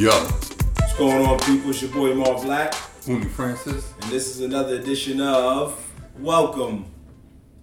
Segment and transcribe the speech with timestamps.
[0.00, 1.68] Yo, What's going on, people?
[1.68, 2.72] It's your boy Marv Black,
[3.06, 3.92] Uni Francis.
[4.00, 5.78] and this is another edition of
[6.18, 6.86] Welcome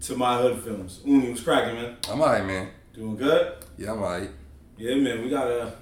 [0.02, 1.00] to My Hood Films.
[1.04, 1.98] Uni, what's cracking, man?
[2.08, 2.68] I'm alright, man.
[2.94, 3.54] Doing good?
[3.80, 4.30] Yeah, I'm alright.
[4.78, 5.24] Yeah, man.
[5.24, 5.74] We got a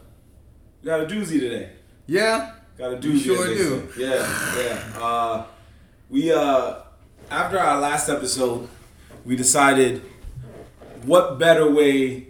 [0.82, 1.72] we got a doozy today.
[2.08, 3.23] Yeah, Got a We doozy.
[3.26, 3.90] sure do.
[3.98, 5.03] Yeah, yeah.
[5.03, 5.45] Uh,
[6.09, 6.76] we uh,
[7.30, 8.70] after our last episode,
[9.26, 10.02] we decided
[11.03, 12.28] what better way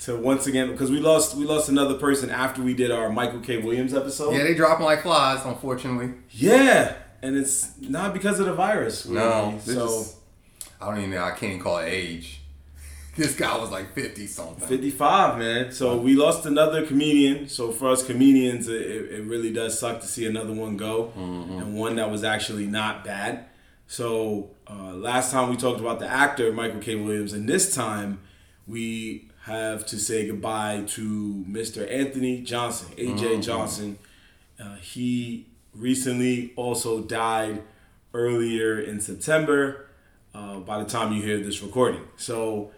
[0.00, 3.40] to once again because we lost we lost another person after we did our Michael
[3.40, 3.58] K.
[3.58, 4.32] Williams episode.
[4.32, 6.14] yeah, they dropping like flies, unfortunately.
[6.30, 9.06] Yeah, and it's not because of the virus.
[9.06, 9.54] No, really.
[9.58, 10.16] this so is-
[10.80, 11.22] I don't even know.
[11.24, 12.40] I can't even call it age.
[13.16, 14.66] This guy was like fifty something.
[14.66, 15.70] 55, man.
[15.70, 17.48] So we lost another comedian.
[17.48, 21.76] So for us comedians, it, it really does suck to see another one go, and
[21.76, 23.44] one that was actually not bad.
[23.86, 26.96] So uh, last time we talked about the actor Michael K.
[26.96, 28.18] Williams, and this time
[28.66, 31.90] we have to say goodbye to Mr.
[31.90, 33.98] Anthony Johnson, AJ Johnson.
[34.58, 37.62] Uh, he recently also died
[38.12, 39.86] earlier in September.
[40.34, 42.72] Uh, by the time you hear this recording, so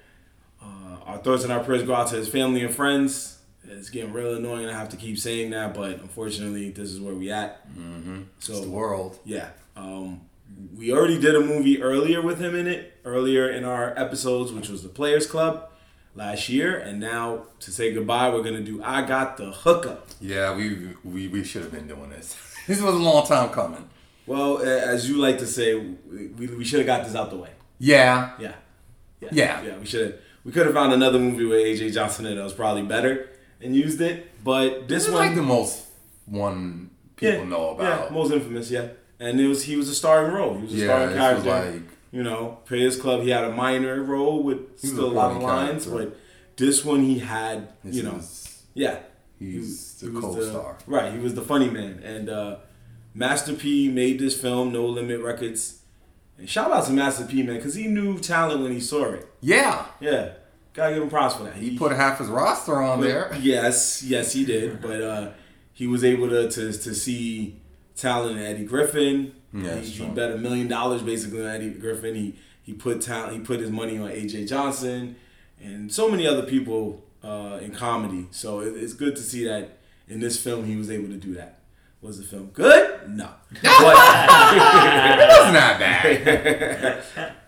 [0.63, 3.39] uh, our thoughts and our prayers go out to his family and friends.
[3.69, 4.69] It's getting real annoying.
[4.69, 7.67] I have to keep saying that, but unfortunately, this is where we at.
[7.71, 8.23] Mm-hmm.
[8.37, 9.19] It's the So world.
[9.25, 10.21] yeah, um,
[10.77, 14.69] we already did a movie earlier with him in it, earlier in our episodes, which
[14.69, 15.71] was the Players Club
[16.17, 20.09] last year, and now to say goodbye, we're gonna do I Got the Hookup.
[20.21, 22.37] Yeah, we we, we should have been doing this.
[22.67, 23.89] This was a long time coming.
[24.27, 27.51] Well, as you like to say, we, we should have got this out the way.
[27.79, 28.55] Yeah, Yeah.
[29.21, 29.29] Yeah.
[29.31, 29.63] Yeah.
[29.63, 29.79] Yeah.
[29.79, 30.15] We should have.
[30.45, 33.29] We could have found another movie with AJ Johnson in it that was probably better
[33.61, 34.17] and used it.
[34.43, 35.85] But this this is one, like the most
[36.27, 38.05] one people yeah, know about.
[38.11, 38.69] Yeah, most infamous.
[38.71, 38.89] Yeah.
[39.21, 40.57] And it was he was a starring role.
[40.57, 41.51] He was a Yeah, starring character.
[41.51, 43.23] was like you know, Players Club.
[43.23, 46.11] He had a minor role with He still a lot of lines, character.
[46.11, 46.19] but
[46.57, 47.69] this one he had.
[47.85, 48.99] this you know, is- yeah.
[49.39, 50.79] he's the was co-star.
[50.87, 52.01] right, he was the funny man.
[52.05, 52.57] And uh,
[53.15, 55.81] Master P made this film, No Limit Records.
[56.39, 59.27] And shout out to Master P, man, because he knew talent when he saw it.
[59.41, 60.33] Yeah, Yeah,
[60.75, 61.55] gotta give him props for that.
[61.57, 63.35] he put half his roster on there.
[63.41, 64.83] Yes, yes, he did.
[64.83, 65.31] But uh,
[65.73, 67.57] he was able to, to to see
[67.95, 69.33] talent in Eddie Griffin.
[69.65, 72.15] Yeah, he, he bet a million dollars basically on Eddie Griffin.
[72.15, 73.33] He he put talent.
[73.35, 75.17] He put his money on AJ Johnson
[75.63, 78.27] and so many other people uh, in comedy.
[78.31, 79.79] So it, it's good to see that
[80.09, 81.61] in this film he was able to do that.
[82.03, 83.09] Was the film good?
[83.09, 83.29] No.
[83.63, 87.33] But- It wasn't that bad.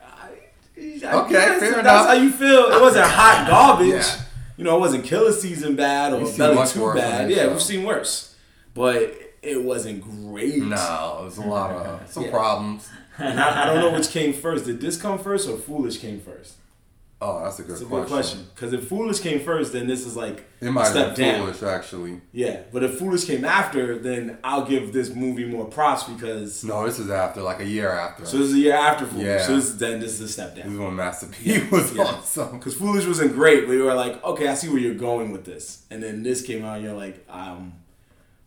[0.80, 2.06] Okay, fair that's enough.
[2.06, 2.66] how you feel.
[2.72, 3.88] It wasn't hot garbage.
[3.88, 4.20] Yeah.
[4.56, 7.30] You know, it wasn't Killa Season bad or belly too bad.
[7.30, 7.52] Yeah, show.
[7.52, 8.36] we've seen worse,
[8.74, 9.12] but
[9.48, 10.58] it wasn't great.
[10.62, 12.30] No, it was a lot of some Yeah.
[12.30, 12.88] problems.
[13.20, 14.64] And I, I don't know which came first.
[14.66, 16.54] Did this come first or Foolish came first?
[17.20, 18.04] Oh, that's a good It's a question.
[18.06, 18.46] good question.
[18.54, 21.40] Because if Foolish came first, then this is like It might step have been down.
[21.52, 22.20] foolish, actually.
[22.32, 26.86] Yeah, but if Foolish came after, then I'll give this movie more props because No,
[26.86, 28.24] this is after, like a year after.
[28.24, 29.26] so this is a year after Foolish.
[29.26, 29.42] Yeah.
[29.48, 30.72] So this, then this is a step this down.
[30.74, 32.04] is when Master P was Yeah.
[32.04, 32.52] awesome.
[32.58, 35.44] Because Foolish wasn't great, but you were like, okay, I see where you're going with
[35.44, 35.82] this.
[35.90, 37.72] And then this came out, and you're like, um,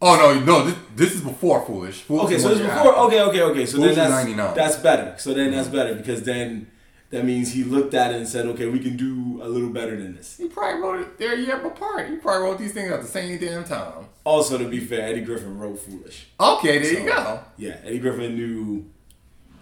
[0.01, 2.01] Oh no, no, this, this is before Foolish.
[2.01, 2.73] Foolish okay, so it's before.
[2.73, 2.89] after.
[2.89, 3.65] Okay, okay, okay.
[3.65, 4.55] So Foolish then that's 99.
[4.55, 5.15] that's better.
[5.19, 6.71] So then that's better because then
[7.11, 9.95] that means he looked at it and said, okay, we can do a little better
[9.97, 10.37] than this.
[10.37, 11.17] He probably wrote it.
[11.19, 12.09] They're a year apart.
[12.09, 14.05] He probably wrote these things at the same damn time.
[14.23, 16.27] Also, to be fair, Eddie Griffin wrote Foolish.
[16.39, 17.39] Okay, there So, you go.
[17.57, 18.85] Yeah, Eddie Griffin knew,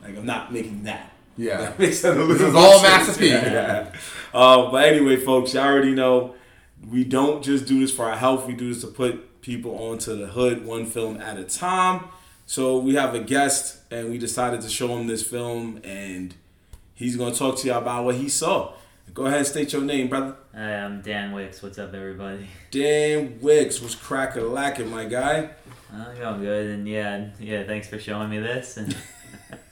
[0.03, 1.11] like, I'm not making that.
[1.38, 1.57] Yeah.
[1.61, 3.07] That makes little This is all sense.
[3.07, 3.29] Master P.
[3.31, 3.91] Yeah.
[4.33, 6.35] Uh, but anyway, folks, you already know
[6.88, 8.45] we don't just do this for our health.
[8.45, 12.05] We do this to put people onto the hood one film at a time.
[12.45, 16.33] So we have a guest, and we decided to show him this film, and
[16.95, 18.73] he's going to talk to you about what he saw.
[19.13, 20.35] Go ahead and state your name, brother.
[20.53, 21.61] Hi, I'm Dan Wicks.
[21.61, 22.47] What's up, everybody?
[22.72, 25.52] Dan Wicks was cracker lacking, my guy.
[25.91, 27.66] I'm going good, and yeah, yeah.
[27.66, 28.78] Thanks for showing me this.
[28.78, 28.93] And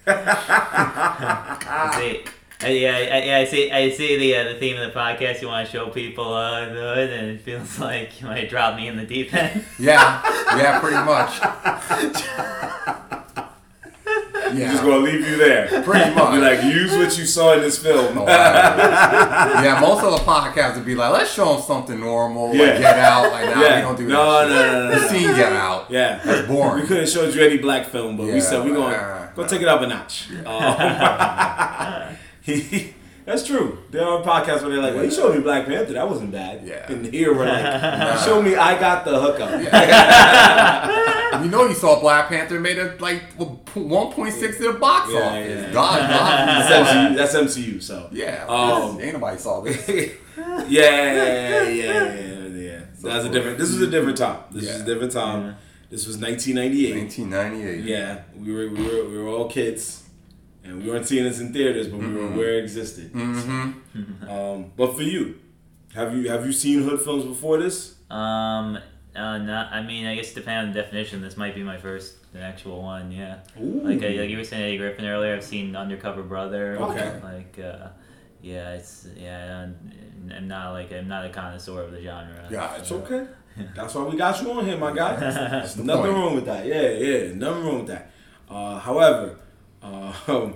[2.60, 3.72] I, yeah, I, yeah, I see.
[3.72, 5.42] I see the uh, the theme of the podcast.
[5.44, 8.76] You want to show people uh, the hood, and it feels like you might drop
[8.76, 9.64] me in the deep end.
[9.78, 10.22] Yeah,
[10.58, 11.34] yeah, pretty much.
[14.54, 15.68] He's just going to leave you there.
[15.84, 16.32] pretty much.
[16.34, 16.42] Be much.
[16.64, 18.18] like, use what you saw in this film.
[18.18, 19.62] Oh, wow.
[19.62, 22.64] yeah, most of the podcasts would be like, let's show them something normal, Yeah.
[22.64, 23.32] like Get Out.
[23.32, 23.76] Like, nah, Yeah.
[23.76, 24.50] we don't do No, that.
[24.50, 25.08] no, no, no, The no.
[25.10, 25.92] scene Get Out.
[25.92, 26.82] Yeah, That's boring.
[26.82, 29.62] We couldn't show you any black film, but we said we're going uh, to take
[29.62, 30.30] it up a notch.
[30.46, 32.16] Um,
[32.54, 32.94] he,
[33.26, 33.80] that's true.
[33.92, 35.94] There are podcasts where they're like, "Well, you showed me Black Panther.
[35.94, 36.92] That wasn't bad." Yeah.
[36.92, 39.52] And here we're like, "Show me I got the hookup."
[41.44, 45.66] You know, you saw Black Panther made it like 1.6 in the box Yeah, office.
[45.68, 45.72] yeah.
[45.72, 47.18] God, That's MCU.
[47.18, 47.84] That's MCU.
[47.84, 49.88] So Yeah, Um, ain't nobody saw this.
[49.88, 50.06] yeah,
[50.68, 52.80] yeah, yeah, yeah, yeah.
[53.02, 53.58] That's a different.
[53.60, 54.40] This was a different time.
[54.52, 54.74] This Yeah.
[54.74, 55.44] was a different time.
[55.46, 55.54] Yeah.
[55.92, 56.96] This was 1998.
[56.96, 57.84] 1998.
[57.84, 60.04] Yeah, we were we were we were all kids,
[60.68, 62.34] and we weren't seeing this in theaters, but we were Mhm.
[62.36, 63.12] aware it existed.
[63.14, 64.30] Mm-hmm.
[64.30, 65.40] Um, but for you,
[65.96, 67.96] have you have you seen hood films before this?
[68.12, 68.78] Um,
[69.16, 69.72] uh, not.
[69.72, 73.12] I mean, I guess depending on the definition, this might be my first actual one.
[73.12, 73.38] Yeah.
[73.60, 73.82] Ooh.
[73.84, 75.34] Like uh, like you were saying, Eddie Griffin earlier.
[75.36, 76.78] I've seen Undercover Brother.
[76.80, 77.20] Okay.
[77.24, 77.88] Like, uh,
[78.42, 79.64] yeah, it's yeah.
[79.64, 79.92] I'm,
[80.36, 82.46] I'm not like I'm not a connoisseur of the genre.
[82.52, 83.26] Yeah, It's okay.
[83.76, 85.16] That's why we got you on here, my guy.
[85.20, 86.14] There's the nothing point.
[86.14, 86.66] wrong with that.
[86.68, 88.12] Yeah, yeah, nothing wrong with that.
[88.50, 89.40] Uh, however,
[89.84, 90.14] uh,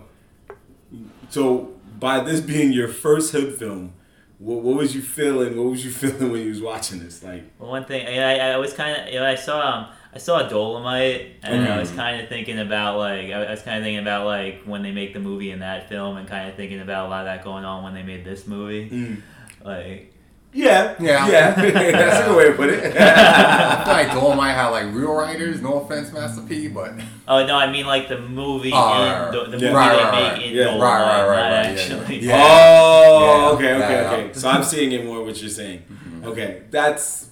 [1.30, 3.94] so by this being your first hood film,
[4.40, 5.56] what, what was you feeling?
[5.58, 7.24] What was you feeling when you was watching this?
[7.24, 9.88] Like, Well, one thing I, I, I was kind of you know I saw um,
[10.14, 11.80] I saw Dolomite and I Mhm.
[11.80, 14.82] was kind of thinking about like I I was kind of thinking about like when
[14.84, 17.26] they make the movie in that film and kind of thinking about a lot of
[17.28, 19.22] that going on when they made this movie.
[19.64, 20.11] Like
[20.54, 21.28] yeah, Yeah.
[21.30, 21.56] yeah.
[21.92, 22.96] That's a good way to put it.
[22.98, 25.62] I feel like Dolomite had like real writers.
[25.62, 26.94] No offense, Master P, but
[27.28, 29.72] oh no, I mean like the movie Oh, in, the, the yeah.
[29.72, 30.42] movie Right, they right, make right.
[30.44, 30.64] in Yeah.
[30.66, 32.20] Dolomite, Right, right, right, not right, yeah, actually.
[32.20, 32.38] yeah.
[32.44, 33.56] Oh, Yeah.
[33.56, 34.34] okay, okay, okay.
[34.40, 35.84] So I'm seeing it more what you're saying.
[36.24, 37.30] Okay, that's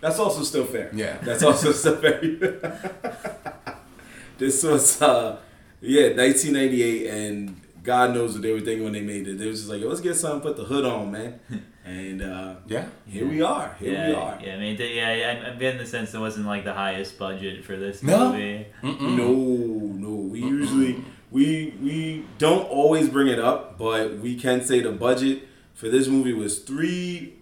[0.00, 0.90] that's also still fair.
[0.94, 1.18] Yeah.
[1.22, 2.20] that's also still fair.
[4.38, 5.38] this was uh,
[5.80, 9.38] yeah, 1998, and God knows what they were thinking when they made it.
[9.38, 11.40] They was just like, Yo, let's get something, put the hood on, man.
[11.84, 12.86] And uh, yeah.
[13.08, 13.74] here we are.
[13.80, 14.38] Here yeah, we are.
[14.40, 15.08] yeah, I mean, th- yeah,
[15.42, 18.30] I- I'm getting the sense it wasn't like the highest budget for this No.
[18.30, 18.66] movie.
[18.84, 19.16] Mm-mm.
[19.16, 20.14] No, no.
[20.14, 25.42] We usually we we don't always bring it up, but we can say the budget
[25.74, 27.34] for this movie was three.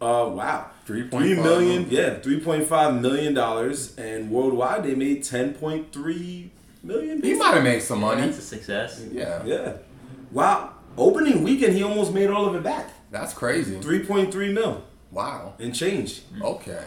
[0.00, 1.82] Uh, wow, Three point three five million.
[1.82, 1.86] million.
[1.90, 6.50] Yeah, three point five million dollars, and worldwide they made ten point three
[6.82, 7.22] million.
[7.22, 8.22] He might have made some money.
[8.22, 9.02] That's a success.
[9.10, 9.42] Yeah.
[9.44, 9.74] Yeah.
[10.30, 10.74] Wow.
[10.96, 12.88] Opening weekend, he almost made all of it back.
[13.10, 13.78] That's crazy.
[13.80, 15.54] Three point three mil Wow.
[15.58, 16.22] and change.
[16.40, 16.84] Okay.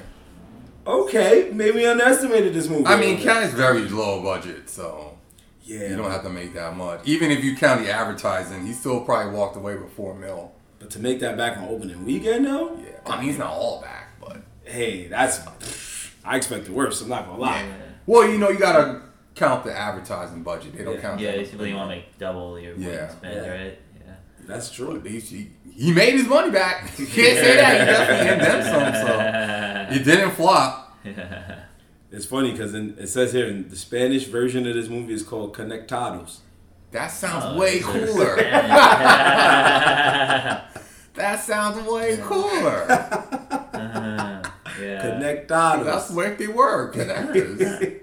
[0.87, 2.85] Okay, maybe we underestimated this movie.
[2.85, 3.33] I mean, little.
[3.33, 5.17] Ken is very low budget, so
[5.63, 7.01] yeah, you don't have to make that much.
[7.05, 10.51] Even if you count the advertising, he still probably walked away with four mil.
[10.77, 12.77] but to make that back on opening weekend, though.
[12.77, 12.99] Yeah.
[13.11, 15.39] I mean, he's not all back, but hey, that's
[16.23, 17.01] I expect the worst.
[17.01, 17.63] I'm not gonna lie.
[17.63, 17.73] Yeah.
[18.05, 19.01] well, you know, you gotta
[19.35, 20.75] count the advertising budget.
[20.77, 21.01] They don't Yeah.
[21.01, 21.19] count.
[21.19, 23.09] Yeah, the- you want to make double your Yeah.
[23.09, 23.51] spend, Yeah.
[23.51, 23.77] right?
[24.05, 24.13] Yeah.
[24.47, 24.91] That's true.
[25.03, 26.91] least he, he made his money back.
[26.99, 27.79] You can't say that.
[27.79, 28.93] He definitely and then some.
[29.07, 30.97] So it didn't flop.
[32.11, 35.53] It's funny because it says here in the Spanish version of this movie is called
[35.53, 36.37] Conectados.
[36.91, 38.37] That sounds Oh, way cooler.
[41.15, 42.85] That sounds way cooler.
[42.89, 44.41] Uh-huh.
[44.81, 45.01] yeah.
[45.01, 45.85] Conectados.
[45.85, 48.01] That's what they were, connectors.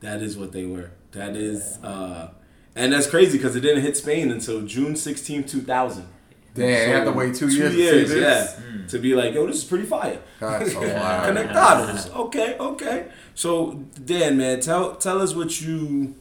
[0.00, 0.90] That is what they were.
[1.12, 2.30] That is, uh,
[2.76, 6.06] and that's crazy because it didn't hit Spain until June 16, 2000.
[6.52, 8.60] Damn, you have to wait two, two years, years, to see this.
[8.60, 10.18] yeah, to be like, yo, this is pretty fire.
[10.40, 11.28] That's so loud.
[11.36, 12.12] Conectados.
[12.14, 13.06] Okay, okay.
[13.34, 13.72] So
[14.04, 16.14] Dan, man, tell tell us what you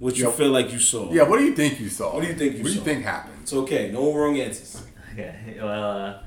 [0.00, 0.30] what you Yo.
[0.32, 1.12] feel like you saw.
[1.12, 2.14] Yeah, what do you think you saw?
[2.14, 3.36] What do you think you What do you think happened?
[3.42, 3.90] It's okay.
[3.92, 4.82] No wrong answers.
[5.14, 5.54] Okay.
[5.62, 6.18] Well, uh,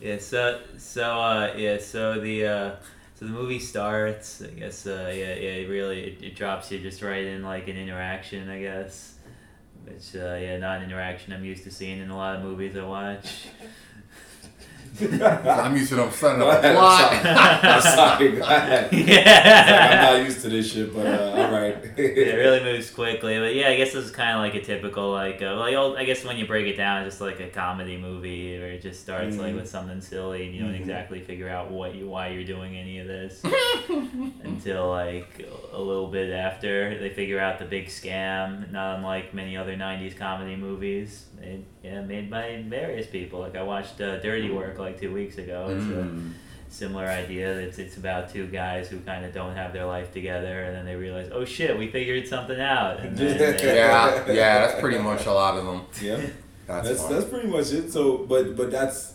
[0.00, 0.16] yeah.
[0.16, 1.76] So, so, uh, yeah.
[1.76, 2.76] So the, uh,
[3.22, 4.42] so the movie starts.
[4.42, 5.62] I guess, uh, yeah, yeah.
[5.62, 8.48] It really, it, it drops you just right in like an interaction.
[8.48, 9.14] I guess,
[9.84, 12.76] which, uh, yeah, not an interaction I'm used to seeing in a lot of movies
[12.76, 13.46] I watch.
[15.00, 17.36] I'm used to them setting Go up a ahead.
[17.64, 18.32] I'm sorry.
[18.32, 18.92] Go ahead.
[18.92, 20.08] yeah.
[20.10, 21.76] I'm not used to this shit, but uh, all right.
[21.96, 25.10] it really moves quickly, but yeah, I guess this is kind of like a typical
[25.10, 27.48] like, uh, well, you'll- I guess when you break it down, it's just like a
[27.48, 29.56] comedy movie where it just starts like Mhm.
[29.56, 30.80] with something silly and you don't Mhm.
[30.80, 33.42] exactly figure out what you why you're doing any of this
[34.44, 38.70] until like a little bit after they figure out the big scam.
[38.70, 43.40] Not unlike many other '90s comedy movies, made, yeah, made by various people.
[43.40, 45.66] Like I watched uh, Dirty Work like two weeks ago.
[45.70, 46.32] It's a Mm.
[46.68, 47.48] similar idea.
[47.58, 50.84] It's it's about two guys who kind of don't have their life together, and then
[50.86, 53.00] they realize, oh shit, we figured something out.
[53.00, 55.82] And then they, Yeah, yeah, that's pretty much a lot of them.
[56.00, 56.20] yeah,
[56.66, 57.90] That's, that's that's pretty much it.
[57.92, 59.14] So, but but that's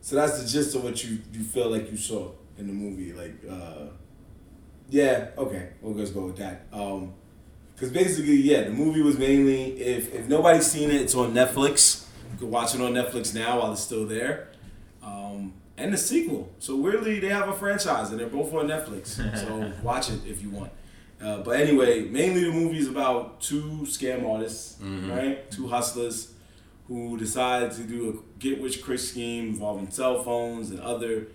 [0.00, 3.12] so that's the gist of what you you feel like you saw in the movie.
[3.12, 3.86] Like, uh,
[4.88, 6.66] yeah, okay, we'll just go with that.
[6.72, 7.12] Um,
[7.78, 12.06] because basically, yeah, the movie was mainly if if nobody's seen it, it's on Netflix.
[12.32, 14.48] You can watch it on Netflix now while it's still there.
[15.02, 16.50] Um, and the sequel.
[16.58, 19.16] So weirdly, they have a franchise and they're both on Netflix.
[19.38, 20.72] So watch it if you want.
[21.22, 25.10] Uh, but anyway, mainly the movie is about two scam artists, Mhm.
[25.10, 25.50] right?
[25.50, 26.32] Two hustlers
[26.86, 31.26] who decide to do a get rich quick scheme involving cell phones and other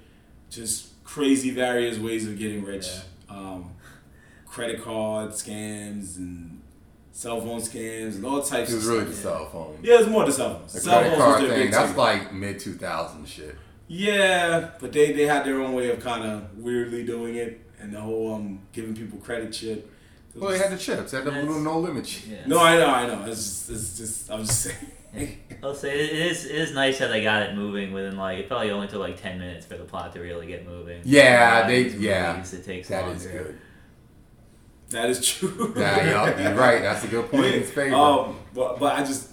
[0.50, 2.88] just crazy various ways of getting rich.
[3.30, 3.72] Um,
[4.54, 6.62] credit card scams and
[7.12, 9.34] cell phone scams and all types It was of really the stuff.
[9.34, 9.80] cell phone.
[9.82, 10.74] Yeah, it's more the cell phones.
[10.74, 11.72] The cell credit phones card was thing.
[11.72, 11.98] That's ticket.
[11.98, 13.56] like mid 2000 shit.
[13.88, 17.94] Yeah, but they they had their own way of kind of weirdly doing it, and
[17.94, 19.80] the whole um giving people credit shit.
[20.36, 21.12] It Well, they had the chips.
[21.12, 22.30] They had the little no limit shit.
[22.32, 22.38] Yeah.
[22.48, 23.26] no, I know, I know.
[23.26, 24.62] It's just, it's just I was just
[25.14, 25.38] saying.
[25.64, 28.48] I'll say it is, it is nice how they got it moving within like it
[28.48, 31.02] probably only took like ten minutes for the plot to really get moving.
[31.04, 32.34] Yeah, they- yeah.
[32.34, 33.16] movies, it takes That longer.
[33.18, 33.60] is good.
[34.94, 35.74] That is true.
[35.76, 36.82] Yeah, yeah, you're right.
[36.82, 37.96] That's a good point in his favor.
[37.96, 39.30] Um, but but I just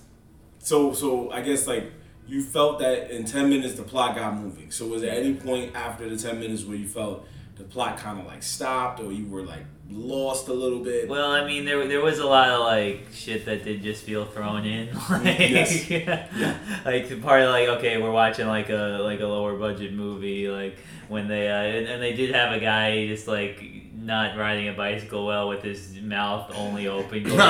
[0.58, 1.92] so so I guess like
[2.26, 4.70] you felt that in ten minutes the plot got moving.
[4.70, 7.26] So was there any point after the ten minutes where you felt
[7.56, 11.08] the plot kind of like stopped or you were like lost a little bit?
[11.08, 14.24] Well, I mean, there there was a lot of like shit that did just feel
[14.24, 15.90] thrown in, like Yes.
[16.84, 20.48] like the part of like okay, we're watching like a like a lower budget movie,
[20.48, 23.62] like when they uh, and, and they did have a guy just like
[24.10, 27.22] not riding a bicycle well with his mouth only open.
[27.22, 27.38] going,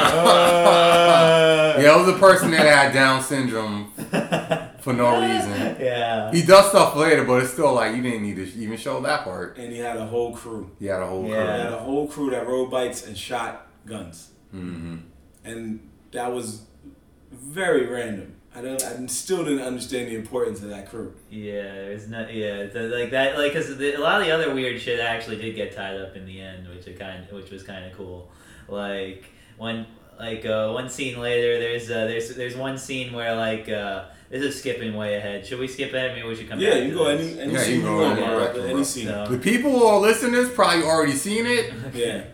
[1.81, 3.91] yeah, it was a person that had Down syndrome
[4.81, 5.77] for no reason.
[5.81, 6.31] yeah.
[6.31, 9.25] He does stuff later, but it's still like you didn't need to even show that
[9.25, 9.57] part.
[9.59, 10.71] and he had a whole crew.
[10.79, 13.67] He had a whole Yeah, He had a whole crew that rode bikes and shot
[13.87, 14.61] guns, crew.
[14.61, 14.97] hmm
[15.45, 16.63] and that was
[17.33, 18.35] very random.
[18.55, 18.83] I don't.
[18.83, 21.15] I still didn't understand the importance of that crew.
[21.31, 22.35] Yeah, there's not.
[22.35, 23.39] Yeah, the, like that.
[23.39, 26.17] Like, cause the, a lot of the other weird shit actually did get tied up
[26.17, 28.29] in the end, which it kind, which was kind of cool.
[28.67, 29.25] Like
[29.57, 29.87] one,
[30.19, 34.43] like uh, one scene later, there's uh, there's there's one scene where like uh, this
[34.43, 35.47] is skipping way ahead.
[35.47, 36.17] Should we skip ahead?
[36.17, 36.59] Maybe we should come.
[36.59, 37.31] Yeah, back you to go this.
[37.33, 38.39] any any Yeah, scene you you go want, any bro.
[38.41, 39.07] direction, any scene.
[39.07, 41.73] So- The people who are listening probably already seen it.
[41.95, 42.25] Yeah,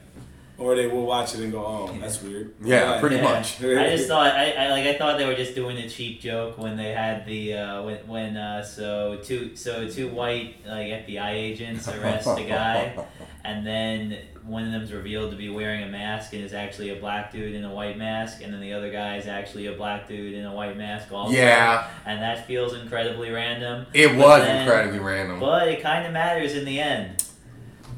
[0.58, 3.22] or they will watch it and go, "Oh, that's weird." Yeah, pretty Yeah.
[3.22, 3.62] much.
[3.62, 6.56] I just thought I, I like I thought they were just doing a cheap joke
[6.58, 11.30] when they had the uh, when when uh, so two so two white like FBI
[11.32, 12.96] agents arrest a guy
[13.44, 16.94] and then one of them's revealed to be wearing a mask and is actually a
[16.96, 20.06] black dude in a white mask and then the other guy is actually a black
[20.06, 24.42] dude in a white mask also Yeah, and that feels incredibly random it But was
[24.44, 25.40] then- incredibly random.
[25.40, 27.24] but it kind of matters in the end.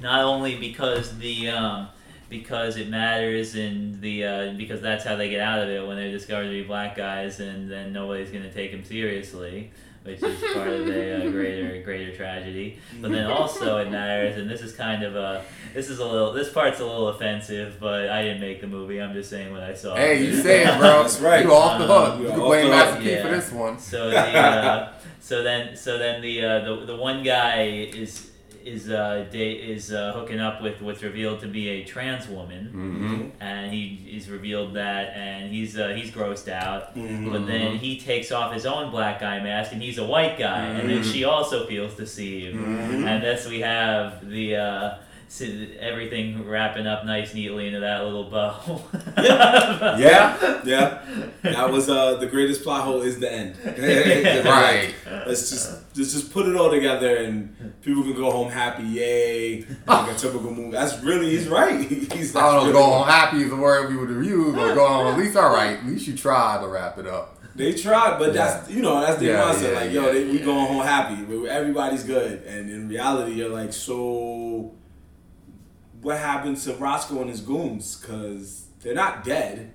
[0.00, 1.88] Not only because the um,
[2.28, 5.96] because it matters and the uh, because that's how they get out of it when
[5.96, 9.70] they're discovered to be black guys and then nobody's gonna take them seriously,
[10.04, 12.78] which is part of a uh, greater greater tragedy.
[13.00, 15.44] But then also it matters, and this is kind of a
[15.74, 19.00] this is a little this part's a little offensive, but I didn't make the movie.
[19.00, 19.96] I'm just saying what I saw.
[19.96, 21.02] Hey, you say it, bro.
[21.02, 21.44] That's right.
[21.44, 22.20] You off the Um, hook.
[22.20, 23.02] you You are can off blame the Master hook.
[23.04, 23.78] P for this one.
[23.78, 28.27] So the uh, so then so then the uh, the the one guy is
[28.68, 33.24] is uh, is uh, hooking up with what's revealed to be a trans woman, hmm
[33.40, 33.82] and he
[34.16, 36.94] is revealed that, and he's uh, he's grossed out.
[36.96, 37.30] Mhm.
[37.32, 40.64] But then he takes off his own black guy mask, and he's a white guy,
[40.78, 41.12] and then Mhm.
[41.12, 43.06] she also feels deceived, Mhm.
[43.06, 44.56] and thus we have the.
[45.78, 48.80] Everything wrapping up nice neatly into that little bow.
[49.98, 50.60] Yeah.
[50.64, 51.02] Yeah,
[51.42, 53.54] that was uh the greatest plot hole is the end.
[54.44, 54.94] Right.
[55.26, 58.84] Let's just let's just put it all together and people can go home happy.
[58.84, 59.66] Yay!
[59.86, 60.70] Like a typical movie.
[60.72, 61.80] That's really he's right.
[61.88, 64.56] He's I don't know, really- go home happy is the word we would have used,
[64.56, 65.78] or go home at least all right.
[65.78, 67.34] At least you tried to wrap it up.
[67.54, 69.72] They tried, but that's you know that's the Yeah, mindset.
[69.72, 70.44] yeah, like yo, yeah, they, we yeah.
[70.44, 71.22] going home happy.
[71.24, 74.74] We- Everybody's good, and in reality, you're like, so
[76.02, 77.96] what happened to Roscoe and his goons?
[77.96, 79.72] Because they're not dead.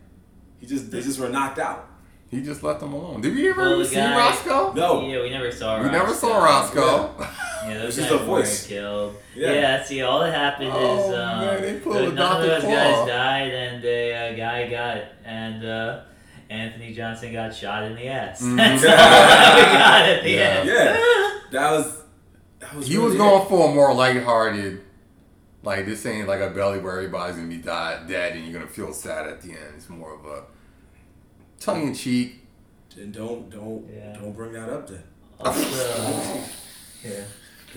[0.59, 1.89] He just they just were knocked out.
[2.29, 3.21] He just left them alone.
[3.21, 4.73] Did we ever Well, see guy- Roscoe?
[4.73, 5.07] No.
[5.07, 5.83] Yeah, we never saw.
[5.83, 6.81] We never saw Roscoe.
[7.13, 7.27] Roscoe.
[7.67, 8.63] Yeah, those It's just guys a voice.
[8.63, 9.15] were killed.
[9.35, 9.51] Yeah.
[9.53, 9.83] Yeah.
[9.83, 12.61] see, all that happened Oh, is um, man, they pulled the- a none of those
[12.63, 12.71] Claw.
[12.71, 16.01] guys died, and a uh, guy got and uh,
[16.49, 18.41] Anthony Johnson got shot in the ass.
[18.41, 18.57] Mhm.
[18.57, 20.39] That's all we got at the Yeah.
[20.41, 20.67] end.
[20.69, 21.39] Yeah.
[21.51, 22.01] That was
[22.59, 22.87] that was.
[22.87, 23.17] he really was it.
[23.19, 24.81] going for a more lighthearted,
[25.63, 28.69] like this ain't like a belly where everybody's gonna be die, dead and you're gonna
[28.71, 29.73] feel sad at the end.
[29.77, 30.43] It's more of a
[31.59, 32.45] tongue in cheek.
[32.95, 34.13] Then don't don't Yeah.
[34.13, 35.03] don't bring that up then.
[35.39, 35.61] Also,
[37.03, 37.23] yeah.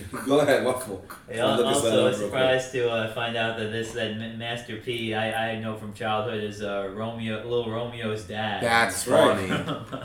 [0.25, 1.03] Go ahead, waffle.
[1.29, 4.77] Yeah, I'll look also, up I surprised to uh, find out that this that Master
[4.77, 8.61] P I, I know from childhood is uh, Romeo, little Romeo's dad.
[8.61, 9.47] That's That's funny.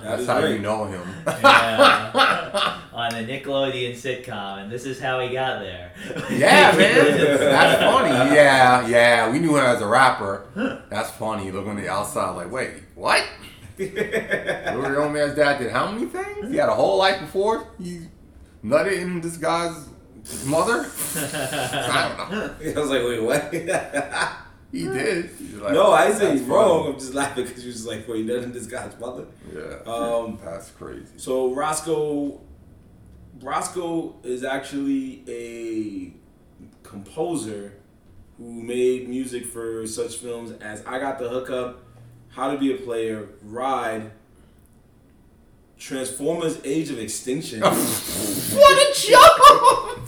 [0.02, 1.02] That's how you know him.
[1.26, 2.78] Yeah.
[2.92, 5.92] on a Nickelodeon sitcom, and this is how he got there.
[6.30, 7.18] Yeah, man.
[7.38, 8.34] That's funny.
[8.34, 9.30] Yeah, yeah.
[9.30, 10.84] We knew him as a rapper.
[10.90, 11.46] That's funny.
[11.46, 13.26] You look on the outside like, wait, what?
[13.78, 16.50] Little Romeo's dad did how many things?
[16.50, 18.06] He had a whole life before he
[18.64, 19.88] nutted in this guy's
[20.46, 20.86] mother?
[21.16, 22.72] I don't know.
[22.76, 23.52] I was like, wait, what?
[24.72, 25.60] He did.
[25.60, 26.80] Like, no, I say "That's he's wrong.
[26.84, 29.26] funny." I'm just laughing because you're just like, wait, nothing this guy's mother.
[29.54, 29.92] Yeah.
[29.92, 31.12] Um, That's crazy.
[31.18, 32.40] So Roscoe,
[33.40, 36.14] Roscoe is actually a
[36.82, 37.74] composer
[38.38, 41.84] who made music for such films as I Got the Hookup,
[42.30, 44.10] How to Be a Player, Ride,
[45.86, 47.60] Transformers: Age of Extinction.
[47.60, 49.98] what a jump!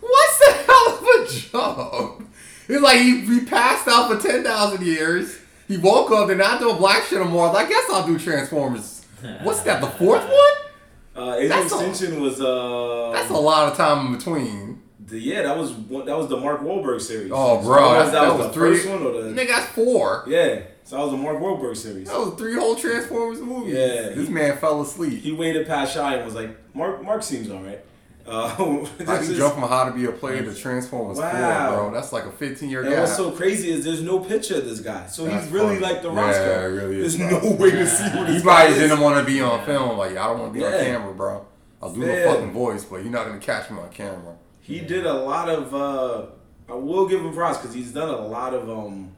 [0.00, 2.30] What's the hell of a jump?
[2.68, 5.38] It's like he, he passed out for ten thousand years.
[5.66, 7.54] He woke up, they're not doing black shit anymore.
[7.54, 9.04] I guess I'll do Transformers.
[9.42, 9.80] What's that?
[9.82, 10.22] The fourth
[11.16, 11.24] one?
[11.28, 13.10] Uh, Age of That's a- Extinction was uh.
[13.12, 14.82] That's a lot of time in between.
[15.06, 17.30] the, yeah, that was one, that was the Mark Wahlberg series.
[17.34, 19.48] Oh, bro, that was, that- that that was the three- first one or the Nigga,
[19.48, 20.24] that's four.
[20.28, 20.60] yeah.
[20.88, 22.08] So that was a Mark Wahlberg series.
[22.08, 23.74] That was three whole Transformers movies.
[23.74, 24.08] Yeah.
[24.14, 25.20] This man fell asleep.
[25.20, 27.84] He waited past Shia and was like, Mark Mark seems alright.
[28.26, 31.68] Uh, I can jump from how to be a player to Transformers Wow.
[31.70, 31.94] 4, bro.
[31.94, 34.80] That's like a 15 year And what's so crazy is there's no picture of this
[34.80, 35.06] guy.
[35.08, 35.92] So That's he's really funny.
[35.94, 36.60] like the Yeah, Roscoe.
[36.60, 39.18] it really is, There's no way to see what He this probably guy didn't want
[39.26, 39.98] to be on film.
[39.98, 40.84] Like, I don't want to be on Yeah.
[40.84, 41.46] camera, bro.
[41.82, 42.06] I'll do Yeah.
[42.24, 44.36] the fucking voice, but you're not going to catch me on camera.
[44.62, 45.74] He did a lot of.
[45.74, 46.26] uh
[46.70, 49.12] I will give him props because he's done a lot of um,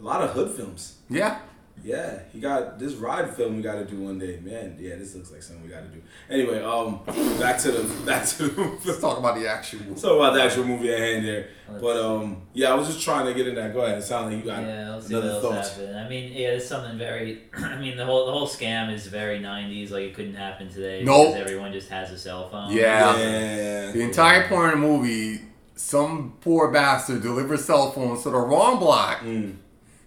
[0.00, 0.96] a lot of hood films.
[1.08, 1.38] Yeah.
[1.84, 4.40] Yeah, he got this ride film we got to do one day.
[4.42, 6.02] Man, yeah, this looks like something we got to do.
[6.28, 6.98] Anyway, um,
[7.38, 8.44] back to the back to
[8.84, 9.00] Let's the.
[9.00, 9.78] talk about the actual.
[9.88, 11.50] Let's talk about the actual movie at hand here.
[11.80, 13.72] But um, yeah, I was just trying to get in that.
[13.72, 13.98] Go ahead.
[13.98, 15.68] It sounded like you got Yeah, let's see what another thought.
[15.68, 15.96] happened.
[15.96, 17.42] I mean, yeah, it's something very.
[17.56, 19.92] I mean, the whole the whole scam is very '90s.
[19.92, 21.28] Like it couldn't happen today Nope.
[21.34, 22.72] because everyone just has a cell phone.
[22.72, 23.16] Yeah.
[23.16, 23.92] Yeah.
[23.92, 25.42] The entire point of the movie,
[25.76, 29.20] some poor bastard delivered cell phones to the wrong block.
[29.20, 29.58] Mm.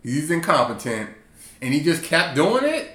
[0.04, 1.10] He's incompetent.
[1.62, 2.90] And he just kept doing it?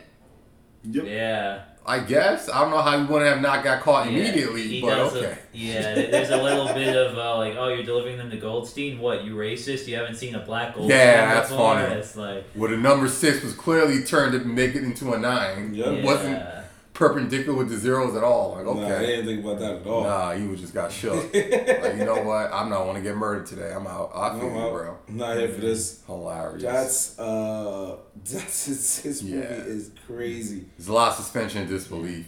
[0.85, 1.05] Yep.
[1.07, 1.63] Yeah.
[1.89, 2.49] I guess.
[2.49, 5.15] I don't know how he wouldn't have not got caught Yeah, immediately, he but does
[5.15, 8.99] a- yeah, there's a little bit of uh, like, oh, you're delivering them to Goldstein.
[8.99, 9.23] What?
[9.25, 9.87] You racist?
[9.87, 11.75] You haven't seen a black Goldstein Yeah, that's before?
[11.77, 11.95] funny.
[11.95, 15.75] It's like, Well, the number six was clearly turned to make it into a nine.
[15.75, 15.91] Yeah.
[15.91, 16.63] It wasn't yeah.
[16.97, 18.55] Perpendicular with the zeros at all.
[18.57, 18.81] Like, okay.
[18.81, 20.05] Nah, I didn't think about that at all.
[20.05, 21.15] Nah, you just got shook.
[21.35, 22.51] like, you know what?
[22.53, 23.71] I'm not want to get murdered today.
[23.73, 24.13] I'm out.
[24.15, 24.73] I feel I'm you, out.
[24.73, 24.99] bro.
[25.09, 26.03] I'm not here for this.
[26.07, 26.63] Hilarious.
[26.63, 29.45] That's uh, that's his, his movie Yeah.
[29.45, 30.65] is crazy.
[30.79, 32.27] There's a lot of suspension of disbelief.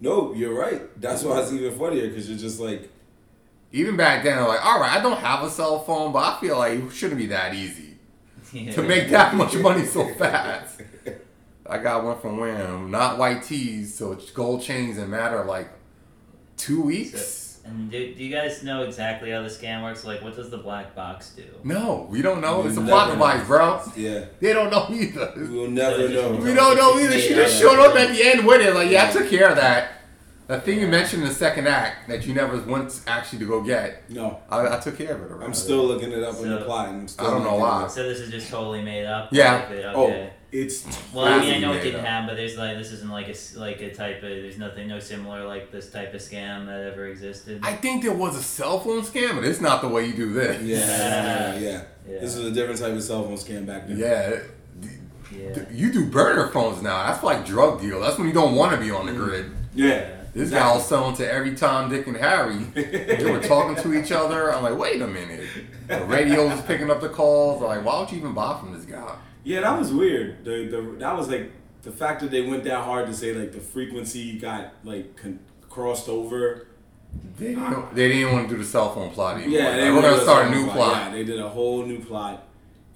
[0.00, 0.82] No, you're right.
[1.00, 2.90] That's why it's even funnier because you're just like,
[3.72, 6.40] Even back then, I'm like, all right, I don't have a cell phone, but I
[6.40, 7.94] feel like it shouldn't be that easy
[8.52, 8.72] yeah.
[8.72, 10.82] to make that much money so fast.
[11.68, 15.46] I got one from when not white tees, so gold chains in a matter of
[15.46, 15.68] like
[16.56, 17.42] two weeks.
[17.66, 20.04] And do, do you guys know exactly how the scam works?
[20.04, 21.44] Like, what does the black box do?
[21.64, 22.66] No, we don't know.
[22.66, 23.80] It's a We plot device, bro.
[23.96, 25.32] yeah, They don't know either.
[25.36, 26.32] we'll never know.
[26.36, 27.18] We don't know either.
[27.18, 28.74] She just showed up at the end with it.
[28.74, 29.92] Like, yeah, I took care of that.
[30.46, 33.62] That thing you mentioned in the second act that you never went actually to go
[33.62, 35.30] get, No, I, I took care of it.
[35.30, 35.46] already.
[35.46, 36.88] I'm still looking it up in the So- plot.
[36.90, 37.86] And I'm still I don't know why.
[37.88, 39.30] So this is just totally made up.
[39.32, 39.54] Yeah.
[39.54, 39.94] Like, okay.
[39.94, 42.06] Oh, it's Well, I mean, I know it made didn't up.
[42.06, 44.86] happen, but there's like this isn't like a s- like a type of there's nothing
[44.86, 47.60] no similar like this type of scam that ever existed.
[47.62, 50.32] I think there was a cell phone scam, but it's not the way you do
[50.32, 50.62] this.
[50.62, 51.82] yeah, yeah, yeah.
[52.08, 52.20] Yeah.
[52.20, 53.98] This is a different type of cell phone scam back then.
[53.98, 54.38] Yeah.
[55.32, 55.64] yeah.
[55.72, 57.04] You do burner phones now.
[57.06, 58.00] That's like drug deal.
[58.00, 59.16] That's when you don't want to be on the mm.
[59.16, 59.52] grid.
[59.74, 60.10] yeah.
[60.34, 62.56] This guy was selling to every Tom, Dick, and Harry.
[62.74, 64.52] They were talking to each other.
[64.52, 65.46] I'm like, wait a minute.
[65.86, 67.62] The radio was picking up the calls.
[67.62, 69.16] I'm like, why would you even buy from this guy?
[69.44, 70.44] Yeah, that was weird.
[70.44, 71.50] The, the that was like
[71.82, 75.40] the fact that they went that hard to say like the frequency got like con-
[75.68, 76.68] crossed over.
[77.38, 79.60] They didn't, they didn't want to do the cell phone plot anymore.
[79.60, 80.76] Yeah, they we're gonna start a new plot.
[80.76, 80.96] plot.
[81.06, 82.44] Yeah, they did a whole new plot,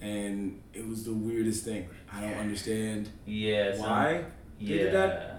[0.01, 1.87] and it was the weirdest thing.
[2.11, 3.71] I don't understand Yeah.
[3.77, 4.13] some- why
[4.59, 4.77] they yeah.
[4.83, 5.35] did that.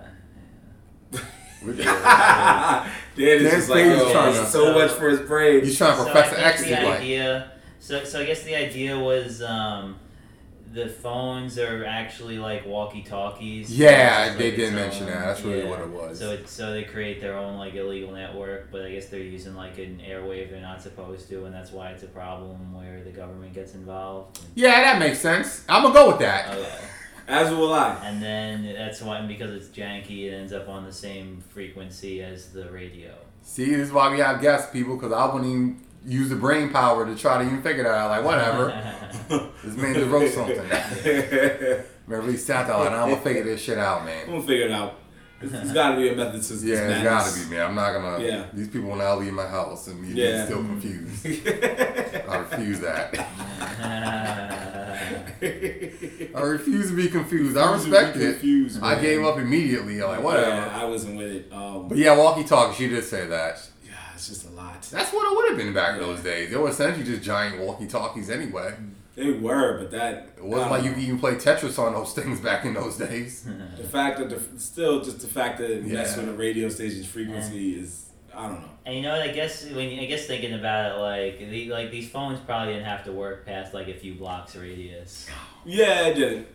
[1.62, 1.74] We're.
[1.74, 5.62] Dan is just like, face is yo, trying to- so much for his brain.
[5.62, 7.00] He's trying to So Professor I X the like.
[7.00, 7.52] idea.
[7.80, 9.96] So so I guess the idea was um,
[10.72, 13.76] the phones are actually like walkie talkies.
[13.76, 15.20] Yeah, they did mention that.
[15.20, 16.18] That's really what it was.
[16.18, 19.54] So it, so they create their own like illegal network, but I guess they're using
[19.54, 23.10] like an airwave they're not supposed to, and that's why it's a problem where the
[23.10, 24.38] government gets involved.
[24.54, 25.64] Yeah, that makes sense.
[25.68, 26.54] I'm gonna go with that.
[26.56, 26.84] Okay.
[27.26, 27.94] As will I.
[28.04, 32.52] And then that's why, because it's janky, it ends up on the same frequency as
[32.52, 33.14] the radio.
[33.42, 36.70] See, this is why we have guest people because I wouldn't even use the brain
[36.70, 38.10] power to try to even figure that out.
[38.10, 38.94] Like, whatever.
[39.64, 40.64] this man just wrote something.
[42.30, 44.24] He sat there like, I'm gonna figure this shit out, man.
[44.26, 44.96] I'm gonna figure it out.
[45.42, 47.68] It's, it's got to be a method to this Yeah, it's gotta be, man.
[47.68, 48.22] I'm not gonna.
[48.22, 48.46] Yeah.
[48.52, 50.44] These people will now leave my house and me Yeah.
[50.44, 51.24] still confused.
[51.26, 53.14] I refuse that.
[56.34, 57.56] I refuse to be confused.
[57.56, 58.30] I Refuse to be respect it.
[58.32, 60.02] confused, I gave up immediately.
[60.02, 60.48] I'm like, whatever.
[60.50, 61.52] Yeah, I wasn't with it.
[61.52, 62.76] Um, But yeah, walkie talkie.
[62.76, 63.66] She did say that.
[64.20, 64.82] Yeah, it's just a lot.
[64.82, 66.50] That's what it would have been back in those days.
[66.50, 68.74] They were essentially just giant walkie talkies anyway.
[69.16, 71.92] They were, but that It wasn't I like you don't could even play Tetris on
[71.94, 73.44] those things back in those days.
[73.76, 76.24] the fact that the still just the fact that it messed Yeah.
[76.24, 78.68] with the radio station's frequency is I don't know.
[78.86, 79.20] And you know what?
[79.28, 82.86] I guess when I guess thinking about it, like the, like these phones probably didn't
[82.86, 85.28] have to work past like a few blocks radius.
[85.64, 86.46] Yeah, it didn't.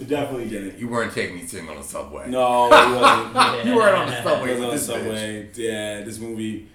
[0.00, 0.78] It definitely didn't.
[0.78, 2.28] You weren't taking me sitting on the subway.
[2.28, 3.64] No, it wasn't.
[3.66, 4.94] You weren't on the It subway was on the this bitch.
[4.94, 5.50] subway.
[5.54, 6.68] Yeah, this movie.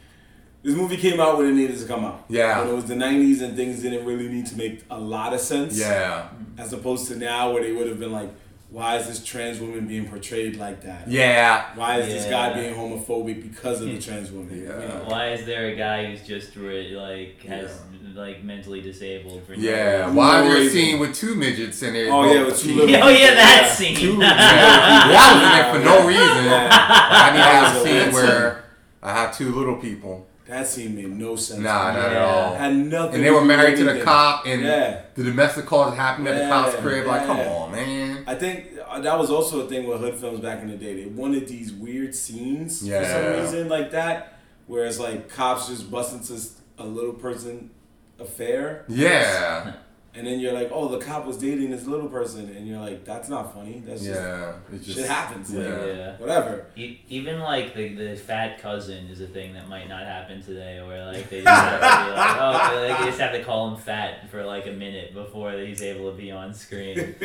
[0.65, 2.25] This movie came out when it needed to come out.
[2.27, 2.59] Yeah.
[2.61, 5.39] When it was the '90s and things didn't really need to make a lot of
[5.39, 5.77] sense.
[5.77, 6.29] Yeah.
[6.57, 8.31] As opposed to now, where they would have been like,
[8.71, 11.07] "Why is this trans woman being portrayed like that?
[11.07, 11.67] Yeah.
[11.75, 13.99] Why is this guy being homophobic because of the hmm.
[13.99, 14.57] trans woman?
[14.57, 14.81] Yeah.
[14.81, 15.03] You know?
[15.05, 17.79] Why is there a guy who's just like has
[18.15, 19.97] like mentally disabled for no Yeah.
[19.99, 20.15] reason?
[20.15, 22.11] Why No are there a scene with two midgets in there?
[22.11, 23.71] Oh, yeah, with two little- Oh yeah, that Yeah.
[23.71, 23.95] scene.
[23.95, 24.33] Two yeah.
[24.33, 26.45] That was in there for no reason.
[26.45, 26.69] Yeah.
[26.71, 28.63] I need to have a That was a scene where
[29.03, 30.25] I have two little people.
[30.47, 31.59] That scene made no sense.
[31.61, 32.55] Nah, not at all.
[32.55, 33.15] Had nothing.
[33.15, 34.05] And they were married to the anything.
[34.05, 35.01] cop, and Yeah.
[35.15, 37.07] the domestic calls happened at the cop's Yeah, crib.
[37.07, 38.23] Like, come on, man.
[38.27, 41.03] I think uh, that was also a thing with hood films back in the day.
[41.03, 44.33] They wanted these weird scenes for some reason like that,
[44.67, 46.39] whereas like cops just bust into
[46.77, 47.71] a little person
[48.19, 48.85] affair.
[48.87, 49.73] Yeah.
[50.17, 53.03] And then you're like, oh, the cop was dating this little person, and you're like,
[53.03, 53.83] that's not funny.
[53.85, 54.53] That's just Yeah.
[54.73, 55.53] It just shit happens.
[55.53, 55.85] Like, Yeah.
[55.85, 56.17] Yeah.
[56.17, 56.65] whatever.
[56.77, 60.81] E- Even like the, the fat cousin is a thing that might not happen today,
[60.85, 63.69] where like they just have to be like, oh, like, they just have to call
[63.71, 67.15] him fat for like a minute before he's able to be on screen.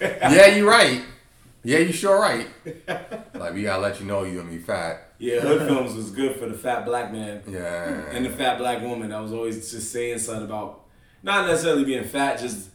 [0.00, 1.02] yeah, you're right.
[1.62, 2.46] Yeah, you sure right.
[3.34, 5.12] Like we gotta let you know you're gonna be fat.
[5.24, 8.10] Yeah, hood films was good for the fat black man Yeah.
[8.12, 9.12] and the fat black woman.
[9.12, 10.82] I was always just saying something about
[11.22, 12.68] not necessarily being fat, just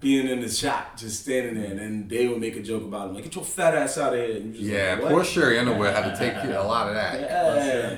[0.00, 3.08] being in the shot, just standing there, and then they would make a joke about
[3.08, 5.10] him, like "Get your fat ass out of here." And just Yeah, like, what?
[5.12, 7.20] poor Sheryl Underwood had to take a lot of that.
[7.20, 7.96] Yeah,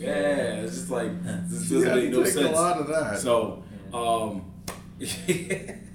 [0.00, 0.62] yeah.
[0.62, 1.12] It's just like
[1.48, 2.48] this doesn't make no sense.
[2.48, 3.18] A lot of that.
[3.20, 3.62] So,
[3.94, 4.44] um,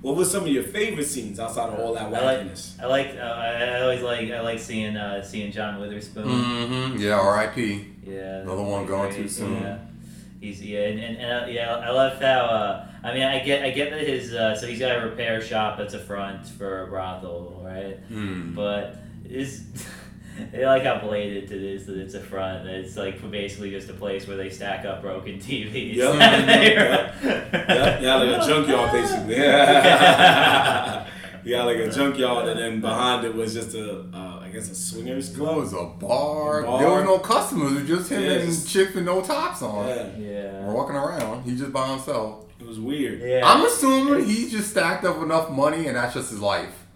[0.00, 2.46] what was some of your favorite scenes outside of all that I like.
[2.80, 6.26] I like, uh, I I always like, I like seeing, uh, seeing John Witherspoon.
[6.26, 6.98] Mm-hmm.
[6.98, 7.86] Yeah, R.I.P.
[8.04, 9.62] Yeah, Another one that's going too soon.
[9.62, 9.78] Yeah,
[10.40, 12.40] he's yeah, and, and, and uh, yeah, I love how.
[12.46, 14.32] Uh, I mean, I get, I get that his.
[14.32, 18.08] Uh, so he's got a repair shop that's a front for a brothel, right?
[18.10, 18.54] Mm.
[18.54, 18.96] But
[19.28, 19.64] is.
[20.54, 22.64] I like how blatant it is that it's a front.
[22.64, 25.94] That it's like basically just a place where they stack up broken TVs.
[25.96, 26.14] Yep.
[26.14, 29.36] And they- yeah, yeah, like a junkyard basically.
[29.36, 31.06] Yeah,
[31.44, 34.74] yeah, like a junkyard, and then behind it was just a, uh, I guess a
[34.74, 35.56] swingers club.
[35.56, 36.62] It was a bar.
[36.62, 36.78] Bar.
[36.80, 37.72] There were no customers.
[37.72, 39.86] It was just him Yeah, and just- chicks with no tops on.
[39.88, 40.66] Yeah, Yeah.
[40.66, 41.44] We're walking around.
[41.44, 42.44] He just by himself.
[42.60, 43.20] it was weird.
[43.20, 43.40] Yeah.
[43.44, 46.86] I'm assuming he just stacked up enough money and that's just his life.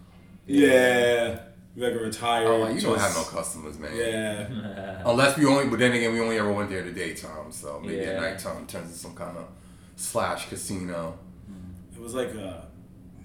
[0.45, 1.39] Yeah,
[1.75, 2.47] like a retired.
[2.47, 3.95] I'm like, you don't have no customers, man.
[3.95, 7.51] Yeah, Unless we only, but then again, we only ever went there at the daytime.
[7.51, 8.19] So maybe at Yeah.
[8.19, 9.45] nighttime turns into some kind of
[9.95, 11.17] slash casino.
[11.95, 12.67] it was like a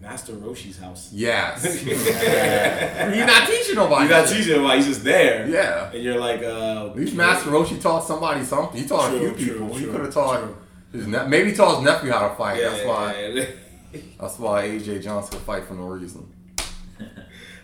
[0.00, 1.10] Master Roshi's house.
[1.12, 1.84] Yes.
[3.16, 4.04] You're not teaching nobody.
[4.04, 4.38] You got shit.
[4.38, 5.46] teaching while he's just there.
[5.48, 5.90] Yeah.
[5.92, 8.80] and you're like, uh, At least Master Roshi taught somebody something.
[8.80, 9.76] He taught a True, few true, people.
[9.76, 10.56] he could have taught true.
[10.92, 12.60] his ne- maybe he taught his nephew how to fight.
[12.60, 13.32] Yeah, that's yeah, why.
[13.34, 14.00] yeah.
[14.20, 16.32] That's why AJ Johnson would fight for no reason.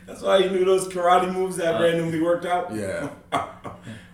[0.06, 2.74] That's why you knew those karate moves that Uh, randomly worked out.
[2.74, 3.08] Yeah.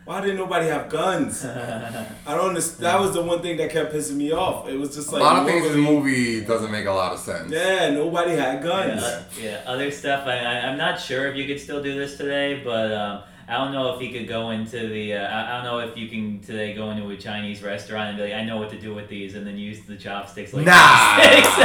[0.05, 1.45] Why didn't nobody have guns?
[1.47, 2.85] I don't understand.
[2.85, 4.69] That was the one thing that kept pissing me off.
[4.69, 6.91] It was just like A like lot of things in the movie doesn't make a
[6.93, 7.53] lot of sense.
[7.53, 9.03] Yeah, nobody had guns.
[9.03, 10.27] Yeah, yeah, other stuff.
[10.27, 13.59] I, I, I'm not sure if you could still do this today, but um, I
[13.59, 15.15] don't know if you could go into the.
[15.15, 18.17] Uh, I, I don't know if you can today go into a Chinese restaurant and
[18.19, 20.67] be like, I know what to do with these, and then use the chopsticks like
[20.67, 20.73] Nah.
[21.19, 21.57] chopsticks.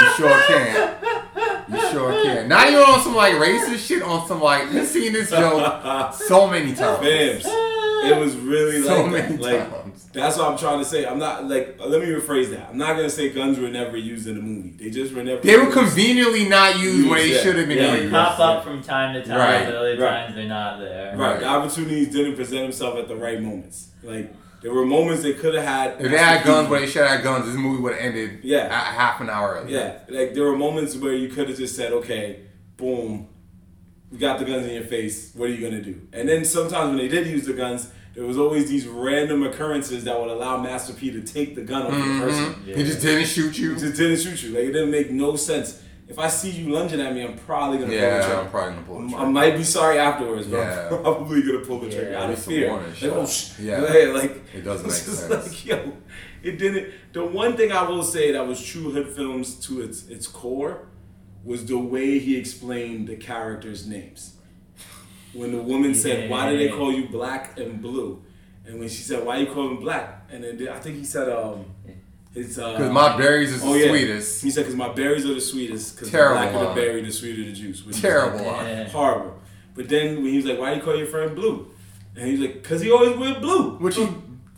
[0.00, 0.98] You sure can.
[1.68, 2.48] You sure can.
[2.48, 6.48] Not even on some like racist shit, on some like you've seen this joke so
[6.48, 7.00] many times.
[7.00, 9.40] Babes, it was really So like many that.
[9.40, 10.04] Like times.
[10.12, 11.06] that's what I'm trying to say.
[11.06, 11.76] I'm not like.
[11.78, 12.68] Let me rephrase that.
[12.70, 14.70] I'm not gonna say guns were never used in the movie.
[14.78, 15.40] They just were never.
[15.40, 15.76] They were used.
[15.78, 18.12] conveniently not used where they should have been Yeah, Yeah, they used.
[18.12, 19.98] pop up from time to time, Right, but other right.
[20.24, 21.16] times they're not there.
[21.16, 21.40] Right.
[21.40, 23.88] The opportunities didn't present themselves at the right moments.
[24.02, 26.00] Like there were moments they could have had.
[26.00, 28.38] If they had guns where they should have had guns, this movie would have ended
[28.42, 28.66] Yeah.
[28.66, 29.76] a half an hour earlier.
[30.08, 32.38] Yeah, like there were moments where you could have just said, "Okay,
[32.78, 33.28] boom,
[34.10, 35.32] you got the guns in your face.
[35.34, 38.24] What are you gonna do?" And then sometimes when they did use the guns, there
[38.24, 41.92] was always these random occurrences that would allow Master P to take the gun off
[41.92, 42.20] Mhm.
[42.20, 42.54] the person.
[42.64, 43.72] He just didn't shoot you.
[43.74, 44.50] It just didn't shoot you.
[44.54, 45.80] Like it didn't make no sense.
[46.06, 48.40] If I see you lunging at me, I'm probably gonna pull the Yeah, trigger.
[48.40, 49.22] I'm probably gonna pull the trigger.
[49.24, 50.88] I might be sorry afterwards, but Yeah.
[50.92, 52.68] I'm probably gonna pull the trigger Yeah, out of it's fear.
[52.70, 53.80] warning Like, oh, sh- Yeah.
[54.12, 55.46] like It doesn't make just sense.
[55.48, 55.92] Like, yo,
[56.42, 56.92] it didn't.
[57.14, 60.88] The one thing I will say that was true hood films to its its core
[61.42, 64.34] was the way he explained the characters' names.
[65.32, 68.22] When the woman said, "Why do they call you black and blue?"
[68.66, 71.28] and when she said, "Why you call him black?" and then I think he said,
[71.30, 71.64] "Um,
[72.34, 73.88] it's uh, Because my berries is oh, the yeah.
[73.90, 74.42] sweetest.
[74.42, 75.94] He said, "Because my berries are the sweetest.
[75.96, 76.74] Because the Terrible blacker the line.
[76.74, 78.66] berry, the sweeter the juice." Which Terrible like.
[78.66, 78.88] Yeah.
[78.88, 79.40] horrible.
[79.74, 81.68] But then when he was like, "Why do you call your friend blue?"
[82.16, 84.08] and he's like, "Cause he always wear blue." Which he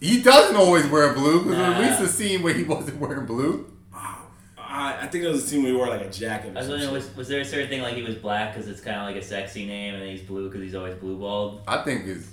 [0.01, 1.73] he doesn't always wear blue because Nah.
[1.75, 3.71] at least a scene where he wasn't wearing blue.
[3.95, 4.17] I
[4.59, 6.53] I, I think there was a scene where he wore like a jacket.
[6.55, 8.69] I Or was wondering, was, was there a certain thing like he was black because
[8.69, 11.63] it's kind of like a sexy name, and he's blue because he's always blue balled?
[11.67, 12.29] I think it's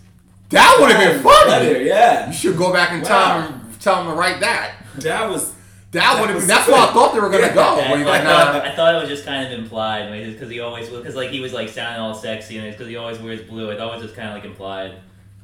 [0.49, 1.49] that would have been funny.
[1.49, 2.27] Better, yeah.
[2.27, 3.08] You should go back in Wow.
[3.08, 4.75] time and tell him to write that.
[4.97, 5.53] That was
[5.91, 6.47] That would have was.
[6.47, 7.53] That's where I thought they were gonna Yeah.
[7.53, 7.62] go.
[7.62, 8.71] I, Where you're I like, thought, nah.
[8.71, 11.53] I thought it was just kind of implied because he always because like he was
[11.53, 13.71] like sounding all sexy and because he always wears blue.
[13.71, 14.93] I thought it was just kind of like implied.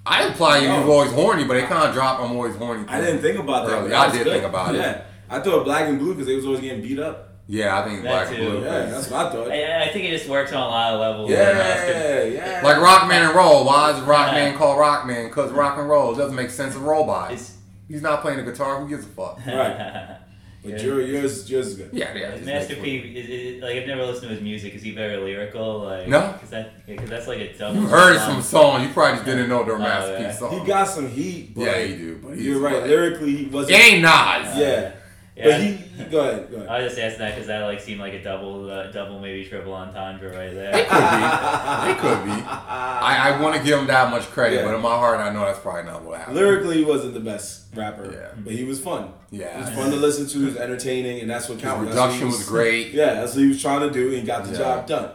[0.06, 0.78] I imply you No.
[0.80, 0.92] was oh.
[0.92, 2.20] always horny, but they kind of drop.
[2.20, 2.84] I'm always horny.
[2.88, 3.80] I didn't think about that.
[3.80, 3.90] Early.
[3.90, 4.34] but I did good.
[4.34, 4.80] think about it.
[4.80, 7.28] Yeah, I thought black and blue because they was always getting beat up.
[7.52, 8.64] Yeah, I think That black and blue.
[8.64, 9.52] Yeah, that's what I thought.
[9.52, 11.30] I, I think it just works on a lot of levels.
[11.30, 12.62] Yeah, yeah.
[12.64, 13.66] Like Rockman and Roll.
[13.66, 15.30] Why is Rockman called Rockman?
[15.30, 17.34] Because rock and roll it doesn't make sense of robot.
[17.34, 17.56] It's,
[17.90, 18.80] He's not playing the guitar.
[18.80, 19.40] Who gives a fuck?
[19.46, 20.18] Right.
[20.62, 20.82] But Yeah.
[20.84, 21.90] your, yours, yours is good.
[21.94, 22.32] Yeah, yeah.
[22.34, 24.74] just Master makes P, is, is, like I've never listened to his music.
[24.76, 25.84] Is he very lyrical?
[25.84, 26.36] Like No.
[26.38, 27.80] Cause that, yeah, cause that's like a double.
[27.80, 28.34] You heard song.
[28.34, 28.84] some song.
[28.84, 30.32] You probably just didn't know they were Oh, Master P's yeah.
[30.34, 30.60] songs.
[30.62, 31.56] He got some heat.
[31.56, 32.74] But Yeah, he do, but he's you're right.
[32.82, 33.80] like- Lyrically, he wasn't.
[33.80, 34.58] ain't Nas.
[34.58, 34.92] yeah.
[35.40, 35.52] Yeah.
[35.58, 36.68] But he, he, go ahead, go ahead.
[36.70, 39.46] I was just asking that because that like seemed like a double, uh, double maybe
[39.46, 40.76] triple entendre right there.
[40.76, 41.90] It could be.
[41.92, 42.32] It could be.
[42.46, 44.66] I, I want to give him that much credit, Yeah.
[44.66, 46.36] but in my heart, I know that's probably not what happened.
[46.36, 48.42] Lyrically, he wasn't the best rapper, Yeah.
[48.44, 49.14] but he was fun.
[49.32, 49.58] Yeah.
[49.58, 50.40] It was fun to listen to.
[50.40, 51.88] He was entertaining, and that's what His counted.
[51.94, 52.88] That's what he was great.
[52.94, 54.58] Yeah, that's what he was trying to do, and he got the Yeah.
[54.58, 55.12] job done.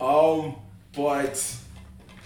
[0.00, 0.56] Um,
[0.96, 1.54] but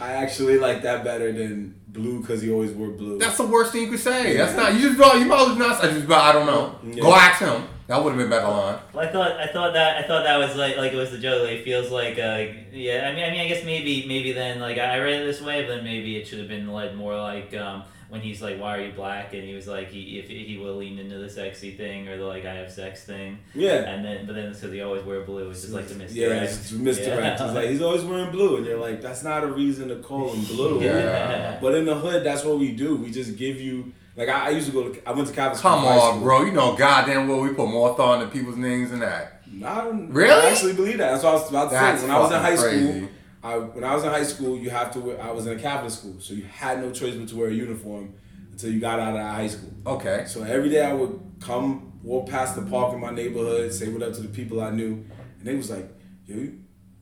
[0.01, 3.19] I actually like that better than blue because he always wore blue.
[3.19, 4.37] That's the worst thing you could say.
[4.37, 4.75] That's not.
[4.75, 5.15] You just go.
[5.15, 5.85] You might as well not.
[5.85, 6.09] I just.
[6.09, 6.79] I don't know.
[6.85, 7.03] Yeah.
[7.03, 7.69] Go ask him.
[7.89, 8.81] That would have been better line.
[8.93, 11.19] Well, I thought I thought that I thought that was like like it was the
[11.19, 11.43] joke.
[11.43, 13.09] Like, it feels like uh yeah.
[13.09, 15.63] I mean I mean I guess maybe maybe then like I read it this way,
[15.63, 17.85] but then maybe it should have been like more like um
[18.17, 20.77] when he's like why are you black and he was like he if he will
[20.77, 23.75] lean into the sexy thing or the like I have sex thing yeah.
[23.91, 26.53] and then but then because he always wear blue it's just like the Yeah, misdirect.
[26.53, 27.41] it's misdirect.
[27.41, 27.47] Yeah.
[27.47, 30.33] It's like he's always wearing blue, and you're like, that's not a reason to call
[30.33, 30.81] him blue.
[30.87, 31.59] Yeah.
[31.61, 32.97] But in the hood, that's what we do.
[32.97, 35.59] We just give you like I, I used to go to I went to Catholic
[35.59, 35.71] school.
[35.73, 36.23] Come on, school.
[36.23, 36.43] bro.
[36.45, 39.43] You know goddamn well we put more thought into people's names than that.
[39.65, 40.31] I don't Really?
[40.33, 41.11] I actually believe that.
[41.13, 42.07] That's what I was about to That's say.
[42.09, 42.99] When I was in high crazy.
[42.99, 43.09] school,
[43.47, 45.01] I when I was in high school, you have to.
[45.01, 47.49] Wear, I was in a Catholic school, so you had no choice but to wear
[47.49, 48.15] a uniform
[48.51, 49.73] until you got out of high school.
[49.87, 50.25] Okay.
[50.27, 54.03] So every day I would come, walk past the park in my neighborhood, say what
[54.03, 55.05] up to the people I knew,
[55.39, 55.89] and they was like,
[56.27, 56.49] "Yo,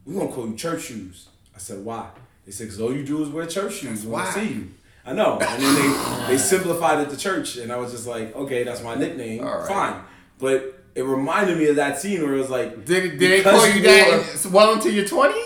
[0.04, 2.10] we gonna call you church shoes." I said, "Why?"
[2.44, 4.34] They said, "Cause all you do is wear church shoes whack.
[4.34, 4.70] see you."
[5.06, 8.36] I know, and then they they simplified it to church, and I was just like,
[8.36, 9.66] "Okay, that's my nickname, right.
[9.66, 10.02] fine."
[10.38, 13.66] But it reminded me of that scene where it was like, Did, did they call
[13.66, 15.43] you you that well into your twenties?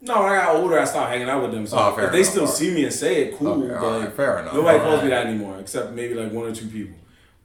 [0.00, 1.66] No, when I got older, I stopped hanging out with them.
[1.66, 2.54] So Oh, if they enough, still right.
[2.54, 3.48] see me and say it, cool.
[3.64, 4.54] Okay, but right, fair enough.
[4.54, 6.96] nobody All calls me that anymore, except maybe like one or two people.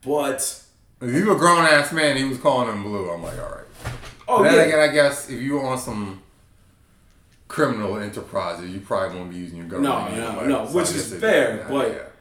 [0.06, 0.62] But
[1.02, 3.10] If you a grown ass man, he was calling him blue.
[3.10, 3.94] I'm like, all right.
[4.28, 6.22] oh then yeah, again, I guess if you were on some
[7.48, 9.82] criminal enterprises, you probably won't be using your gun.
[9.84, 12.12] No, no, no, So which is fair, but-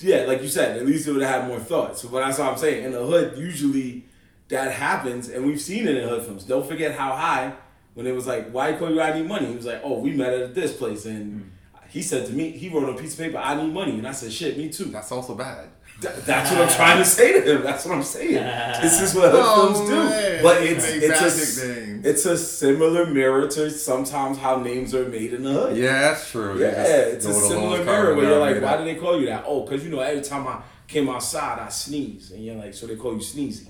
[0.00, 0.20] yeah.
[0.20, 1.98] yeah, like you said, at least it would have had more thought.
[1.98, 2.84] So, but that's what I'm saying.
[2.84, 4.04] In the hood, usually
[4.48, 6.44] that happens, and we've seen it in hood films.
[6.44, 7.52] Don't forget how high
[7.96, 9.00] when it was like, "Why call you?
[9.00, 11.48] I need money." He was like, "Oh, we met at this place," and hmm.
[11.88, 14.06] he said to me, he wrote on a piece of paper, "I need money," and
[14.06, 15.70] I said, "Shit, me too." that's also bad.
[15.98, 17.62] Th- that's what I'm trying to say to him.
[17.62, 18.34] That's what I'm saying.
[18.82, 19.94] this is what hood Oh, films do.
[19.96, 20.42] man.
[20.42, 22.06] But it's Make it's a names.
[22.06, 25.76] it's a similar mirror to sometimes how names are made in the hood.
[25.78, 26.58] Yeah, that's true.
[26.58, 28.78] They Yeah, it's a similar mirror where you're like, why that.
[28.78, 29.44] do they call you that?
[29.46, 32.86] Oh, because you know every time I came outside, I sneeze, and you're like, so
[32.86, 33.68] they call you Sneezy,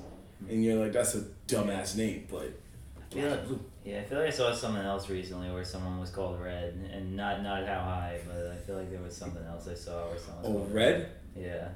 [0.50, 2.52] and you're like, that's a dumbass name, but
[3.00, 3.40] I feel like,
[3.86, 7.14] yeah, I feel like I saw something else recently where someone was called Red, and
[7.14, 10.18] not not how high, but I feel like there was something else I saw where
[10.18, 10.42] someone.
[10.42, 11.08] was oh, called red.
[11.36, 11.68] Yeah.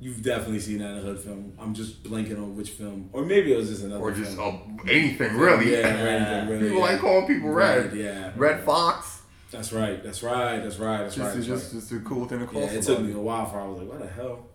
[0.00, 1.52] You've definitely seen that in a hood film.
[1.58, 4.00] I'm just blanking on which film, or maybe it was just another.
[4.00, 4.78] Or just film.
[4.78, 5.72] oh, anything really.
[5.72, 6.68] Yeah, or anything really.
[6.68, 6.92] People yeah.
[6.92, 7.92] like calling people red.
[7.92, 9.22] Yeah, Redd Foxx.
[9.50, 10.00] that's right.
[10.00, 10.62] That's right.
[10.62, 10.98] That's right.
[10.98, 11.34] That's Just, right.
[11.34, 11.80] That's just, right.
[11.80, 13.80] just a cool thing to call Yeah, it took me a while for I was
[13.80, 14.46] like, what the hell?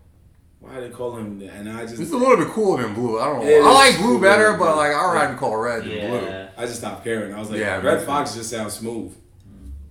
[0.61, 1.39] Why they call him?
[1.39, 1.53] that?
[1.55, 3.19] And I just It's a little bit cooler than blue.
[3.19, 3.69] I don't know.
[3.69, 5.13] I like blue better, than but like I'd Yeah.
[5.13, 6.42] rather call red than blue.
[6.55, 6.63] Yeah.
[6.63, 7.33] I just stopped caring.
[7.33, 8.05] I was like, Yeah, me Red too.
[8.05, 9.15] Fox just sounds smooth.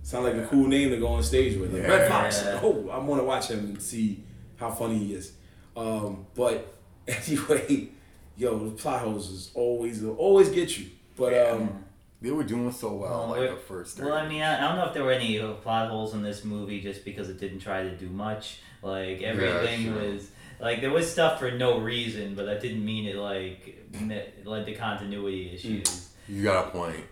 [0.01, 1.73] Sound like a cool name to go on stage with.
[1.73, 1.89] Like, Yeah.
[1.89, 2.43] Redd Foxx.
[2.61, 4.23] Oh, I want to watch him and see
[4.57, 5.33] how funny he is.
[5.77, 6.73] Um, but
[7.07, 7.89] anyway,
[8.37, 10.87] yo, the plot holes is always always get you.
[11.15, 11.83] But um,
[12.21, 14.13] They were doing so well, Well, like we're- the first Well.
[14.13, 16.43] I mean, I, I don't know if there were any uh, plot holes in this
[16.43, 18.59] movie just because it didn't try to do much.
[18.81, 19.93] Like everything sure.
[19.93, 24.27] was like there was stuff for no reason, but that didn't mean it like ne-
[24.43, 26.09] led to continuity issues.
[26.27, 27.05] You got a point.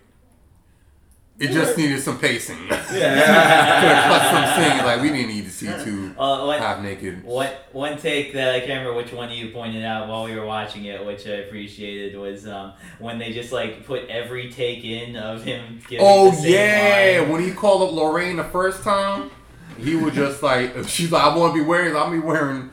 [1.38, 2.58] It just needed some pacing.
[2.68, 4.84] Yeah, some scenes.
[4.84, 7.24] Like we didn't need to see two Uh, what, half naked.
[7.24, 10.46] One, one take that I can't remember which one you pointed out while we were
[10.46, 15.16] watching it, which I appreciated, was um, when they just like put every take in
[15.16, 17.32] of him giving Oh yeah, line.
[17.32, 19.30] when he called up Lorraine the first time,
[19.78, 22.70] he was just like, she's like, I want to be wearing, I'll be wearing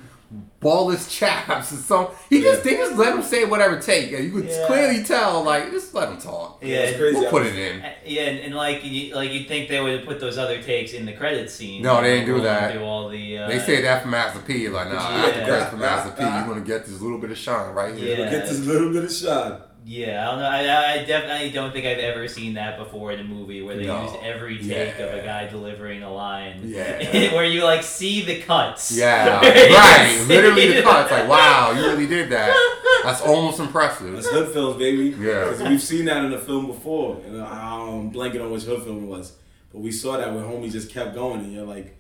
[0.62, 2.08] ballless chaps and some.
[2.30, 4.66] He just they just let him say whatever take, and you could Yeah.
[4.68, 6.60] clearly tell like just let him talk.
[6.62, 7.20] Yeah, it's crazy.
[7.20, 7.82] We'll put it in.
[7.82, 10.94] Uh, Yeah, and, and like you, like you'd think they would put those other takes
[10.94, 11.82] in the credits scene.
[11.82, 12.74] No, they didn't do that.
[12.74, 13.38] Do all the.
[13.38, 14.68] Uh, They say that for Master P.
[14.70, 15.46] Like, nah, I have to Yeah.
[15.48, 16.24] credit for Master P.
[16.24, 18.18] You're gonna get this little bit of shine right here.
[18.18, 18.30] Yeah.
[18.30, 19.69] Get this little bit of shot.
[19.86, 20.46] Yeah, I don't know.
[20.46, 23.88] I, I definitely don't think I've ever seen that before in a movie where they
[23.88, 24.04] No.
[24.04, 26.62] used every take of a guy delivering a line.
[26.64, 27.34] Yeah.
[27.34, 28.92] where you like see the cuts.
[28.92, 30.26] Yeah, right.
[30.28, 31.12] Literally the cuts.
[31.12, 32.54] Like, wow, you really did that.
[33.04, 34.14] That's almost impressive.
[34.14, 35.16] That's hood films, baby.
[35.20, 35.46] Yeah.
[35.46, 37.22] Because we've seen that in a film before.
[37.26, 39.38] And I'm blanking on which hood film it was.
[39.72, 41.40] But we saw that where homie just kept going.
[41.40, 41.96] And you're like,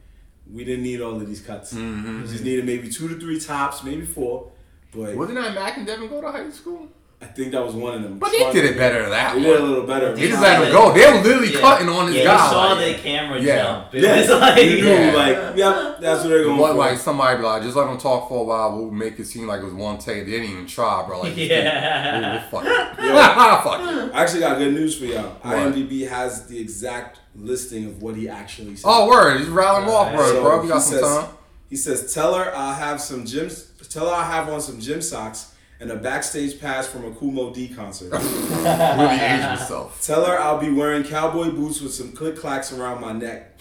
[0.51, 1.73] we didn't need all of these cuts.
[1.73, 2.21] Mhm.
[2.23, 4.51] We just needed maybe two to three tops, maybe four.
[4.91, 6.87] But Wasn't that Mac and Devin go to high school?
[7.21, 8.17] I think that was one of them.
[8.17, 9.69] But they did it better than that They did a one.
[9.69, 10.15] little better.
[10.15, 10.93] They just let him go.
[10.93, 11.59] They were literally Yeah.
[11.59, 12.45] cutting on his yeah, guy.
[12.45, 13.63] you saw like, the camera Yeah.
[13.63, 13.87] jump.
[13.95, 15.11] It Yeah, was like, you knew, Yeah.
[15.13, 16.77] like, yep, that's what they're going What for.
[16.77, 18.71] like somebody be like, just let him talk for a while.
[18.77, 20.25] We'll make it seem like it was one take.
[20.25, 21.19] They didn't even try, bro.
[21.21, 22.19] Like, Yeah.
[22.21, 22.63] We'll, we'll fuck
[22.99, 22.99] it.
[23.63, 24.15] fuck it.
[24.15, 25.23] I actually got good news for y'all.
[25.41, 25.55] What?
[25.57, 28.87] IMDb has the exact listing of what he actually said.
[28.89, 29.39] Oh, word.
[29.39, 30.25] Just rattle him off, bro.
[30.25, 30.61] So bro.
[30.61, 31.25] We got he some says- time.
[31.69, 33.47] He says, "Tell her I'll have some gym.
[33.89, 35.49] Tell her I'll have on some gym socks
[35.79, 38.11] and a backstage pass from a Kool Moe Dee concert.
[38.59, 40.01] Really aged himself.
[40.05, 43.57] Tell her I'll be wearing cowboy boots with some click clacks around my neck.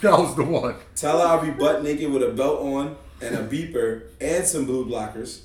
[0.00, 0.76] That was the one.
[0.96, 4.64] Tell her I'll be butt naked with a belt on and a beeper and some
[4.64, 5.42] blue blockers.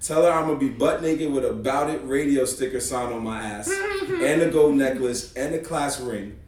[0.00, 3.24] Tell her I'm gonna be butt naked with a Bout It radio sticker sign on
[3.24, 3.68] my ass
[4.08, 6.38] and a gold necklace and a class ring.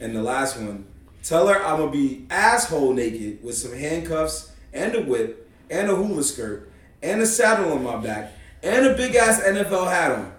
[0.00, 0.86] And the last one,
[1.22, 5.94] tell her I'm gonna be asshole naked with some handcuffs and a whip and a
[5.94, 6.70] hula skirt
[7.04, 10.32] and a saddle on my back and a big ass NFL hat on.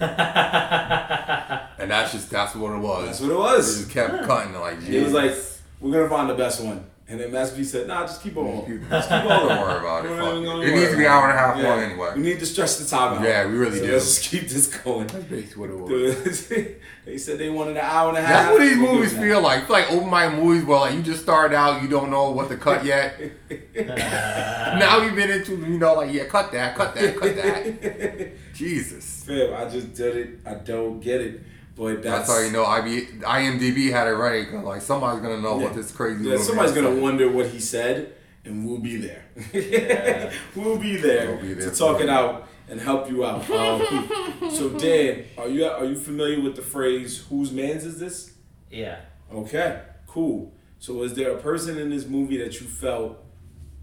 [1.78, 3.06] And that's just that's what it was.
[3.06, 3.78] That's what it They was.
[3.78, 5.34] just kept cutting like It was like,
[5.80, 6.84] we're gonna find the best one.
[7.08, 8.64] And then Master P said, nah, just keep on.
[8.88, 9.28] Just keep on.
[9.28, 10.08] Don't worry about it.
[10.08, 10.66] Don't Fuck even- don't it.
[10.68, 11.68] even It needs to be an hour and a half Yeah.
[11.68, 12.12] long anyway.
[12.16, 13.24] We need to stretch the time out.
[13.24, 13.92] Yeah, we really so do.
[13.92, 15.06] Let's just keep this going.
[15.08, 16.48] That's basically what it was.
[17.04, 18.28] they said they wanted an hour and a half.
[18.46, 19.66] That's what these We'll movies give them feel like.
[19.66, 22.48] Feel like open mic movies where like you just started out, you don't know what
[22.48, 23.20] to cut yet.
[23.74, 27.82] now you've been into, you know, like yeah, cut that, cut that, cut that.
[27.82, 28.54] that.
[28.54, 29.24] Jesus.
[29.24, 30.30] Fam, I just did it.
[30.46, 31.40] I don't get it.
[31.74, 34.46] But That's, that's, how you know IB, IMDb had it right.
[34.48, 36.24] 'cause, like somebody's gonna know what this crazy.
[36.24, 39.24] Yeah, movie somebody's gonna wonder what he said, and we'll be there.
[39.54, 40.30] Yeah.
[40.56, 43.48] we'll be there, We'll be there to talk it out and help you out.
[43.50, 48.32] Um, so Dan, are you are you familiar with the phrase "Whose man's is this"?
[48.70, 49.00] yeah.
[49.32, 50.52] Okay, cool.
[50.78, 53.16] So was there a person in this movie that you felt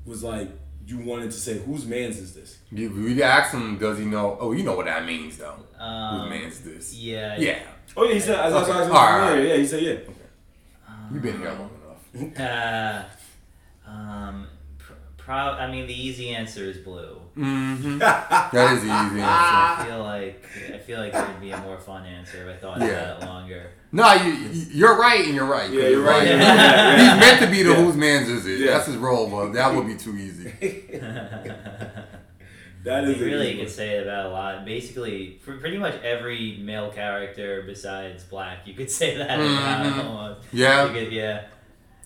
[0.06, 0.50] was like
[0.90, 2.58] you wanted to say, "Whose man's is this"?
[2.72, 4.38] You, we asked him, does he know?
[4.40, 5.56] Oh, you know what that means though.
[5.78, 6.96] Um, Whose man's this?
[6.96, 7.38] Yeah.
[7.38, 7.60] Yeah,
[7.96, 8.40] Oh yeah, he said.
[8.40, 8.72] I, Okay.
[8.72, 9.36] I, I, I, All right.
[9.44, 9.92] yeah, yeah, he said yeah.
[9.92, 10.14] Okay.
[11.14, 11.72] you've been here long
[12.16, 12.40] enough.
[12.40, 14.59] Uh, um, pr-
[15.30, 17.22] pro- I mean, the easy answer is blue.
[17.38, 17.98] Mm-hmm.
[18.00, 19.24] that is the easy answer.
[19.24, 22.80] I feel like I feel like there'd be a more fun answer if I thought
[22.82, 22.88] Yeah.
[23.18, 23.72] about it longer.
[23.92, 25.70] No, you, you- you're right, and you're right.
[25.70, 26.20] Yeah, you're right.
[26.20, 27.14] Like, Yeah, yeah, yeah.
[27.16, 27.76] He's meant to be the Yeah.
[27.84, 28.60] whose man's is it?
[28.60, 28.72] Yeah.
[28.74, 30.52] That's his role, but that would be too easy.
[32.86, 34.64] That I is mean, a really, you could say it about a lot.
[34.64, 40.06] Basically, for pretty much every male character besides black, you could say that about Mhm.
[40.06, 40.48] almost.
[40.54, 41.42] Yeah, could, yeah.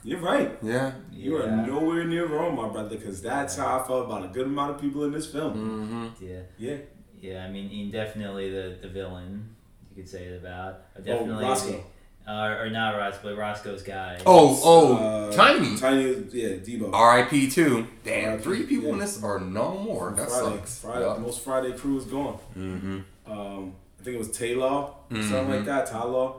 [0.04, 0.58] You're right.
[0.62, 0.94] yeah.
[1.12, 4.48] You are nowhere near wrong, my brother, because that's how I felt about a good
[4.48, 5.54] amount of people in this film.
[5.56, 6.26] Mm-hmm.
[6.26, 6.40] Yeah.
[6.58, 6.78] Yeah.
[7.22, 9.56] Yeah, I mean, and definitely the, the villain,
[9.90, 10.74] you could say it about.
[10.74, 11.72] Or Oh, definitely Roscoe.
[11.72, 11.84] the-
[12.32, 14.18] uh, or not Roscoe, but Roscoe's guy.
[14.26, 15.78] Oh, oh, Uh, Tiny.
[15.78, 16.90] Tiny, yeah, Debo.
[16.94, 17.50] R.I.P.
[17.50, 17.88] too.
[18.04, 20.12] Damn, R.I.P., three people in this are no more.
[20.18, 20.80] That Friday, sucks.
[20.80, 22.40] Friday, most Friday crew is gone.
[22.58, 23.00] Mm-hmm.
[23.32, 25.50] Um, I think it was Taylor, something Mhm.
[25.50, 25.86] like that.
[25.88, 26.34] Tyler,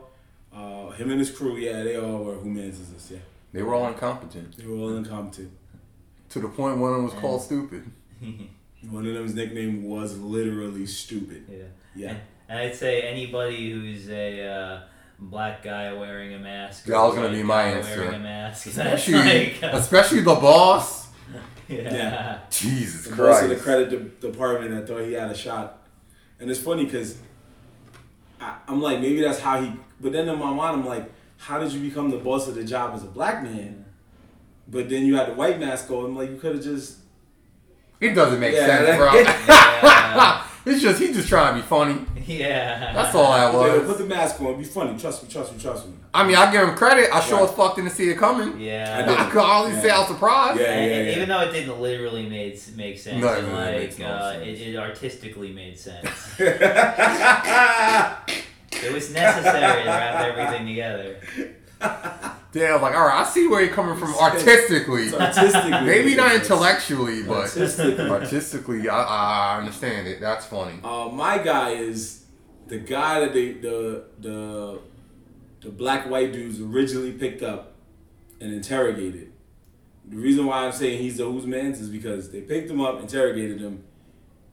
[0.53, 2.35] uh, him and his crew, yeah, they all were.
[2.35, 3.11] Who mans is this?
[3.11, 3.17] Yeah,
[3.55, 5.51] They were all incompetent they were all incompetent.
[6.29, 7.83] to the point one of them was called stupid.
[8.91, 11.45] One of them's nickname was literally stupid.
[11.49, 11.63] yeah.
[11.95, 14.81] Yeah, And I'd say anybody who's a uh,
[15.17, 16.87] black guy wearing a mask.
[16.87, 18.01] or That was gonna be my guy answer.
[18.01, 18.67] Wearing a mask.
[18.67, 21.07] Especially, like, uh, especially the boss.
[21.67, 21.81] yeah.
[21.93, 22.39] Yeah.
[22.51, 25.87] Jesus the boss of the credit de- department that thought he had a shot,
[26.39, 27.17] and it's funny because
[28.39, 29.71] I'm like maybe that's how he.
[29.99, 32.63] But then in my mind, I'm like, how did you become the boss of the
[32.63, 33.85] job as a black man?
[34.67, 36.05] But then you had the white mask on.
[36.05, 36.97] I'm like, you could have just.
[38.01, 39.13] It doesn't make Yeah, sense, that- bro.
[39.13, 40.43] Yeah.
[40.65, 42.03] it's just he's just trying to be funny.
[42.25, 42.91] yeah.
[42.93, 43.87] That's all that Okay, was.
[43.87, 44.57] put the mask on.
[44.57, 44.97] Be funny.
[44.97, 45.29] Trust me.
[45.29, 45.59] Trust me.
[45.59, 45.93] Trust me.
[46.13, 47.09] I mean, I give him credit.
[47.13, 47.49] I sure Right.
[47.49, 48.59] as fuck didn't see it coming.
[48.59, 49.05] Yeah.
[49.07, 49.27] I.
[49.27, 50.59] I could only say I was surprised.
[50.59, 51.15] Yeah, And- yeah, yeah.
[51.17, 54.07] Even though it didn't literally make make sense, No, and no, it like makes no
[54.07, 54.47] uh, sense.
[54.47, 56.07] it, it artistically made sense.
[58.85, 61.17] yeah, it was necessary to wrap everything together.
[62.51, 65.13] Damn, like, all right, I see where you're coming from artistically.
[65.13, 65.71] artistically.
[65.85, 68.09] Maybe not intellectually, but Artistically.
[68.09, 70.21] artistically, I, I understand it.
[70.21, 70.79] That's funny.
[70.81, 72.23] Uh, my guy is
[72.67, 74.79] the guy that they the the
[75.59, 77.73] the black white dudes originally picked up
[78.39, 79.33] and interrogated.
[80.07, 83.01] The reason why I'm saying he's the who's man's is because they picked him up,
[83.01, 83.83] interrogated him.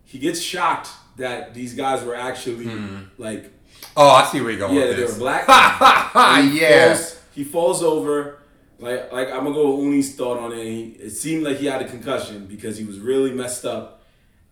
[0.05, 2.69] He gets shocked that these guys were actually
[3.17, 3.53] like
[3.97, 5.13] Oh, I see where you're going yeah with they this.
[5.13, 5.45] were black.
[5.49, 6.95] Ah, he yeah.
[6.95, 8.39] falls, he falls over.
[8.79, 10.65] Like like I'm gonna go with Uni's thought on it.
[10.65, 14.03] He, it seemed like he had a concussion because he was really messed up.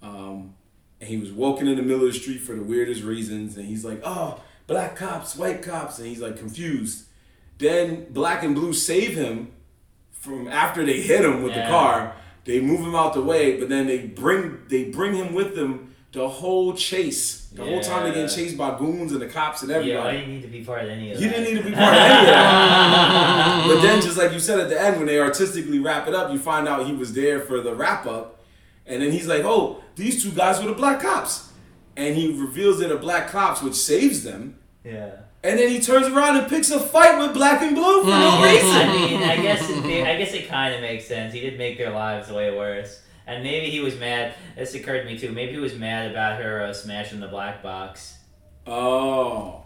[0.02, 0.54] Um,
[1.00, 3.56] and he was walking in the middle of the street for the weirdest reasons.
[3.56, 7.06] And he's like, "Oh, black cops, white cops," and he's like confused.
[7.58, 9.52] Then black and blue save him
[10.12, 12.14] from after they hit him with the car.
[12.44, 15.89] They move him out the way, but then they bring they bring him with them
[16.12, 17.46] the whole chase.
[17.52, 19.92] The whole time they're getting chased by goons and the cops and everybody.
[19.92, 21.36] Yeah, I didn't need to be part of any of You that.
[21.36, 23.64] didn't need to be part of any of that.
[23.74, 26.32] but then, just like you said at the end, when they artistically wrap it up,
[26.32, 28.40] you find out he was there for the wrap up.
[28.86, 31.52] And then he's like, oh, these two guys were the black cops.
[31.96, 34.58] And he reveals they're the black cops, which saves them.
[34.84, 35.10] Yeah.
[35.42, 38.42] And then he turns around and picks a fight with black and blue for no
[38.44, 38.68] reason.
[38.70, 41.32] I mean, I guess it, I guess it kind of makes sense.
[41.32, 44.34] He did make their lives way worse, and maybe he was mad.
[44.56, 45.32] This occurred to me too.
[45.32, 48.16] Maybe he was mad about her uh, smashing the black box.
[48.66, 49.64] Oh.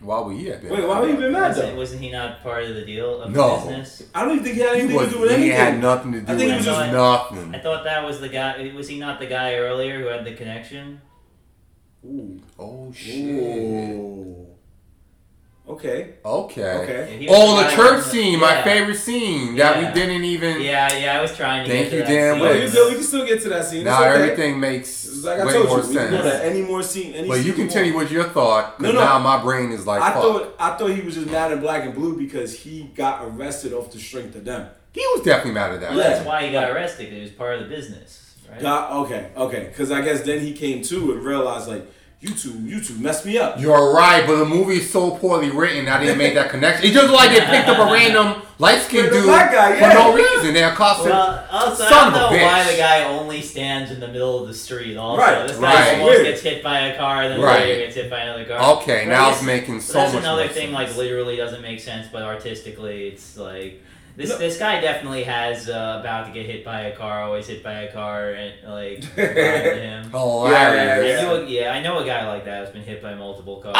[0.00, 0.70] Why would he have been?
[0.70, 1.76] Wait, why would he been mad Wasn't, though?
[1.76, 3.48] wasn't he not part of the deal of No.
[3.60, 4.04] the business?
[4.14, 5.50] I don't even think he had He, anything was, to do with he anything.
[5.50, 7.54] He had nothing to do I think with he was just- nothing.
[7.54, 8.72] I thought that was the guy.
[8.76, 11.00] Was he not the guy earlier who had the connection?
[12.06, 12.40] Ooh.
[12.60, 13.16] Oh shit.
[13.24, 14.46] Ooh.
[15.68, 16.14] Okay.
[16.24, 16.62] Okay.
[16.72, 17.12] Okay.
[17.12, 18.64] Yeah, he was Oh, the church from scene, my yeah.
[18.64, 19.88] favorite scene that Yeah.
[19.88, 20.62] we didn't even.
[20.62, 21.18] Yeah, yeah.
[21.18, 22.42] I was trying to Thank get to you, that Dan scene.
[22.42, 22.74] Well, we, Wicks.
[22.74, 23.84] can, we can still get to that scene.
[23.84, 24.22] Now okay.
[24.22, 26.40] everything makes like I way told more you, we can go sense.
[26.40, 27.12] to any more scene.
[27.14, 27.70] Any But you scene want.
[27.72, 29.00] continue with your thought, No, no.
[29.00, 30.22] now my brain is like, I fuck.
[30.22, 33.72] thought I thought he was just mad at black and blue because he got arrested
[33.74, 34.68] off the strength of them.
[34.94, 35.90] he was definitely mad at that.
[35.90, 37.12] Well, that's why he got arrested.
[37.12, 38.60] He was part of the business, right?
[38.60, 39.64] Got okay, okay.
[39.68, 41.84] Because I guess then he came to and realized like
[42.20, 43.60] you two, you two messed me up.
[43.60, 46.84] You're right, but the movie is so poorly written, I didn't make that connection.
[46.86, 50.12] It's just like they picked up a random light skinned dude black guy, for no
[50.14, 50.52] reason.
[50.52, 51.10] They're accosted.
[51.10, 54.08] Well, also, Son I of don't a know why the guy only stands in the
[54.08, 54.96] middle of the street.
[54.96, 55.92] Also, Right, this guy right.
[56.00, 56.26] almost Weird.
[56.26, 57.60] gets hit by a car, and then Right.
[57.60, 58.78] later gets hit by another car.
[58.78, 60.72] okay, But now it's making so so that's much another more thing.
[60.72, 60.74] sense.
[60.74, 63.80] Like literally doesn't make sense, but artistically, it's like
[64.18, 64.28] this.
[64.30, 64.38] No.
[64.38, 67.22] This guy definitely has uh, about to get hit by a car.
[67.22, 70.10] Always hit by a car, and like behind him.
[70.10, 71.20] Hilarious.
[71.20, 73.60] I know, a, yeah, I know a guy like that who's been hit by multiple
[73.60, 73.74] cars.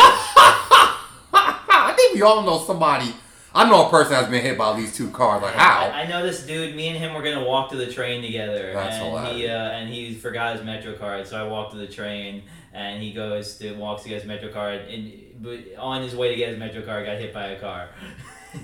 [1.32, 3.14] I think we all know somebody.
[3.54, 5.42] I know a person that's been hit by these two cars.
[5.42, 5.80] Like how?
[5.80, 6.76] I, I know this dude.
[6.76, 9.50] Me and him were gonna walk to the train together, That's and he hilarious.
[9.50, 11.26] uh, and he forgot his metro card.
[11.26, 14.52] So I walked to the train, and he goes to walks to get his metro
[14.52, 17.60] card, and but on his way to get his metro card, got hit by a
[17.60, 17.88] car.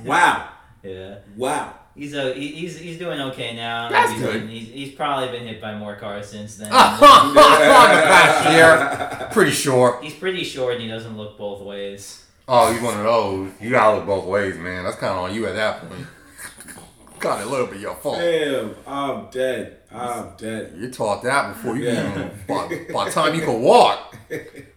[0.02, 0.48] Wow,
[0.84, 1.74] yeah, wow.
[1.96, 3.88] he's a he, he's he's doing okay now.
[3.88, 4.40] That's he's good.
[4.42, 6.70] Been, he's, he's probably been hit by more cars since then.
[6.70, 7.32] Uh-huh.
[7.34, 8.50] Last
[9.20, 10.00] year, pretty sure.
[10.02, 12.24] he's pretty short, and he doesn't look both ways.
[12.46, 13.52] Oh, he's one of those.
[13.60, 14.84] You gotta look both ways, man.
[14.84, 16.06] That's kind of on you at that point.
[17.20, 18.18] Kind of a little bit your fault.
[18.18, 19.78] Damn, I'm dead.
[19.90, 20.74] I'm dead.
[20.76, 22.10] You taught that before you Yeah.
[22.14, 24.16] even by, by the time you could walk.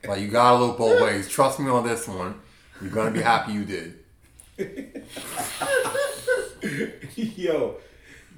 [0.07, 1.27] Like you gotta look both ways.
[1.27, 2.39] Trust me on this one.
[2.81, 3.95] You're gonna be happy you did.
[7.15, 7.75] Yo,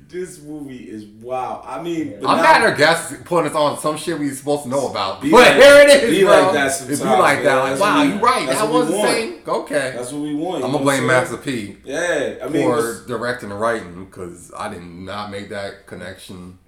[0.07, 1.61] this movie is wow.
[1.65, 4.63] I mean, I'm now- mad at our guests putting us on some shit we supposed
[4.63, 5.21] to know about.
[5.21, 6.31] Be but like- here it is, be bro.
[6.41, 7.63] like that it sometimes, be like that.
[7.63, 7.71] man.
[7.71, 8.47] Like, wow, what we- you right.
[8.49, 9.09] That was the want.
[9.09, 9.35] same.
[9.47, 9.93] Okay.
[9.95, 10.63] That's what we want.
[10.63, 11.77] I'm gonna blame Master P?
[11.85, 16.59] Yeah, I mean, for directing and writing because I did not make that connection.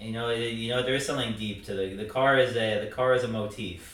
[0.00, 2.90] You know, you know, there is something deep to the the car is a the
[2.94, 3.93] car is a motif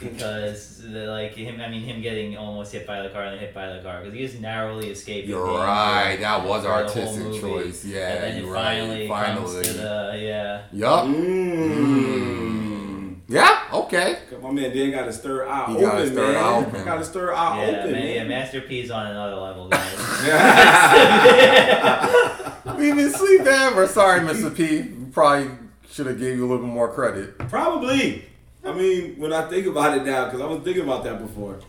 [0.00, 1.60] because the, like him.
[1.60, 4.00] I mean, him getting almost hit by the car and then hit by the car
[4.00, 5.28] because he just narrowly escaped.
[5.28, 6.16] You're danger right.
[6.20, 7.84] That was for the artistic choice.
[7.84, 8.78] Yeah, and then you're it right.
[8.80, 9.54] finally, Finally.
[9.54, 10.62] comes to the yeah.
[10.72, 11.04] Yup.
[11.06, 13.16] Mm.
[13.28, 13.60] Yeah.
[13.72, 14.18] Okay.
[14.40, 16.44] My man Dan got his third eye He open, got his third man.
[16.44, 16.84] eye open.
[16.84, 18.28] Got his third eye Yeah, open, man, yeah, man.
[18.28, 19.96] Master P's on another level, guys.
[22.76, 23.86] We didn't sleep ever.
[23.86, 24.54] Sorry, Mr.
[24.54, 24.82] P.
[24.82, 25.50] We probably
[25.90, 27.38] should have gave you a little bit more credit.
[27.48, 28.24] Probably.
[28.66, 31.60] I mean, when I think about it now, because I was thinking about that before.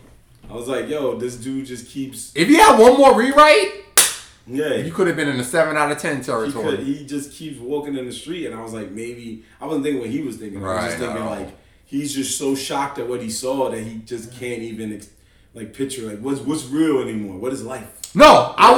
[0.50, 2.32] I was like, yo, this dude just keeps.
[2.34, 3.84] If you had one more rewrite,
[4.46, 4.76] Yeah.
[4.76, 6.76] you could have been in the seven out of ten He, territory.
[6.76, 9.84] could, he just keeps walking in the street, and I was like, maybe I wasn't
[9.84, 10.64] thinking what he was thinking.
[10.64, 11.30] I was just thinking no.
[11.30, 11.48] like
[11.84, 15.00] he's just so shocked at what he saw that he just can't even
[15.54, 17.38] like picture like what's what's real anymore.
[17.38, 18.14] What is life?
[18.14, 18.72] No, I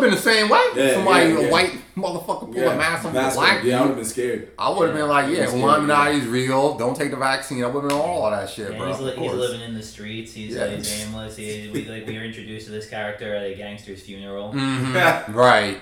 [0.00, 0.64] would I have been the same way.
[0.76, 1.50] Yeah, Somebody, yeah, a yeah.
[1.50, 3.64] white motherfucker, pull a mask on the mask black.
[3.64, 4.50] Yeah, I would have been scared.
[4.58, 6.76] I would have been like, yeah, It's scary, Illuminati is real.
[6.78, 7.62] Don't take the vaccine.
[7.64, 8.88] I would have been all of that shit, Yeah, bro.
[8.92, 10.32] he's, li- he's living in the streets.
[10.32, 10.62] He's, Yeah.
[10.62, 11.36] uh, he's aimless.
[11.36, 14.52] He, we like we were introduced to this character at a gangster's funeral.
[14.54, 15.34] Mhm.
[15.34, 15.78] right.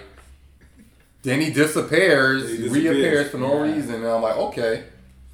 [1.23, 2.73] Then he disappears, He disappears.
[2.97, 3.73] reappears for no Yeah.
[3.75, 4.85] reason, and I'm like, okay,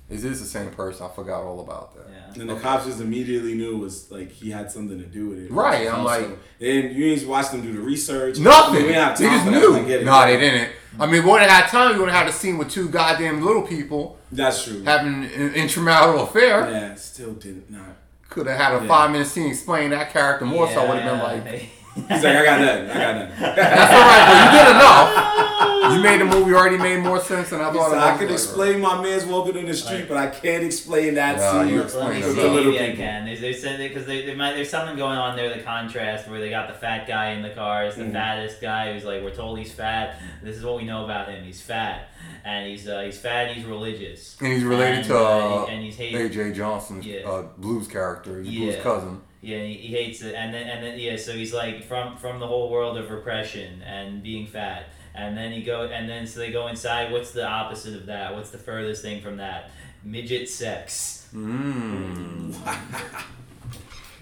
[0.09, 1.07] is this the same person?
[1.07, 2.07] I forgot all about that.
[2.35, 2.43] Yeah.
[2.43, 5.39] And the cops just immediately knew it was like he had something to do with
[5.39, 5.51] it.
[5.51, 8.39] Right, I'm So, like- then you didn't watch them do the research.
[8.39, 8.75] Nothing.
[8.75, 9.75] We didn't have they just knew.
[9.77, 10.05] I get it.
[10.05, 10.71] No, they didn't.
[11.01, 11.95] I mean, we would have had time.
[11.95, 14.83] We would have had a scene with two goddamn little people That's true.
[14.85, 16.71] having an intramural affair.
[16.71, 17.97] Yeah, still did not.
[18.29, 18.89] Could have had a Yeah.
[18.89, 21.65] five minute scene explaining that character more, so I would have been like,
[21.95, 22.91] He's like, I got nothing.
[22.91, 23.41] I got nothing.
[23.41, 25.93] That's all right, but you did enough.
[25.93, 27.91] You made the movie already made more sense than I thought.
[27.91, 28.21] said, it I was.
[28.21, 31.69] can explain my man's walking in the street, but I can't explain that Yeah, scene.
[31.69, 32.23] you Let explain me it.
[32.35, 33.25] see, The maybe I can.
[33.27, 35.55] There's, they said because they, they might, there's something going on there.
[35.55, 38.13] The contrast where they got the fat guy in the car is the Mhm.
[38.13, 40.19] fattest guy who's like we're told he's fat.
[40.43, 41.45] This is what we know about him.
[41.45, 42.09] He's fat,
[42.45, 43.49] and he's uh, he's fat.
[43.49, 44.37] and He's religious.
[44.41, 46.33] And he's related and, to uh, uh, and he's hated.
[46.33, 47.29] AJ Johnson's Yeah.
[47.29, 48.41] uh, blues character.
[48.41, 49.21] He's blues cousin.
[49.43, 52.39] Yeah, he, he hates it, and then and then yeah, so he's like from from
[52.39, 54.87] the whole world of repression and being fat,
[55.17, 57.11] and then he go and then so they go inside.
[57.11, 58.37] What's the opposite of that?
[58.37, 59.73] What's the furthest thing from that?
[60.05, 61.29] Midget sex.
[61.35, 62.53] Mm.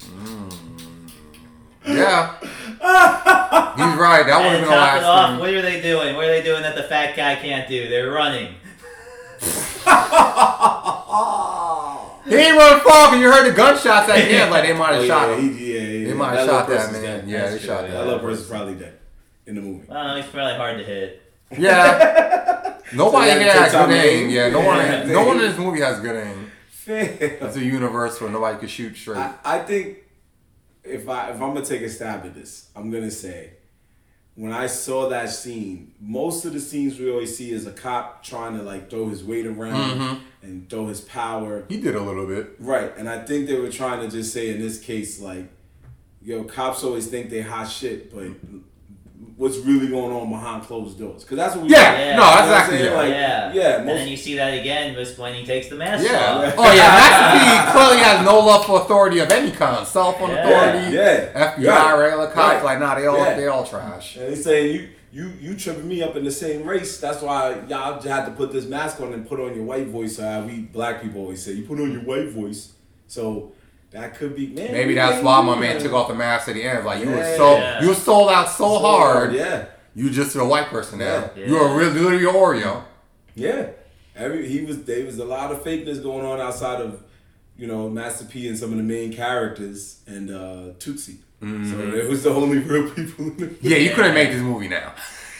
[0.03, 0.57] Mm.
[1.87, 2.39] Yeah.
[2.41, 2.49] He's
[3.99, 4.25] right.
[4.27, 5.39] That would have been the it off, last thing.
[5.41, 6.15] what are they doing?
[6.15, 7.89] What are they doing that the fat guy can't do?
[7.89, 8.55] They're running.
[12.27, 14.51] He ain't running far because you heard the gunshots at the end.
[14.51, 15.55] Like they might have Oh, shot yeah, him.
[15.57, 17.03] He, yeah, yeah, They might have shot little that man.
[17.03, 17.29] dead.
[17.29, 17.91] Yeah, That's they shot yeah.
[17.91, 18.05] That that.
[18.07, 18.99] little person's probably dead
[19.47, 19.87] in the movie.
[19.89, 21.23] Well, he's probably hard to hit.
[21.59, 22.79] Yeah.
[22.93, 24.25] Nobody So you here has good aim.
[24.25, 24.31] aim.
[24.31, 25.13] Yeah, no Yeah, one.
[25.13, 26.51] No one in this movie has good aim.
[26.69, 27.17] Fam.
[27.21, 29.19] It's a universe where nobody can shoot straight.
[29.19, 29.99] I, I think
[30.85, 33.53] if I if I'm gonna take a stab at this, I'm gonna say
[34.41, 38.23] when I saw that scene, most of the scenes we always see is a cop
[38.23, 40.21] trying to like throw his weight around Mhm.
[40.43, 41.65] and throw his power.
[41.69, 42.53] He did a little bit.
[42.59, 45.47] Right, and I think they were trying to just say in this case, like,
[46.23, 48.29] yo, cops always think they hot shit, but
[49.41, 51.23] what's really going on behind closed doors?
[51.25, 51.71] Because that's what we.
[51.71, 51.99] Yeah, Yeah.
[51.99, 52.93] no, You know that's what I'm exactly saying?
[52.93, 52.97] it.
[52.97, 53.53] Like, yeah.
[53.55, 56.35] yeah, And most- then you see that again just when he takes the mask Yeah.
[56.37, 56.55] off.
[56.59, 59.87] Oh yeah, Master P clearly has no love for authority of any kind.
[59.87, 60.47] Cell phone Yeah.
[60.47, 61.53] authority, Yeah.
[61.57, 61.99] FBI, Right.
[61.99, 62.37] regular cops.
[62.57, 62.65] Right.
[62.65, 63.35] Like, nah, they all Yeah.
[63.35, 64.17] they all trash.
[64.17, 66.99] And they saying you you you tripping me up in the same race.
[67.01, 69.87] That's why y'all just had to put this mask on and put on your white
[69.89, 70.19] voice.
[70.21, 72.73] Uh, we black people always say you put on your white voice.
[73.09, 73.53] So
[73.91, 74.73] that could be man.
[74.73, 75.83] Maybe that's ain't why my doing man that.
[75.83, 76.85] took off the mask at the end.
[76.85, 77.83] Like you were so Yeah.
[77.83, 79.33] you were sold out so, hard.
[79.35, 81.31] Yeah, You just a white person now.
[81.37, 81.47] Yeah.
[81.47, 82.85] You're a really literally Oreo.
[83.35, 83.67] yeah.
[84.17, 87.03] Every he was there was a lot of fakeness going on outside of
[87.57, 91.19] you know Master P and some of the main characters and uh, Tootsie.
[91.41, 91.47] So
[91.95, 93.25] it was the only real people.
[93.27, 93.55] In the Mm-hmm.
[93.67, 94.93] Yeah, you couldn't make this movie now.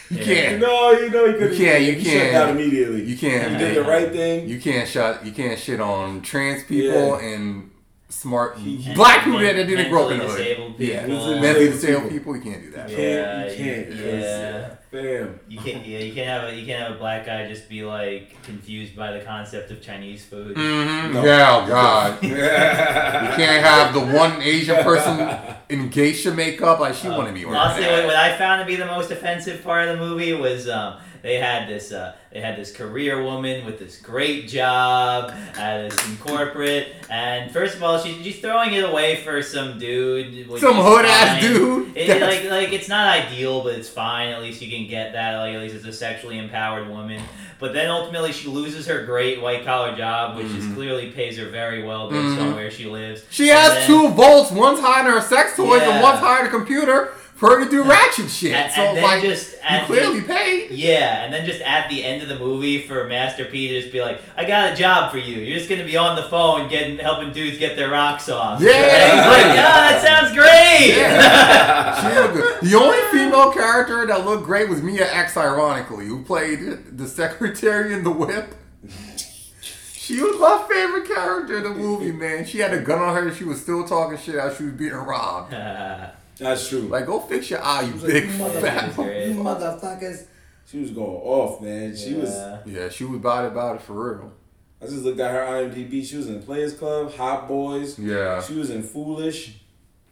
[0.09, 0.25] You Yeah.
[0.25, 0.61] can't.
[0.61, 1.53] No, you know he couldn't.
[1.53, 2.23] You can't, you he can't.
[2.23, 3.05] Shut down immediately.
[3.05, 4.49] You can't He make- did the right thing.
[4.49, 5.25] You can't shut.
[5.27, 7.70] You can't shit on trans people and
[8.11, 10.37] smart He- black people that didn't grow up in the hood.
[10.37, 11.17] disabled Yeah, people.
[11.41, 12.33] mentally Disabled disabled people.
[12.35, 12.37] people.
[12.37, 12.91] You can't do that.
[12.91, 13.59] You Yeah, can't.
[13.59, 13.91] You can't.
[13.95, 14.69] you- yeah.
[14.93, 15.39] Bam.
[15.49, 15.87] You can't.
[15.87, 18.97] Yeah, you can't have a you can't have a black guy just be like confused
[18.97, 20.57] by the concept of Chinese food.
[20.57, 21.13] Mm-hmm.
[21.15, 21.25] No.
[21.25, 22.19] Yeah, oh God.
[22.23, 22.31] You
[23.37, 25.29] can't have the one Asian person
[25.69, 28.67] in geisha makeup like she Um, wouldn't be wearing Honestly, what, what I found to
[28.67, 32.41] be the most offensive part of the movie was um, they had this uh, they
[32.41, 37.83] had this career woman with this great job at this in corporate, and first of
[37.83, 40.49] all, she, she's throwing it away for some dude.
[40.49, 41.97] which Some hood ass dude.
[41.97, 44.29] It, That's- like like it's not ideal, but it's fine.
[44.29, 45.37] At least you can get that.
[45.39, 47.23] Like at least it's a sexually empowered woman.
[47.59, 50.75] But then ultimately she loses her great white collar job, which is Mhm.
[50.77, 52.55] clearly pays her very well based on Mhm.
[52.55, 53.23] where she lives.
[53.29, 54.51] She And has then- two volts.
[54.51, 56.03] One's hiding her sex toys and Yeah.
[56.03, 58.53] one's hiding a computer for her to do ratchet shit.
[58.53, 60.71] And, so and then like, just you at the- clearly paid.
[60.73, 63.91] Yeah, and then just at the end of the movie for Master P to just
[63.93, 65.37] be like, "I got a job for you.
[65.41, 68.71] You're just gonna be on the phone getting helping dudes get their rocks off." Yeah.
[68.73, 72.01] and he's like, "Yeah, that sounds great." Yeah.
[72.01, 72.61] She looked good.
[72.71, 77.93] The only female character that looked great was Mia X, ironically, who played the secretary
[77.95, 78.55] in The Whip.
[79.93, 82.45] She was my favorite character in the movie, man.
[82.45, 83.33] She had a gun on her.
[83.35, 85.55] She was still talking shit as she was being robbed.
[86.41, 86.81] That's true.
[86.81, 88.91] Like, go fix your eye, you She like, big "You fat.
[88.93, 90.27] motherfuckers." You motherfuckers.
[90.67, 91.97] She was going off, man.
[91.97, 92.31] She was.
[92.31, 92.59] Yeah.
[92.67, 94.33] Yeah, she was about it, about it for real.
[94.83, 96.05] I just looked at her IMDb.
[96.05, 97.99] She was in Players Club, Hot Boyz.
[97.99, 98.41] Yeah.
[98.43, 99.57] She was in Foolish.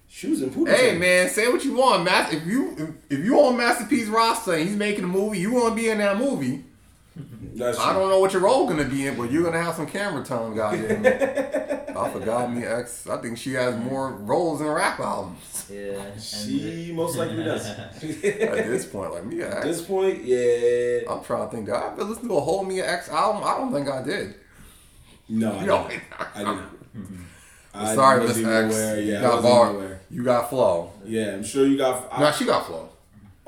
[0.07, 0.76] She was in Foolish.
[0.79, 2.37] Hey man, say what you want, Master.
[2.37, 2.74] If you
[3.09, 5.83] if, if you on Masterpiece P's roster and he's making a movie, you want to
[5.83, 6.64] be in that movie.
[7.55, 7.87] That's true.
[7.87, 10.25] I don't know what your role gonna be in, but you're gonna have some camera
[10.25, 11.05] time, goddamn.
[11.99, 13.09] I forgot Mia X.
[13.09, 15.66] I think she has more roles in rap albums.
[15.69, 16.16] Yeah.
[16.16, 17.66] She most likely does.
[17.66, 21.01] At this point, like Mia At this point, yeah.
[21.11, 21.66] I'm trying to think.
[21.66, 23.43] Did I ever listen to a whole Mia X album?
[23.45, 24.35] I don't think I did.
[25.29, 25.89] No, I No.
[25.89, 26.03] didn't.
[26.35, 27.27] I didn't.
[27.75, 28.75] I Sorry, wasn't Mia X.
[28.75, 29.01] aware.
[29.01, 29.71] you Yeah, I got wasn't bar.
[29.71, 30.01] aware.
[30.11, 30.93] You got flow.
[31.05, 32.09] Yeah, I'm sure you got.
[32.12, 32.89] I, No, she got flow.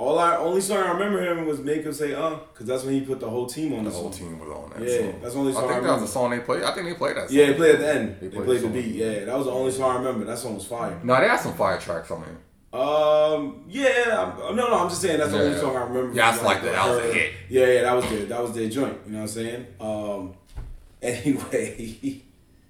[0.01, 2.95] All I only song I remember him was "Make Him Say Uh," because that's when
[2.95, 4.19] he put the whole team on The the, whole song.
[4.19, 5.21] team was on that Yeah, song.
[5.21, 6.63] that's the only I song I think that was the song they played.
[6.63, 7.37] I think they played that song.
[7.39, 8.17] Yeah, they played at the end.
[8.21, 8.95] They They played played, the the beat.
[8.95, 10.25] Yeah, that was the only song I remember.
[10.25, 10.99] That song was fire.
[11.05, 12.81] No, they had some fire tracks on there.
[12.81, 16.15] Um, yeah, I'm, no, no, I'm just saying that's the only song I remember.
[16.17, 17.33] Yeah, from, that's like the- that was a hit.
[17.51, 18.29] Yeah, yeah, that was good.
[18.29, 18.97] That was their joint.
[19.07, 19.67] You know what I'm saying?
[19.81, 20.35] Um,
[21.03, 22.23] anyway,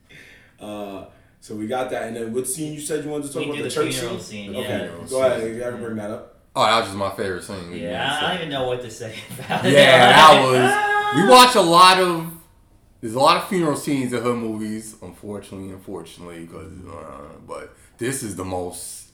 [0.61, 1.05] uh,
[1.41, 3.47] so we got that, and then what scene you said you wanted to talk We
[3.47, 4.53] about do the the church funeral scene?
[4.53, 5.07] scene, Okay, yeah.
[5.09, 5.63] go ahead.
[5.63, 6.37] I can bring that up.
[6.55, 7.73] Oh, that was just my favorite scene.
[7.73, 9.73] Yeah, I, don't even know what to say about it.
[9.73, 11.23] Yeah, that was.
[11.23, 12.33] We watch a lot of.
[13.01, 16.73] There's a lot of funeral scenes in her movies, unfortunately, unfortunately, because.
[16.87, 19.11] Uh, but this is the most.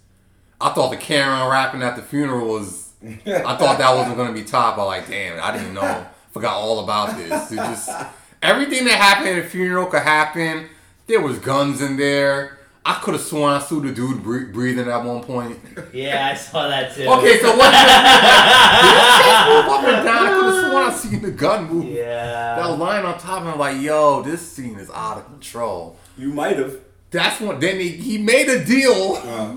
[0.60, 2.92] I thought the Karen rapping at the funeral was.
[3.04, 4.78] I thought that wasn't gonna be top.
[4.78, 6.06] I like, damn, I didn't know.
[6.32, 7.52] Forgot all about this.
[7.52, 7.90] It just
[8.42, 10.68] everything that happened at a funeral could happen.
[11.06, 12.55] There was guns in there.
[12.88, 15.58] I could have sworn I saw the dude breathing at one point.
[15.92, 17.02] Yeah, I saw that too.
[17.02, 17.72] Okay, so what?
[19.48, 20.26] move up and down.
[20.26, 21.84] I could have sworn I seen the gun move.
[21.86, 22.56] Yeah.
[22.56, 25.96] That line on top, and I'm like, yo, this scene is out of control.
[26.16, 26.76] You might have.
[27.10, 29.54] That's when then he, he made a deal Uh,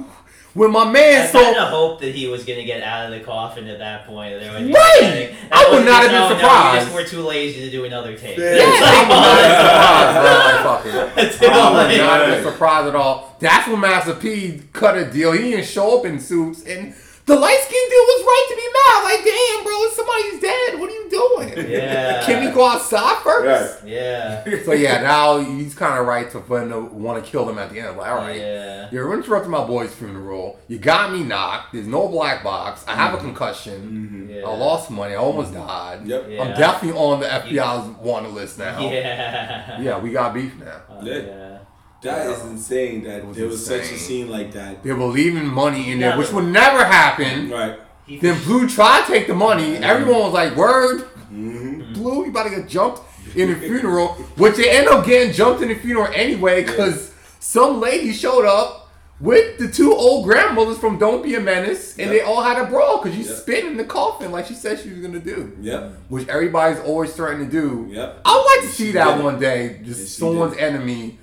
[0.55, 1.31] with my I man.
[1.31, 4.05] kind So of hoped that he was gonna get out of the coffin at that
[4.05, 4.39] point.
[4.39, 5.33] There was Right!
[5.51, 6.87] I would not have been no, surprised.
[6.87, 8.37] No, we just were too lazy to do another take.
[8.37, 8.55] Yeah.
[8.55, 10.93] yeah, I would not have been surprised, bro.
[10.99, 11.25] Like, fuck it.
[11.25, 13.35] It's I would not have been surprised at all.
[13.39, 15.31] That's when Master P cut a deal.
[15.33, 16.93] He didn't show up in suits, and
[17.29, 19.03] the light skinned dude was right to be mad.
[19.03, 20.79] Like, damn, bro, somebody's dead.
[20.79, 21.69] What are you doing?
[21.69, 22.25] Yeah.
[22.25, 23.83] Can we go outside first?
[23.83, 23.89] right.
[23.89, 24.43] Yeah.
[24.65, 27.97] So yeah, now he's kind of right to want to kill them at the end.
[27.97, 28.89] Like, all right, Yeah.
[28.91, 30.59] you're interrupting my boy's funeral.
[30.67, 31.73] You got me knocked.
[31.73, 32.83] There's no black box.
[32.87, 33.27] I have a mm-hmm.
[33.27, 33.81] concussion.
[33.81, 34.29] Mm-hmm.
[34.31, 34.47] Yeah.
[34.47, 35.13] I lost money.
[35.13, 36.07] I almost died.
[36.07, 36.25] Yep.
[36.29, 36.43] Yeah.
[36.43, 38.79] I'm definitely on the FBI's wanted list now.
[38.79, 39.81] Yeah.
[39.81, 40.81] Yeah, we got beef now.
[40.89, 41.58] Oh, Yeah.
[42.03, 42.15] Yeah.
[42.23, 43.03] That is insane.
[43.03, 44.83] That was there was such a scene like that.
[44.83, 47.49] They were leaving money in there, Yeah, which would never happen.
[47.49, 47.79] Right.
[48.21, 49.77] Then Blue tried to take the money.
[49.77, 51.93] Everyone was like, "Word, Mm-hmm.
[51.93, 53.01] Blue, you about to get jumped
[53.35, 57.79] in the funeral," which they end up getting jumped in the funeral anyway because some
[57.79, 58.89] lady showed up
[59.19, 62.11] with the two old grandmothers from Don't Be a Menace, and Yep.
[62.11, 63.37] they all had a brawl because she Yep.
[63.37, 65.93] spit in the coffin like she said she was gonna do, Yep.
[66.07, 67.87] which everybody's always starting to do.
[67.91, 68.21] Yep.
[68.25, 69.81] I would like to She see that one day.
[69.83, 70.63] Just someone's did.
[70.63, 71.19] enemy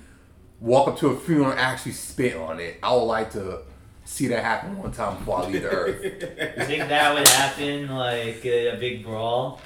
[0.59, 2.79] walk up to a funeral and actually spit on it.
[2.81, 3.59] I would like to
[4.05, 6.03] see that happen one time before I leave the earth.
[6.57, 9.61] You think that would happen, like a, a big brawl?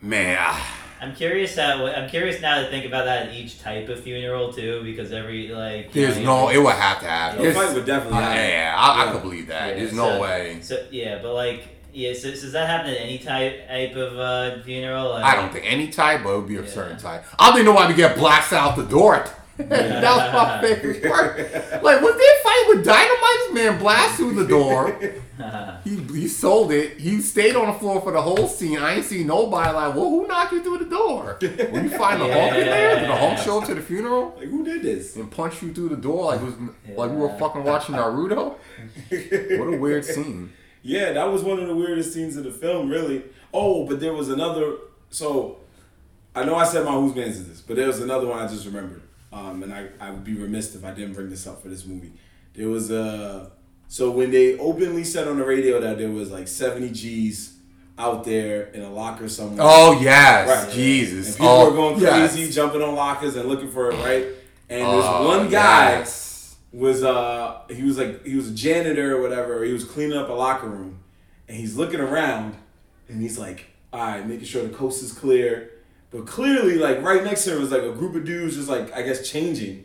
[0.00, 0.62] Man, I-
[0.98, 1.86] I'm curious how.
[1.86, 5.48] I'm curious now to think about that at each type of funeral too, because every
[5.48, 5.92] like.
[5.92, 6.48] there's know, no.
[6.48, 7.42] It would have to happen.
[7.44, 8.48] The fight would definitely uh, happen.
[8.48, 9.68] yeah, I, I could believe that.
[9.68, 10.58] Yeah, There's so- no way.
[10.62, 14.18] So yeah, but like yeah, so, so does that happen at any type type of
[14.18, 15.10] uh, funeral?
[15.10, 16.68] Like, I don't think any type, but it would be a Yeah.
[16.68, 17.24] certain type.
[17.38, 19.22] I don't even know why we get blasted out the door.
[19.58, 21.38] That was my favorite part.
[21.82, 23.38] Like, was they fight with dynamite?
[23.46, 24.98] This man blast through the door.
[25.84, 26.98] He, he sold it.
[26.98, 28.78] He stayed on the floor for the whole scene.
[28.78, 31.36] I ain't seen nobody like, well, who knocked you through the door?
[31.70, 33.00] When you find the Hulk in there?
[33.00, 35.14] Did the Hulk show up to the funeral Like who did this?
[35.14, 36.54] and punch you through the door like it was
[36.96, 38.56] like we were fucking watching Naruto?
[39.10, 40.52] What a weird scene.
[40.82, 43.22] Yeah, that was one of the weirdest scenes of the film, really.
[43.52, 44.76] Oh, but there was another.
[45.10, 45.58] So,
[46.34, 48.48] I know I said my whose man's is this, but there was another one I
[48.48, 49.02] just remembered.
[49.32, 51.84] Um, and I, I would be remiss if I didn't bring this up for this
[51.84, 52.12] movie.
[52.54, 53.50] There was a.
[53.88, 57.56] So when they openly said on the radio that there was like 70 G's
[57.98, 59.58] out there in a locker somewhere.
[59.60, 60.74] Oh yes, Right.
[60.74, 61.28] Jesus.
[61.28, 62.32] And people oh, were going yes.
[62.34, 64.26] crazy, jumping on lockers and looking for it, right?
[64.68, 66.56] And this one guy yes.
[66.72, 69.58] was uh he was like he was a janitor or whatever.
[69.58, 71.00] Or he was cleaning up a locker room,
[71.48, 72.56] and he's looking around,
[73.08, 75.70] and he's like, all right, making sure the coast is clear.
[76.16, 78.90] But clearly, like right next to him was like a group of dudes just like
[78.94, 79.84] I guess changing,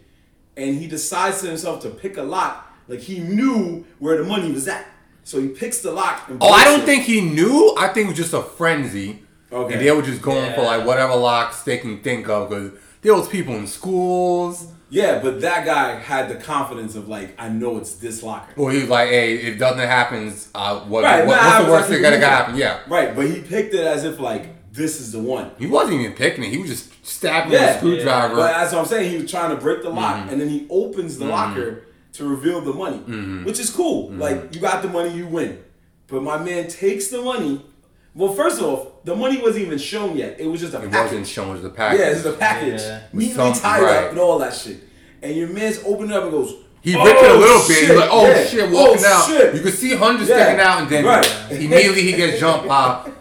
[0.56, 2.72] and he decides to himself to pick a lock.
[2.88, 4.86] Like he knew where the money was at,
[5.26, 6.30] so he picks the lock.
[6.30, 6.86] And Oh, I don't it.
[6.86, 7.76] think he knew.
[7.78, 9.24] I think it was just a frenzy.
[9.52, 9.74] Okay.
[9.74, 12.72] And they were just going for like whatever locks they can think of because
[13.02, 14.68] there was people in schools.
[14.90, 18.54] Yeah, but that guy had the confidence of like, I know it's this locker.
[18.58, 21.72] Or he was like, hey, if nothing happens, uh, what, Right, what- nah, what's the
[21.72, 22.56] worst like, thing gonna happen?
[22.58, 22.80] Yeah.
[22.90, 25.52] Right, but he picked it as if like this is the one.
[25.60, 26.50] He wasn't even picking it.
[26.50, 27.68] He was just stabbing Yeah.
[27.68, 28.36] with a screwdriver.
[28.36, 29.12] But that's what I'm saying.
[29.12, 30.30] He was trying to break the lock, Mm-hmm.
[30.30, 32.98] and then he opens the locker to reveal the money,
[33.44, 34.10] which is cool.
[34.10, 34.22] Mm-hmm.
[34.22, 35.60] Like you got the money, you win.
[36.08, 37.66] But my man takes the money.
[38.14, 40.38] Well, first off, the money wasn't even shown yet.
[40.40, 41.12] It was just a it package.
[41.12, 42.00] wasn't shown as a package.
[42.02, 43.02] Yeah, it's just a package, Yeah.
[43.14, 44.04] neatly tied right.
[44.04, 44.84] up and all that shit.
[45.24, 46.56] and your man's opening up and goes.
[46.82, 47.88] He "Oh, ripped it a little bit.
[47.88, 48.44] He's like, oh yeah.
[48.44, 49.28] shit, walking oh, out.
[49.30, 50.44] shit." You can see hundreds Yeah.
[50.44, 51.32] sticking out, and then Right.
[51.52, 53.08] immediately he gets jumped by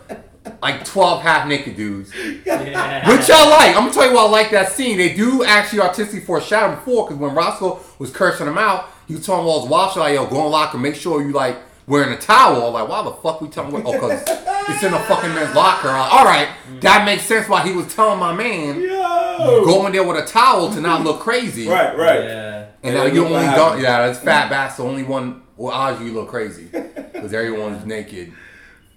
[0.63, 2.13] like 12 half naked dudes.
[2.15, 3.09] Yeah.
[3.09, 3.77] Which I like.
[3.77, 4.99] I'm gonna tell you why I like that scene.
[4.99, 9.27] They do actually artistically foreshadow before, because when Roscoe was cursing him out, he was
[9.27, 12.19] telling all his watchers, like, yo, go in locker, make sure you like wearing a
[12.19, 12.71] towel.
[12.71, 13.83] Like, why the fuck we telling him?
[13.85, 15.89] Oh, because it's in the fucking men's locker.
[15.89, 16.81] I'm like, all right, mm.
[16.81, 19.65] that makes sense why he was telling my man Yo.
[19.65, 21.69] go in there with a towel to not look crazy.
[21.69, 22.25] Right, right.
[22.25, 22.67] Yeah.
[22.83, 23.81] And now you only don't.
[23.81, 24.77] Yeah, that's fat bass.
[24.79, 25.43] The only one.
[25.57, 28.33] Well, Oz, you look crazy because everyone's naked.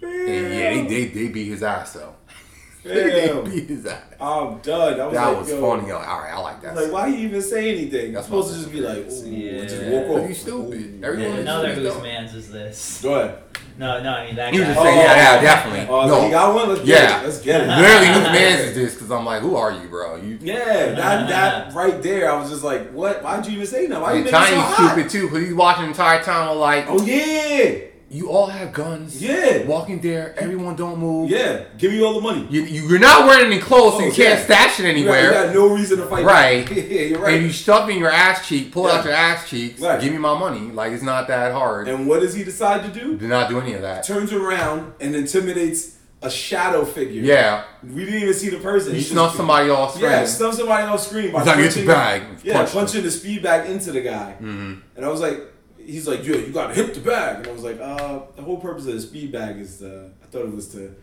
[0.04, 2.16] And yeah, they, they they beat his ass though.
[2.84, 3.44] they Damn.
[3.46, 4.02] beat his ass.
[4.20, 5.00] I'm done.
[5.00, 5.92] I was That like, was yo, funny.
[5.92, 6.76] Like, all right, I like that.
[6.76, 8.06] Like, why you even say anything?
[8.06, 9.64] You're That's supposed to just be like, ooh, Yeah.
[9.66, 10.28] just walk off.
[10.28, 11.02] he's stupid.
[11.04, 12.02] Everyone Yeah, is another stupid, whose though.
[12.04, 13.00] man's is this?
[13.02, 13.40] Go ahead.
[13.76, 14.74] No, no, I mean that He was guy.
[14.76, 15.88] just saying, yeah, yeah, definitely.
[15.90, 16.70] Oh, no, you got one?
[16.70, 17.22] Let's get Yeah.
[17.22, 17.24] it.
[17.26, 17.68] Let's get it.
[17.70, 18.94] literally, whose man's is this?
[18.94, 20.16] Because I'm like, who are you, bro?
[20.18, 20.38] You.
[20.42, 23.24] Yeah, that that right there, I was just like, what?
[23.24, 24.00] Why'd you even say that?
[24.00, 24.92] Why you And make it so Tiny's hot?
[24.94, 26.50] stupid too, because he's watching the entire time.
[26.50, 27.80] I'm like, Oh yeah,
[28.14, 29.22] you all have guns.
[29.22, 31.30] yeah, Walking there, everyone don't move.
[31.32, 31.64] yeah.
[31.78, 32.48] Give me all the money.
[32.50, 35.26] You, you're not wearing any clothes, so Oh, you can't stash it You got, anywhere.
[35.26, 36.24] you got no reason to fight.
[36.24, 36.72] Right.
[36.72, 37.34] yeah, you're right.
[37.36, 40.00] And you stuff in your ass cheek, pull out your ass cheeks, Right.
[40.00, 40.72] give me my money.
[40.72, 41.88] Like it's not that hard.
[41.88, 43.18] and what does he decide to do?
[43.18, 44.04] Do not do any of that.
[44.06, 47.22] Turns around and intimidates a shadow figure.
[47.22, 47.64] Yeah.
[47.84, 48.94] We didn't even see the person.
[48.96, 50.10] He snuffed somebody off screen.
[50.12, 52.68] Yeah, stuff somebody off screen by He's like, "Get punching- your bag." Yeah, him.
[52.70, 54.36] punching the speed bag into the guy.
[54.42, 54.82] Mhm.
[54.96, 55.42] And I was like,
[55.86, 57.38] he's like, yeah, you gotta hit the bag.
[57.40, 60.26] And I was like, uh, the whole purpose of the speed bag is, uh, I
[60.28, 60.96] thought it was to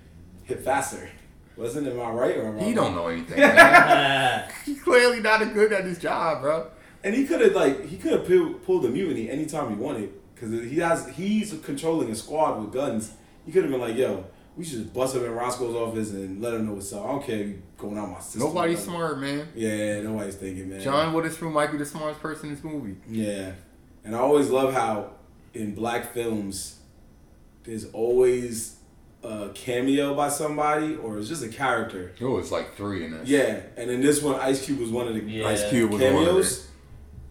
[0.45, 1.09] hit faster.
[1.57, 1.93] Wasn't it?
[1.93, 2.75] Am I right or am I He wrong?
[2.75, 3.39] don't know anything.
[4.65, 6.69] He's clearly not a good at his job, bro.
[7.05, 10.13] And he could have like he could have pulled, pulled a mutiny anytime he wanted
[10.35, 13.13] because he has he's controlling a squad with guns.
[13.47, 14.25] He could have been like, yo,
[14.57, 17.05] we should just bust him in Roscoe's office and let him know what's up.
[17.05, 18.43] I don't care you going out my system.
[18.43, 19.49] Nobody's Like, smart, man.
[19.55, 20.81] Yeah, nobody's thinking, man.
[20.81, 22.97] John Witherspoon might be the smartest person in this movie.
[23.09, 23.53] Yeah,
[24.05, 25.11] and I always love how
[25.55, 26.79] in black films
[27.65, 28.77] there's always
[29.23, 32.13] a cameo by somebody or it's just a character.
[32.23, 33.29] Oh, it's like three in this.
[33.29, 35.49] Yeah, and in this one, Ice Cube was one of the Yeah.
[35.49, 36.67] Ice Cube was one of cameos,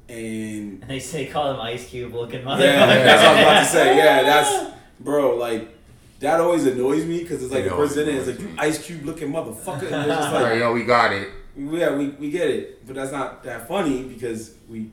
[0.07, 2.59] and And they say call him Ice Cube looking motherfucker.
[2.61, 3.97] yeah, that's what I was about to say.
[3.97, 5.75] Yeah, that's bro, like.
[6.19, 8.39] That always annoys me because it's like It the always person in it is like
[8.41, 8.53] you.
[8.57, 11.29] Ice Cube looking motherfucker, and they're just All right, like, yo, we got it.
[11.55, 14.91] yeah, we, we get it, but that's not that funny because we it's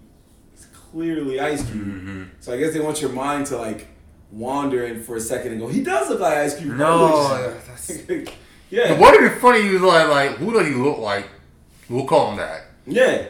[1.01, 1.87] clearly Ice Cube.
[1.87, 2.23] Mm-hmm.
[2.41, 3.89] So I guess they want your mind to like
[4.33, 6.75] wander in for a second and go, he does look like Ice Cube.
[6.77, 7.91] No, that's.
[8.71, 9.63] yeah, What if it's funny?
[9.63, 11.29] He was like, like, who does he look like?
[11.91, 12.63] We'll call him that.
[12.87, 13.27] yeah,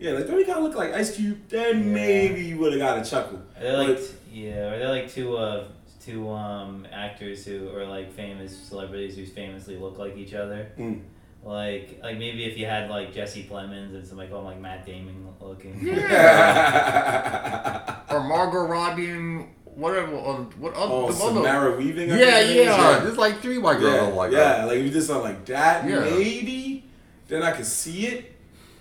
[0.00, 0.12] yeah.
[0.12, 1.38] Like don't he kind of look like Ice Cube?
[1.48, 1.84] Then Yeah.
[1.94, 3.40] maybe you would have got a chuckle.
[3.58, 5.64] They're like, But- yeah, or they're like two, uh,
[6.04, 10.68] two um actors who are like famous celebrities who famously look like each other.
[10.78, 11.02] Mm.
[11.42, 15.26] Like, like maybe if you had like Jesse Plemons and somebody called like Matt Damon
[15.40, 15.78] looking.
[15.82, 17.96] Yeah.
[18.10, 20.16] Or Margot Robbie and whatever.
[20.16, 20.92] uh, What other?
[20.92, 22.10] oh, the other- Samara Weaving.
[22.12, 22.98] I Yeah, think it is, yeah.
[22.98, 24.38] There's like three white girls yeah, like yeah.
[24.38, 24.66] that.
[24.66, 26.00] Like if you did something like that, Yeah.
[26.00, 26.84] maybe
[27.28, 28.32] then I could see it.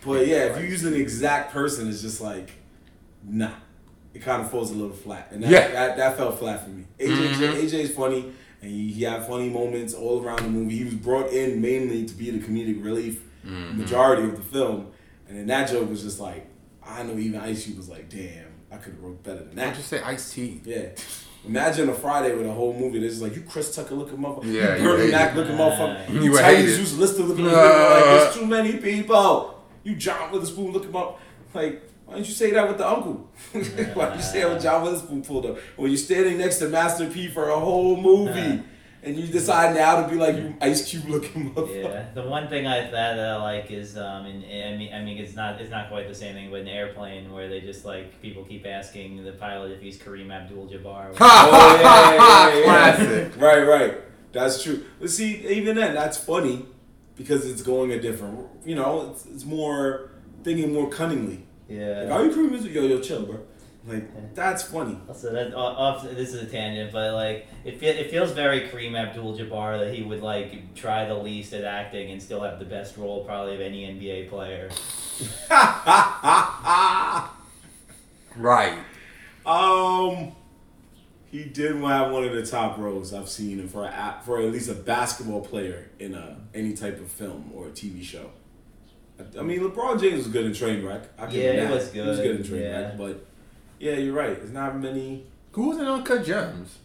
[0.04, 2.50] But yeah, if you use an exact person, it's just like,
[3.24, 3.52] nah.
[4.16, 5.68] It kind of falls a little flat, and that, Yeah.
[5.68, 6.86] that, that fell flat for me.
[7.00, 7.54] AJ, Mhm.
[7.62, 8.32] AJ is funny,
[8.62, 10.78] and he, he had funny moments all around the movie.
[10.78, 13.78] He was brought in mainly to be the comedic relief Mhm.
[13.78, 14.88] majority of the film,
[15.28, 16.46] and then that joke was just like,
[16.86, 19.58] I know even Ice Cube was like, damn, I could have wrote better than Why'd
[19.74, 19.78] that.
[19.78, 20.60] you say Ice T?
[20.66, 20.88] Yeah.
[21.48, 24.52] Imagine a Friday with a whole movie that's just like you Chris Tucker looking motherfucker,
[24.54, 26.76] Yeah, you Bernie Mac looking motherfucker, you you Tyrese.
[26.76, 29.64] Juice Lister looking motherfucker, like there's too many people.
[29.86, 31.18] You John Witherspoon looking up,
[31.54, 33.30] like why didn't you say that with the uncle?
[33.52, 35.60] why didn't you say that when John Witherspoon pulled up?
[35.76, 38.64] When you're standing next to Master P for a whole movie,
[39.04, 41.84] and you decide now to be like you Ice Cube looking motherfucker.
[41.84, 45.20] Yeah, the one thing I that I like is um, in, I mean, I mean,
[45.20, 48.20] it's not it's not quite the same thing, but an Airplane, where they just like
[48.24, 51.16] people keep asking the pilot if he's Kareem Abdul-Jabbar.
[51.22, 52.64] Oh, yeah, yeah, yeah, yeah.
[52.64, 53.40] Classic.
[53.40, 53.98] Right, right.
[54.32, 54.84] That's true.
[55.00, 56.66] But see, even then, that's funny
[57.16, 58.48] because it's going a different.
[58.66, 60.10] You know, it's, it's more
[60.44, 61.46] thinking more cunningly.
[61.70, 62.10] Like, yeah.
[62.12, 63.40] are you Kareem Abdul- Yo, yo, chill, bro.
[63.88, 64.98] Like that's funny.
[65.08, 68.68] Also, that off, off this is a tangent, but like it, fe- it feels very
[68.68, 72.66] Kareem Abdul-Jabbar that he would like try the least at acting and still have the
[72.66, 74.70] best role probably of any NBA player.
[78.36, 78.78] Right.
[79.46, 80.34] um,
[81.32, 84.70] he did have one of the top roles I've seen for a, for at least
[84.70, 88.30] a basketball player in a any type of film or a TV show.
[89.20, 91.02] I- I mean, LeBron James was good in Trainwreck.
[91.18, 91.72] I give Yeah, him he that.
[91.74, 92.96] was He was good, good in Trainwreck, yeah.
[92.98, 93.26] but
[93.80, 94.38] yeah, you're right.
[94.38, 95.26] There's not many.
[95.52, 96.78] Who was in Uncut Gems?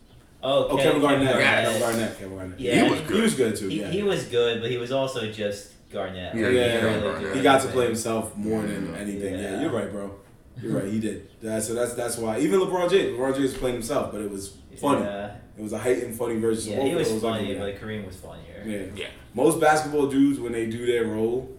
[0.42, 1.28] Oh, Oh, Kevin Garnett.
[1.28, 1.64] Garnett.
[1.64, 2.18] Kevin Garnett.
[2.18, 2.60] Kevin Garnett.
[2.60, 2.84] Yeah.
[2.84, 3.16] He was good.
[3.16, 3.68] He was good too.
[3.68, 3.88] He, yeah.
[3.90, 6.34] he was good, but he was also just Garnett.
[6.34, 7.36] Yeah, Like, yeah, Kevin really Garnett.
[7.36, 9.34] he got to play himself more than anything.
[9.34, 9.40] Yeah.
[9.40, 9.60] Yeah.
[9.62, 10.14] you're right, bro.
[10.60, 10.86] You're right.
[10.92, 11.28] He did.
[11.42, 14.56] That, so that's that's why even LeBron James, LeBron James playing himself, but it was
[14.80, 15.04] funny.
[15.04, 16.72] Yeah, It was a heightened funny version.
[16.72, 17.80] yeah Both he of was funny, can but.
[17.80, 18.62] Kareem was funnier.
[18.66, 18.84] yeah.
[18.94, 19.06] Yeah.
[19.34, 21.50] Most basketball dudes when they do their role,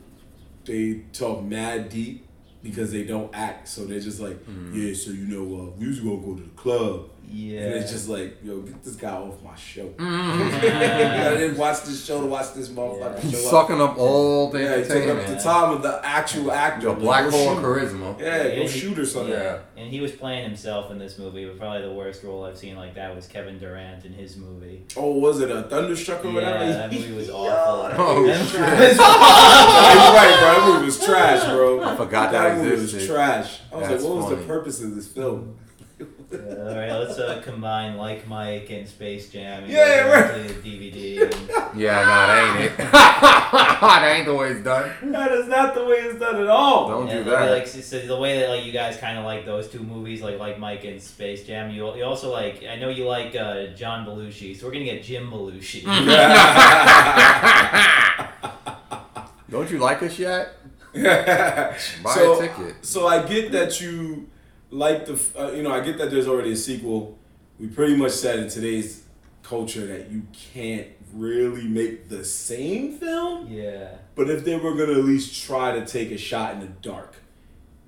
[0.66, 2.28] they talk mad deep
[2.64, 3.68] because they don't act.
[3.68, 4.38] So they're just like,
[4.74, 4.94] yeah.
[4.94, 7.60] So you know, uh, we was gonna go to the club, Yeah.
[7.62, 9.88] and it's just like, yo, get this guy off my show.
[9.88, 10.56] Mm-hmm.
[10.66, 13.32] I didn't watch this show to watch this motherfucker Yeah.
[13.32, 13.38] show.
[13.38, 15.28] Sucking up all the Yeah, he took up entertainment.
[15.38, 16.88] the time of the actual actor.
[16.90, 17.64] The black hole shoot.
[17.64, 18.20] charisma.
[18.20, 19.32] Yeah, go he- shoot or something.
[19.34, 19.60] Yeah.
[19.78, 22.76] And he was playing himself in this movie, but probably the worst role I've seen
[22.78, 24.84] like that was Kevin Durant in his movie.
[24.96, 26.66] Oh, was it a thunderstruck or Yeah, whatever?
[26.74, 27.84] that movie was awful.
[27.90, 28.58] that Oh, movie was shit.
[28.60, 28.98] trash.
[28.98, 30.54] Yeah, you're right, bro.
[30.66, 31.84] That movie was trash, bro.
[31.84, 33.60] I forgot that movie was trash.
[33.72, 34.36] I was That's like, what was funny.
[34.38, 35.58] the purpose of this film?
[36.34, 40.28] Uh, all right, let's uh, combine Like Mike and Space Jam and Yeah, go right.
[40.28, 41.22] directly to DVD.
[41.56, 42.78] And, Yeah, nah, that ain't it.
[43.82, 45.12] that ain't the way it's done.
[45.12, 46.88] That is not the way it's done at all.
[46.90, 47.52] Don't and do the way, that.
[47.52, 50.22] Like, so, so the way that like you guys kind of like those two movies,
[50.22, 51.70] like like Mike and Space Jam.
[51.70, 55.04] You, you also like I know you like uh, John Belushi, so we're gonna get
[55.04, 55.84] Jim Belushi.
[59.50, 60.54] Don't you like us yet?
[60.94, 61.76] Buy
[62.14, 62.86] so, a ticket.
[62.86, 64.30] so I get that you
[64.72, 67.18] like the, uh, you know, I get that there's already a sequel.
[67.60, 69.04] We pretty much said in today's
[69.44, 73.48] culture that you can't really make the same film.
[73.50, 73.90] yeah.
[74.16, 77.16] But if they were gonna at least try to take a shot in the dark,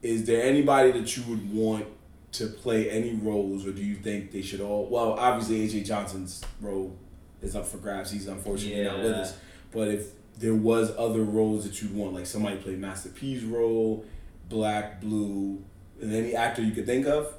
[0.01, 1.85] is there anybody that you would want
[2.33, 4.85] to play any roles, or do you think they should all?
[4.87, 6.95] Well, obviously AJ Johnson's role
[7.41, 8.11] is up for grabs.
[8.11, 9.17] He's unfortunately not with Yeah.
[9.21, 9.35] us.
[9.71, 10.07] But if
[10.37, 14.05] there was other roles that you'd want, like somebody play Master P's role,
[14.49, 15.63] Black, Blue,
[16.01, 17.33] and any actor you could think of,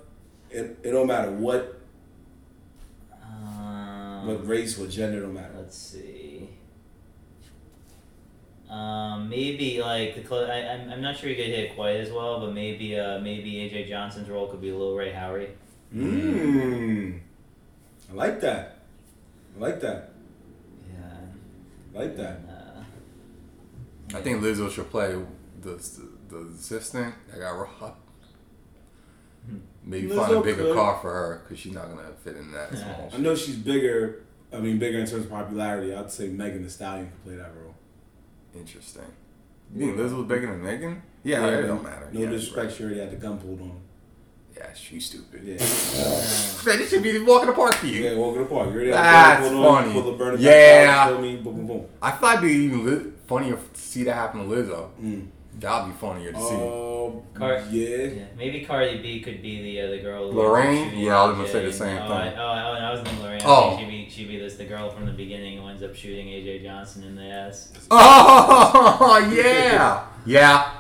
[0.50, 1.80] it, it don't matter what
[3.22, 5.54] Um, what race, what gender, don't matter.
[5.56, 6.48] Let's see.
[8.68, 12.10] Um, maybe like the cl- I, I'm, I'm not sure he could hit quite as
[12.10, 15.48] well, but maybe uh maybe AJ Johnson's role could be Lil Rel Howery.
[15.94, 17.18] Mmm.
[18.10, 18.80] I like that.
[19.56, 20.10] I like that.
[20.92, 21.94] Yeah.
[21.94, 22.40] I like that.
[22.46, 25.16] Uh, I think Lizzo should play
[25.62, 25.80] the
[26.28, 27.96] the assistant that got robbed.
[29.88, 30.74] Maybe find a bigger could.
[30.76, 32.78] car for her because she's not gonna fit in that Yeah.
[32.94, 33.10] small.
[33.14, 34.22] I know she's bigger.
[34.52, 35.94] I mean, bigger in terms of popularity.
[35.94, 37.74] I'd say Megan Thee Stallion could play that role.
[38.54, 39.02] Interesting.
[39.74, 41.02] You think Liz was bigger than Megan?
[41.22, 42.08] Yeah, it don't matter.
[42.12, 42.74] No yeah, disrespect, right.
[42.76, 43.80] she already had the gun pulled on.
[44.56, 45.42] Yeah, she's stupid.
[45.44, 45.56] Yeah.
[46.66, 48.02] Man, this should be walking apart for you.
[48.04, 48.68] yeah, walking apart.
[48.68, 49.86] You already had That's the gun pulled funny.
[49.88, 49.92] on.
[50.02, 50.94] Pull the burner back Yeah.
[51.08, 51.36] out, me?
[51.36, 51.86] Boom, boom, boom.
[52.02, 54.88] I thought it'd be even li- funnier to see that happen to Lizzo.
[55.02, 55.26] Mm.
[55.58, 56.54] That'd be funnier to see.
[56.54, 57.96] Um, Car- yeah.
[57.96, 58.24] yeah.
[58.36, 60.32] Maybe Cardi B could be the uh, the girl.
[60.32, 60.84] Lorraine?
[60.84, 62.10] shooting Yeah, I was gonna say the same oh, thing.
[62.10, 63.40] I, oh, I, oh, I was thinking Lorraine.
[63.44, 63.76] Oh.
[63.76, 66.26] Think she'd be she'd be this the girl from the beginning who ends up shooting
[66.28, 67.72] AJ Johnson in the ass.
[67.90, 70.74] Oh yeah, yeah.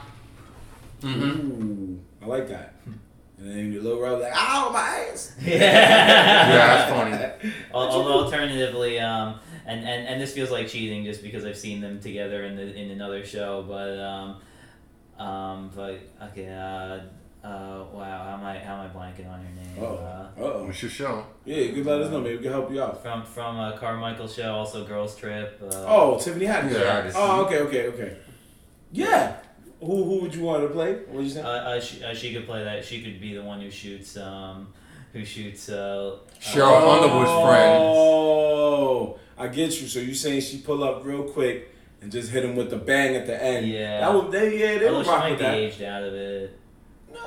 [1.02, 1.62] Mm-hmm.
[1.62, 2.74] Ooh, I like that.
[3.38, 5.34] And then your little Rob like, ow, my ass.
[5.40, 5.54] yeah.
[5.54, 6.90] Yeah, that's
[7.40, 7.52] funny.
[7.72, 12.00] Although alternatively, um, and, and, and this feels like cheating just because I've seen them
[12.00, 14.40] together in the in another show, but um,
[15.18, 15.98] um, but
[16.30, 19.76] okay, uh, uh, wow, how am I how am I blanking on your name?
[19.80, 20.64] Oh, Uh, oh.
[20.64, 21.24] What's your show?
[21.44, 22.20] Yeah, you can let us know.
[22.20, 23.02] Maybe we can help you out.
[23.02, 25.60] from from uh, Carmichael show, also Girls Trip.
[25.62, 26.72] Uh, Oh, Tiffany Haddish.
[26.72, 28.16] Yeah, Oh, okay, okay, okay.
[28.92, 29.36] Yeah.
[29.80, 30.94] Who who would you want to play?
[31.08, 31.42] What you say?
[31.42, 32.84] Uh, uh, she, uh, she could play that.
[32.84, 34.16] She could be the one who shoots.
[34.16, 34.68] Um,
[35.12, 35.68] who shoots?
[35.68, 37.82] Uh, Sheryl uh, Underwood's friend.
[37.84, 39.86] Oh, I get you.
[39.86, 43.16] So you saying she pull up real quick and just hit him with the bang
[43.16, 43.66] at the end?
[43.68, 44.00] Yeah.
[44.00, 45.54] That would they yeah they Although would she rock might with that.
[45.54, 46.58] aged out of it.
[47.12, 47.18] No,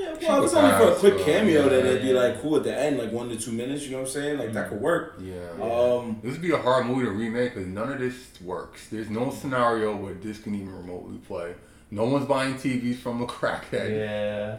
[0.00, 0.28] yeah.
[0.28, 1.90] Well, if it's only for a quick so, cameo, then yeah.
[1.92, 3.84] it'd be like cool at the end, like one to two minutes.
[3.84, 4.38] You know what I'm saying?
[4.38, 5.18] Like that could work.
[5.20, 5.34] Yeah.
[5.62, 8.88] Um, This would be a hard movie to remake because none of this works.
[8.88, 11.54] There's no scenario where this can even remotely play.
[11.90, 13.90] No one's buying TVs from a crackhead.
[13.90, 14.56] Yeah.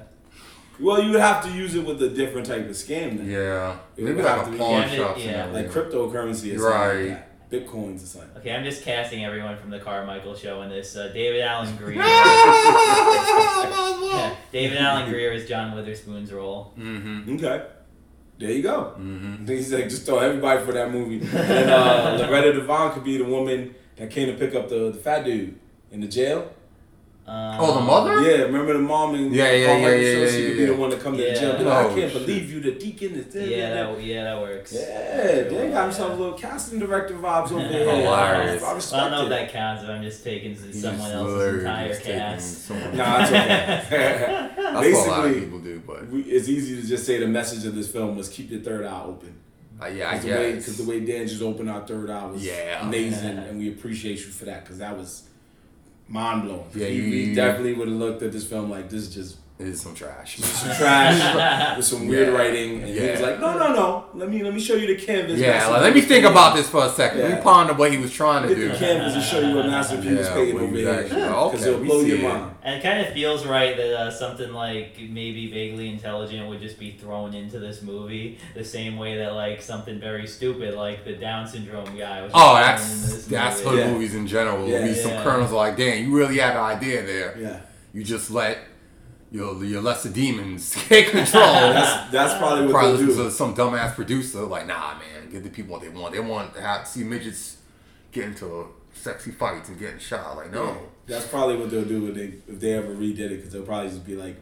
[0.80, 3.30] well, you would have to use it with a different type of scam then.
[3.30, 3.78] Yeah.
[3.96, 5.24] It Maybe like have a to pawn Yeah, shop yeah.
[5.48, 5.54] scenario.
[5.54, 6.98] Like cryptocurrency or Right.
[7.10, 7.30] like that.
[7.54, 8.30] Bitcoins or something.
[8.38, 10.96] Okay, I'm just casting everyone from the Carmichael show in this.
[10.96, 11.98] Uh, David Allen Greer.
[12.02, 12.06] yeah,
[14.52, 16.74] David Alan Grier is John Witherspoon's role.
[16.78, 17.36] mm-hmm.
[17.36, 17.68] Okay.
[18.40, 18.96] There you go.
[18.98, 19.46] Mm-hmm.
[19.46, 21.20] He's like, just throw everybody for that movie.
[21.34, 24.98] And uh, Loretta Devine could be the woman that came to pick up the, the
[24.98, 25.60] fat dude
[25.92, 26.52] in the jail.
[27.26, 28.22] Um, Oh, the mother?
[28.22, 30.66] Yeah, remember the mom and Yeah, yeah, Paul yeah, yeah, yeah, She could yeah, be
[30.66, 31.34] the one to come to the Yeah.
[31.40, 31.70] jail.
[31.70, 32.26] I Oh, can't shit.
[32.26, 33.48] believe you, the deacon is there.
[33.48, 34.74] Yeah, that, yeah, that works.
[34.74, 37.96] Yeah, they got himself a little casting director vibes over there.
[37.96, 38.62] Hilarious.
[38.62, 39.30] I Well, respect I don't know if it.
[39.30, 42.66] that counts if I'm just taking He's someone just else's literally entire just cast.
[42.68, 43.88] someone- Nah, it's okay.
[43.88, 47.20] That's what a lot of Basically, people do, but we, it's easy to just say
[47.20, 49.34] the message of this film was keep your third eye open.
[49.82, 50.66] uh, yeah, I Because the, way, guess.
[50.66, 52.86] 'cause the way Dan just opened our third eye was Yeah.
[52.86, 53.44] amazing, Yeah.
[53.44, 55.24] and we appreciate you for that because that was
[56.14, 56.66] mind blowing.
[56.76, 59.14] Yeah, he, you- he you- definitely would have looked at this film like this is
[59.14, 60.38] just It is some trash.
[60.40, 62.34] some trash with some weird Yeah.
[62.34, 64.06] writing, and he was like, "No, no, no.
[64.16, 66.08] Let me let me show you the canvas." Yeah, like, let me P.
[66.08, 67.20] think about this for a second.
[67.22, 68.70] Let me ponder what he was trying to Get do.
[68.70, 70.92] the canvas and show you what Master P was Yeah, paid what over he was
[70.92, 72.24] here actually- because it'll we blow see your it.
[72.24, 72.56] mind.
[72.64, 76.80] And it kind of feels right that uh, something like maybe vaguely intelligent would just
[76.80, 81.14] be thrown into this movie the same way that like something very stupid like the
[81.14, 82.32] Down syndrome guy was.
[82.34, 83.70] Oh, that's into this that's movie.
[83.78, 83.94] hood Yeah.
[83.94, 84.68] movies in general.
[84.68, 84.80] Yeah.
[84.80, 85.24] Will be some Yeah.
[85.24, 87.38] kernels like, damn, you really had an idea there.
[87.40, 87.60] Yeah,
[87.94, 88.58] You just let
[89.34, 91.44] your your lesser demons take control.
[91.44, 93.30] that's that's probably what Probably they'll do.
[93.32, 96.14] some dumbass producer like, nah, man, give the people what they want.
[96.14, 97.58] They want to have see midgets
[98.14, 100.38] get into sexy fights and getting shot.
[100.38, 100.66] Like, no.
[100.66, 100.74] Yeah.
[101.08, 103.90] That's probably what they'll do if they if they ever redid it because they'll probably
[103.90, 104.38] just be like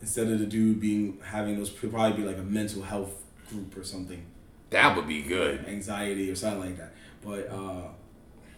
[0.00, 3.12] instead of the dude being having those it'll probably be like a mental health
[3.50, 4.24] group or something,
[4.70, 5.66] That would be good.
[5.66, 6.92] anxiety or something like that.
[7.22, 7.88] But uh,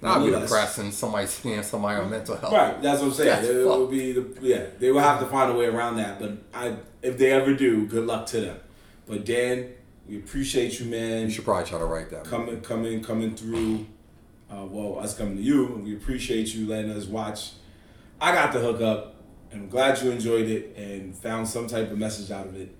[0.03, 0.91] Would be depressing.
[0.91, 2.53] Somebody seeing somebody on mental health.
[2.53, 3.29] Right, that's what I'm saying.
[3.29, 4.67] That's it, it will be the yeah.
[4.79, 6.19] They will have to find a way around that.
[6.19, 8.59] But I, if they ever do, good luck to them.
[9.07, 9.71] But Dan,
[10.09, 11.23] we appreciate you, man.
[11.23, 12.25] You should probably try to write that.
[12.25, 13.87] coming, coming, coming through.
[14.51, 17.53] Uh, well, us coming to you, and we appreciate you letting us watch.
[18.21, 19.15] I got the hook up,
[19.51, 22.75] and I'm glad you enjoyed it and found some type of message out of it.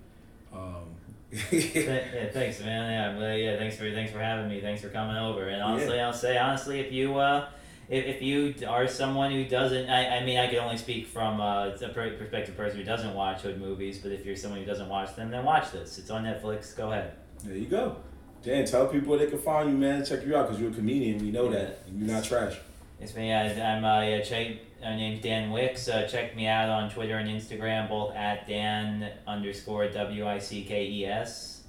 [0.53, 0.95] Um,
[1.51, 3.17] yeah, thanks, man.
[3.19, 4.61] Yeah, yeah, thanks for thanks for having me.
[4.61, 5.47] Thanks for coming over.
[5.47, 7.47] And honestly, I'll say honestly, if you uh,
[7.89, 11.41] if, if you are someone who doesn't, I, I mean, I can only speak from
[11.41, 13.97] uh, a perspective person who doesn't watch hood movies.
[13.97, 15.97] But if you're someone who doesn't watch them, then watch this.
[15.97, 16.75] It's on Netflix.
[16.75, 17.13] Go ahead.
[17.43, 17.97] there you go.
[18.43, 20.05] Dan, tell people where they can find you, man.
[20.05, 21.17] Check you out because you're a comedian.
[21.17, 21.79] We know that.
[21.91, 22.57] You're not trash.
[22.99, 23.33] It's me.
[23.33, 24.21] I, I'm uh, yeah.
[24.21, 24.57] Check.
[24.83, 25.87] My name's Dan Wickes.
[25.87, 30.65] Uh, check me out on Twitter and Instagram, both at Dan underscore W I C
[30.65, 31.61] K E S.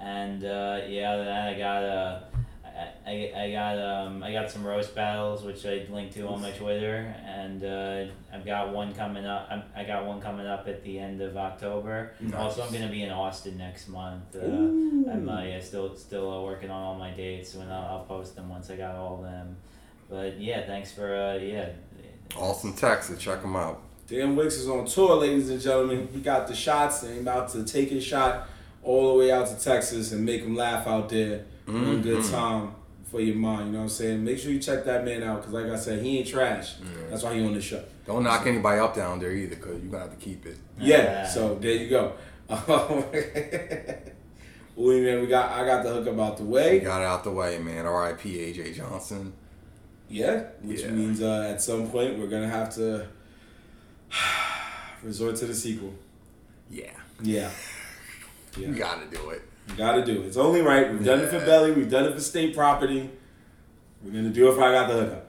[0.00, 2.20] And uh, yeah, that, I got uh,
[3.06, 6.42] I, I, I got um, I got some roast battles which I linked to on
[6.42, 9.46] my Twitter, and uh, I've got one coming up.
[9.48, 12.14] I'm, I got one coming up at the end of October.
[12.34, 14.34] Also, I'm gonna be in Austin next month.
[14.34, 18.04] Uh, I'm uh, yeah, still still uh, working on all my dates, and I'll, I'll
[18.04, 19.56] post them once I got all of them.
[20.10, 21.70] But yeah, thanks for uh, yeah.
[22.36, 23.18] Austin, Texas.
[23.18, 23.80] Check them out.
[24.08, 26.08] Dan Wickes is on tour, ladies and gentlemen.
[26.12, 28.48] He got the shots and he about to take his shot
[28.82, 31.44] all the way out to Texas and make him laugh out there.
[31.66, 32.02] One mm-hmm.
[32.02, 32.74] good time
[33.10, 34.24] for your mind, you know what I'm saying?
[34.24, 36.74] Make sure you check that man out because, like I said, he ain't trash.
[37.08, 37.84] That's why he on the show.
[38.06, 40.56] Don't knock anybody up down there either, cause you're gonna have to keep it.
[40.78, 42.14] Yeah, so there you go.
[44.74, 46.80] Well, man, we got I got the hook up out the We way.
[46.80, 47.84] got it out the way, man.
[47.84, 48.40] R.I.P.
[48.40, 48.72] A.J.
[48.72, 49.34] Johnson.
[50.12, 50.90] Yeah, which Yeah.
[50.90, 53.06] means uh, at some point we're gonna have to
[55.02, 55.94] resort to the sequel.
[56.70, 56.90] Yeah,
[57.22, 57.50] Yeah,
[58.56, 58.78] you yeah.
[58.78, 59.42] gotta do it.
[59.68, 60.26] You gotta do it.
[60.26, 60.90] It's only right.
[60.92, 61.46] We've done it for Yeah.
[61.46, 61.72] Belly.
[61.72, 63.08] We've done it for state property.
[64.04, 65.28] We're gonna do it if I got the hookup.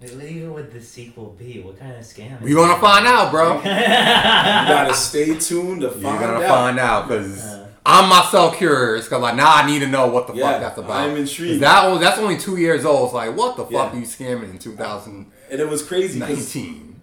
[0.00, 1.60] What even with the sequel be?
[1.62, 2.38] What kind of scam?
[2.42, 3.56] We gonna find out, bro.
[3.58, 6.48] You gotta stay tuned to You're find gonna out.
[6.48, 7.55] find out, cause Uh.
[7.88, 9.08] I'm myself curious.
[9.08, 10.90] Cause like now I need to know what the Yeah, fuck that's about.
[10.90, 11.62] I'm 'Cause intrigued.
[11.62, 13.04] That was that's only two years old.
[13.06, 13.92] It's like what the fuck Yeah.
[13.92, 15.26] are you scamming in 2000?
[15.50, 16.18] And it was crazy.
[16.20, 16.56] 'cause-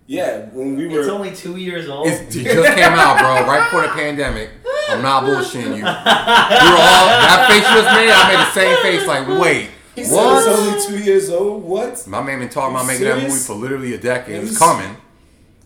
[0.05, 0.99] Yeah, when we were.
[0.99, 2.07] It's only two years old.
[2.07, 3.47] It's, it just came out, bro.
[3.47, 4.49] Right before the pandemic.
[4.89, 5.75] I'm not bullshitting you.
[5.75, 8.09] We were all that face you just made.
[8.11, 9.07] I made the same face.
[9.07, 10.45] Like wait, he said what?
[10.45, 11.63] it's only two years old.
[11.63, 12.05] What?
[12.05, 14.43] My man been talking about You making that movie for literally a decade.
[14.43, 14.97] It's coming.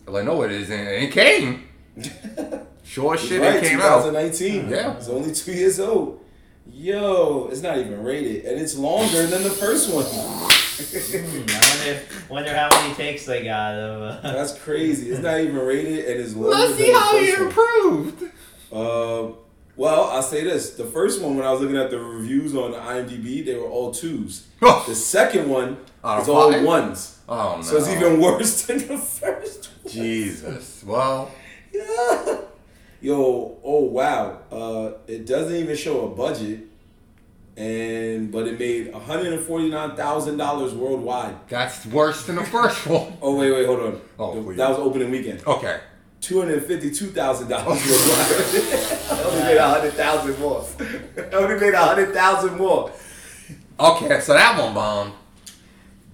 [0.06, 0.72] I'm like, no, it isn't.
[0.72, 1.64] And it came.
[2.88, 4.04] Sure as shit, right, it came out.
[4.04, 4.70] 2019.
[4.70, 4.96] Yeah.
[4.96, 6.24] It's only two years old.
[6.70, 10.04] Yo, it's not even rated, and it's longer than the first one.
[10.78, 14.00] Hmm, I wonder, wonder how many takes they got of.
[14.24, 15.10] Uh, That's crazy.
[15.10, 17.48] It's not even rated, and it's longer Let's than see the how he first one.
[17.48, 18.22] improved.
[18.72, 19.32] Uh,
[19.74, 22.74] well, I'll say this: the first one, when I was looking at the reviews on
[22.74, 24.46] IMDb, they were all twos.
[24.60, 26.62] The second one Out is all five?
[26.64, 27.62] ones, Oh no.
[27.62, 29.92] so it's even worse than the first one.
[29.92, 30.84] Jesus.
[30.86, 31.28] Well,
[31.72, 32.38] Yeah.
[33.00, 34.38] Yo, oh wow.
[34.50, 36.60] Uh, it doesn't even show a budget,
[37.56, 41.36] and but it made one hundred and forty nine thousand dollars worldwide.
[41.48, 43.12] that's worse than the first one.
[43.22, 44.00] Oh wait, wait, hold on.
[44.18, 45.46] Oh, The- that was opening weekend.
[45.46, 45.80] Okay.
[46.20, 49.10] Two hundred fifty two thousand dollars worldwide.
[49.10, 50.64] I only made a hundred thousand more.
[51.16, 52.90] I only made a hundred thousand more.
[53.78, 55.12] Okay, so that one bombed.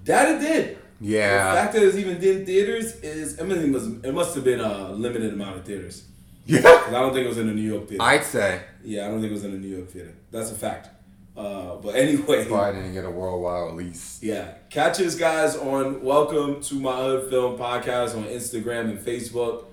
[0.04, 0.78] That it did.
[1.00, 1.54] Yeah.
[1.54, 4.34] The fact that it even did in theaters is, I mean, it must, it must
[4.34, 6.04] have been a limited amount of theaters.
[6.46, 6.60] Yeah.
[6.62, 8.02] 'Cause I don't think it was in a New York theater.
[8.02, 10.14] I'd say yeah, I don't think it was in a New York theater.
[10.30, 10.88] That's a fact.
[11.36, 14.20] Uh, but anyway, probably didn't get a worldwide release.
[14.22, 14.52] yeah.
[14.70, 19.64] Catch us guys on Welcome to My Hood Film Podcast on Instagram and Facebook.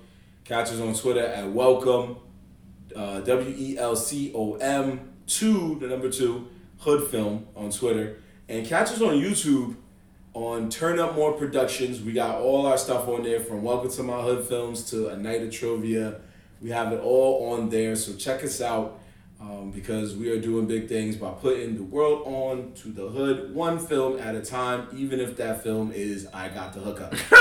[0.44, 2.16] Catch us on Twitter at Welcome,
[2.96, 6.48] uh, W E L C O M, two, the number two,
[6.78, 8.16] Hood Film on Twitter.
[8.48, 9.76] And catch us on YouTube
[10.34, 12.00] on Turn Up More Productions.
[12.00, 15.16] We got all our stuff on there from Welcome to My Hood Films to A
[15.16, 16.16] Night of Trivia.
[16.62, 19.00] We have it all on there, so check us out
[19.40, 23.52] um, because we are doing big things by putting the world on to the hood
[23.52, 27.12] one film at a time, even if that film is I Got the Hookup.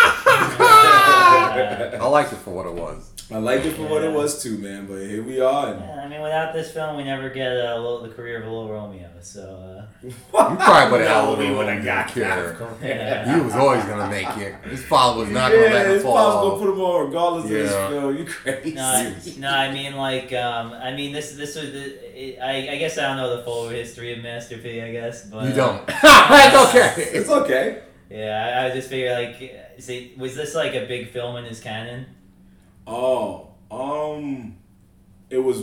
[0.73, 3.11] I liked it for what it was.
[3.31, 4.87] I liked it for what it was too, man.
[4.87, 5.73] But here we are.
[5.73, 8.47] And Yeah, I mean, without this film, we never get uh, Lil- the career of
[8.47, 9.09] a Little Romeo.
[9.21, 12.21] So, uh, You probably would have No, had we a would've got kid.
[12.21, 13.35] yeah.
[13.35, 14.55] He was always gonna make it.
[14.65, 17.49] His father was not gonna let him his it's gonna put him on regardless of
[17.51, 17.87] this Yeah.
[17.89, 18.17] film.
[18.17, 18.73] You crazy.
[18.73, 22.73] no, I, no, I mean like, um, I mean this this was the, it, I
[22.73, 24.81] I guess I don't know the full history of Master P.
[24.81, 25.85] I guess, but You don't.
[26.01, 27.03] That's okay.
[27.13, 27.81] It's okay.
[28.09, 31.59] Yeah, I, I just figure like, see, was this like a big film in his
[31.61, 32.07] canon?
[32.87, 34.57] Oh, um,
[35.29, 35.61] it was.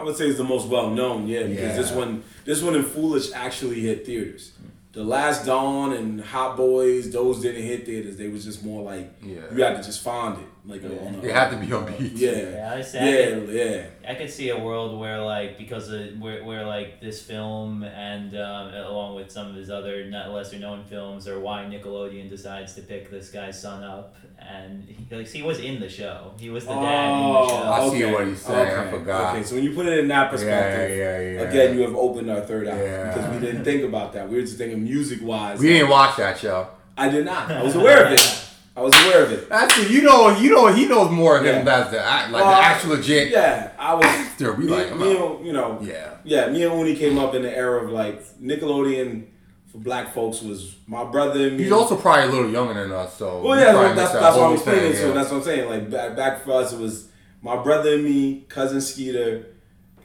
[0.00, 2.82] I would say it's the most well known, yeah, because this one, this one in
[2.84, 4.52] Foolish actually hit theaters.
[4.92, 8.16] The Last Don and Hot Boyz, those didn't hit theaters.
[8.16, 9.40] They was just more like Yeah.
[9.54, 10.88] you had to just find it, like Yeah.
[11.06, 12.12] on a, It had to be on beat.
[12.12, 13.86] yeah, Yeah, I just I could, yeah, yeah.
[14.10, 18.34] I could see a world where like because of where, where like this film and
[18.36, 22.74] um, along with some of his other not lesser known films or why Nickelodeon decides
[22.74, 26.32] to pick this guy's son up and he, like he was in the show.
[26.38, 27.54] He was the dad in the Oh, show.
[27.72, 28.78] I see what he's saying.
[28.78, 29.34] I forgot.
[29.36, 31.48] Okay, so when you put it in that perspective, Yeah, yeah, yeah.
[31.48, 33.14] again, you have opened our third eye Yeah.
[33.14, 34.28] because we didn't think about that.
[34.28, 35.58] We were just thinking music wise.
[35.58, 36.68] We didn't watch that show.
[36.98, 37.50] I did not.
[37.50, 38.46] I was aware of it.
[38.76, 39.48] I was aware of it.
[39.50, 41.62] Actually, you know, you know, he knows more than Yeah.
[41.62, 43.30] that's the like Well, the actual legit.
[43.30, 44.04] Yeah, I was.
[44.06, 44.52] Actor.
[44.54, 46.14] We me, like, me and, you know, Yeah.
[46.24, 49.26] yeah, me and Uni came up in the era of like Nickelodeon
[49.70, 51.64] for black folks was my brother and me.
[51.64, 53.42] He's also probably a little younger than us, so.
[53.42, 54.70] well, yeah, that's that's what I'm to.
[54.98, 55.12] yeah.
[55.12, 55.68] That's what I'm saying.
[55.68, 57.08] Like back back for us, it was
[57.42, 59.46] my brother and me, cousin Skeeter,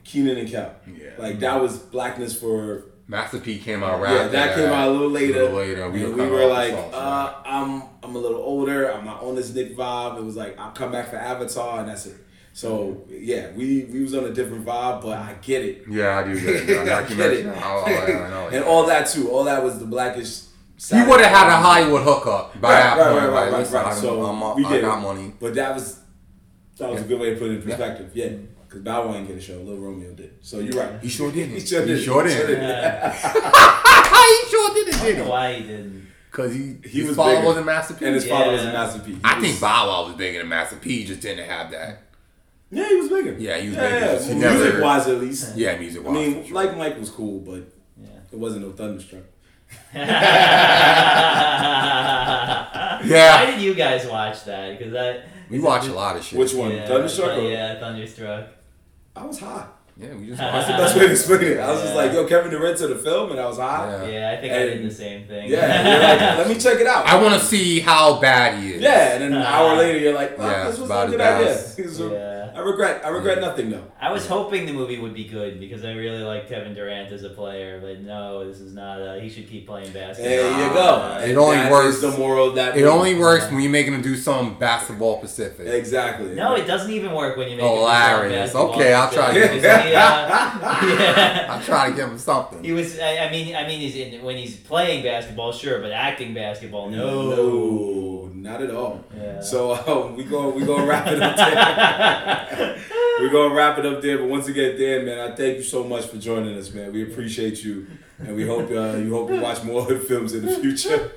[0.04, 0.74] Kenan and Kel.
[0.86, 1.10] Yeah.
[1.18, 2.84] Like that was blackness for.
[3.08, 5.40] Master P came out right Yeah, that came out a little later.
[5.40, 5.90] A little later.
[5.90, 8.90] We, We, were we were like, uh, I'm I'm a little older.
[8.92, 10.18] I'm not on this Nick vibe.
[10.18, 12.16] It was like I'll come back for Avatar, and that's it.
[12.52, 15.84] So yeah, we we was on a different vibe, but I get it.
[15.88, 16.78] Yeah, I do get it.
[16.78, 17.46] I that get it.
[17.46, 18.48] Oh, oh, I know.
[18.52, 19.30] and all that too.
[19.30, 20.40] All that was the blackish.
[20.78, 21.08] Side.
[21.08, 23.32] would have had a Hollywood hookup by Right, that right, point.
[23.32, 23.86] right, right, listen, right.
[23.86, 25.00] I'm, So, I'm, we I got it.
[25.00, 25.32] money.
[25.40, 26.00] But that was
[26.76, 27.04] that was Yeah.
[27.06, 28.10] a good way to put it in perspective.
[28.12, 28.28] Yeah,
[28.76, 29.54] because Bow Wow didn't get a show.
[29.58, 30.34] Little Romeo did.
[30.42, 31.00] So you're right.
[31.02, 31.48] He sure did.
[31.56, 32.02] He sure did.
[32.02, 32.58] sure He sure did.
[32.62, 33.12] Yeah.
[33.12, 36.06] he sure did it, I don't did know why he didn't.
[36.30, 37.46] Because he, He his was father bigger.
[37.46, 38.04] wasn't Master P.
[38.04, 38.72] And his father was a Yeah.
[38.72, 39.14] masterpiece.
[39.16, 40.98] He I was- think Bow Wow was bigger than Master P.
[40.98, 42.02] He just didn't have that.
[42.70, 43.36] Yeah, he was bigger.
[43.38, 44.06] Yeah, he was yeah, bigger.
[44.06, 45.56] Yeah, He music never- wise at least.
[45.56, 46.14] Yeah, music wise.
[46.16, 46.28] I wise.
[46.44, 47.62] mean, like Mike was cool, but
[48.00, 48.08] Yeah.
[48.32, 49.22] it wasn't no thunderstruck.
[53.04, 53.44] Yeah.
[53.44, 54.78] Why did you guys watch that?
[54.78, 55.20] Because I.
[55.50, 56.38] we watch a lot of shit.
[56.38, 56.72] Which one?
[56.72, 57.38] Yeah, Thunderstruck?
[57.38, 57.42] Or?
[57.42, 58.48] Yeah, Thunderstruck.
[59.16, 59.72] I was hot.
[59.98, 61.58] Yeah, we just That's watch the best way to explain it.
[61.58, 63.88] I was just like, yo, Kevin Durant to the film, and I was hot.
[63.88, 64.06] Yeah.
[64.08, 65.48] Yeah, I think I did the same thing.
[65.50, 67.06] Yeah, you're like, let me check it out.
[67.06, 68.82] I want to see how bad he is.
[68.82, 71.20] Yeah, and then an hour later, you're like, oh, Yeah, this was about a good
[71.22, 71.46] idea.
[71.54, 71.76] bad.
[72.12, 72.35] Yeah.
[72.56, 73.04] I regret.
[73.04, 73.84] I regret nothing though.
[74.00, 77.22] I was hoping the movie would be good because I really like Kevin Durant as
[77.22, 79.00] a player, but no, this is not.
[79.00, 80.30] A, he should keep playing basketball.
[80.30, 80.80] There you go.
[80.96, 82.70] Uh, It only works- the moral of that.
[82.76, 82.88] It movie.
[82.88, 85.66] only works when you making him do something basketball specific.
[85.68, 86.34] exactly.
[86.34, 88.52] no, it doesn't even work when you make it Hilarious.
[88.52, 91.46] basketball Okay, I'll try because to- he, uh, yeah.
[91.60, 92.64] I try to give him something.
[92.64, 92.98] He was.
[92.98, 93.54] I, I mean.
[93.54, 97.30] I mean, he's in, when he's playing basketball, sure, but acting basketball, no.
[97.36, 99.04] no, not at all.
[99.16, 99.40] Yeah.
[99.40, 102.82] So um, we go we gonna wrap it up there.
[103.20, 104.18] We're gonna wrap it up there.
[104.18, 106.92] But once again, Dan, man, I thank you so much for joining us, man.
[106.92, 107.86] We appreciate you,
[108.18, 111.10] and we hope uh, you hope you watch more hood films in the future.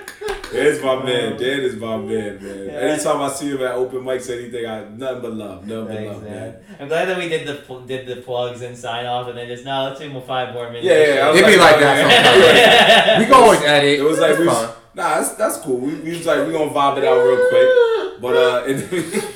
[0.51, 1.37] There's my man.
[1.37, 2.65] Dan is my man, man.
[2.65, 2.71] Yeah.
[2.71, 6.23] Anytime I see him at open mics, anything, I nothing but love, nothing but love,
[6.23, 6.31] man.
[6.31, 6.63] man.
[6.79, 9.63] I'm glad that we did the did the plugs and sign off, and then just
[9.63, 10.85] no, let's do more five more minutes.
[10.85, 11.29] Yeah, yeah, yeah.
[11.31, 13.05] It'd be like that yeah.
[13.05, 13.19] sometimes.
[13.19, 13.99] we can always edit.
[13.99, 15.77] It was like It's we was, nah, that's, that's cool.
[15.77, 18.63] We, we was like we gonna vibe it out real quick, but uh,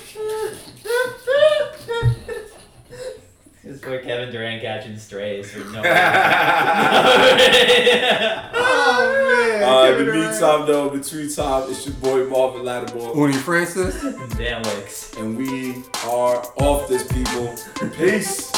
[3.87, 5.81] and Kevin Durant catching strays for no.
[8.57, 9.63] Oh man.
[9.63, 14.01] Uh, in the meantime, though, between time, it's your boy Marvin Lattimore, Uni Francis.
[14.35, 15.17] Dan Wickes.
[15.19, 17.53] and we are off this people.
[17.97, 18.51] Peace.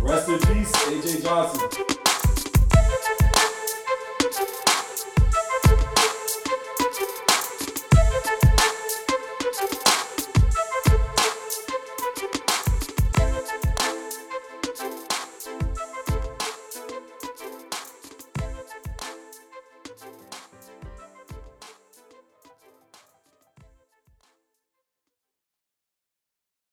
[0.00, 1.96] Rest in peace, AJ Johnson.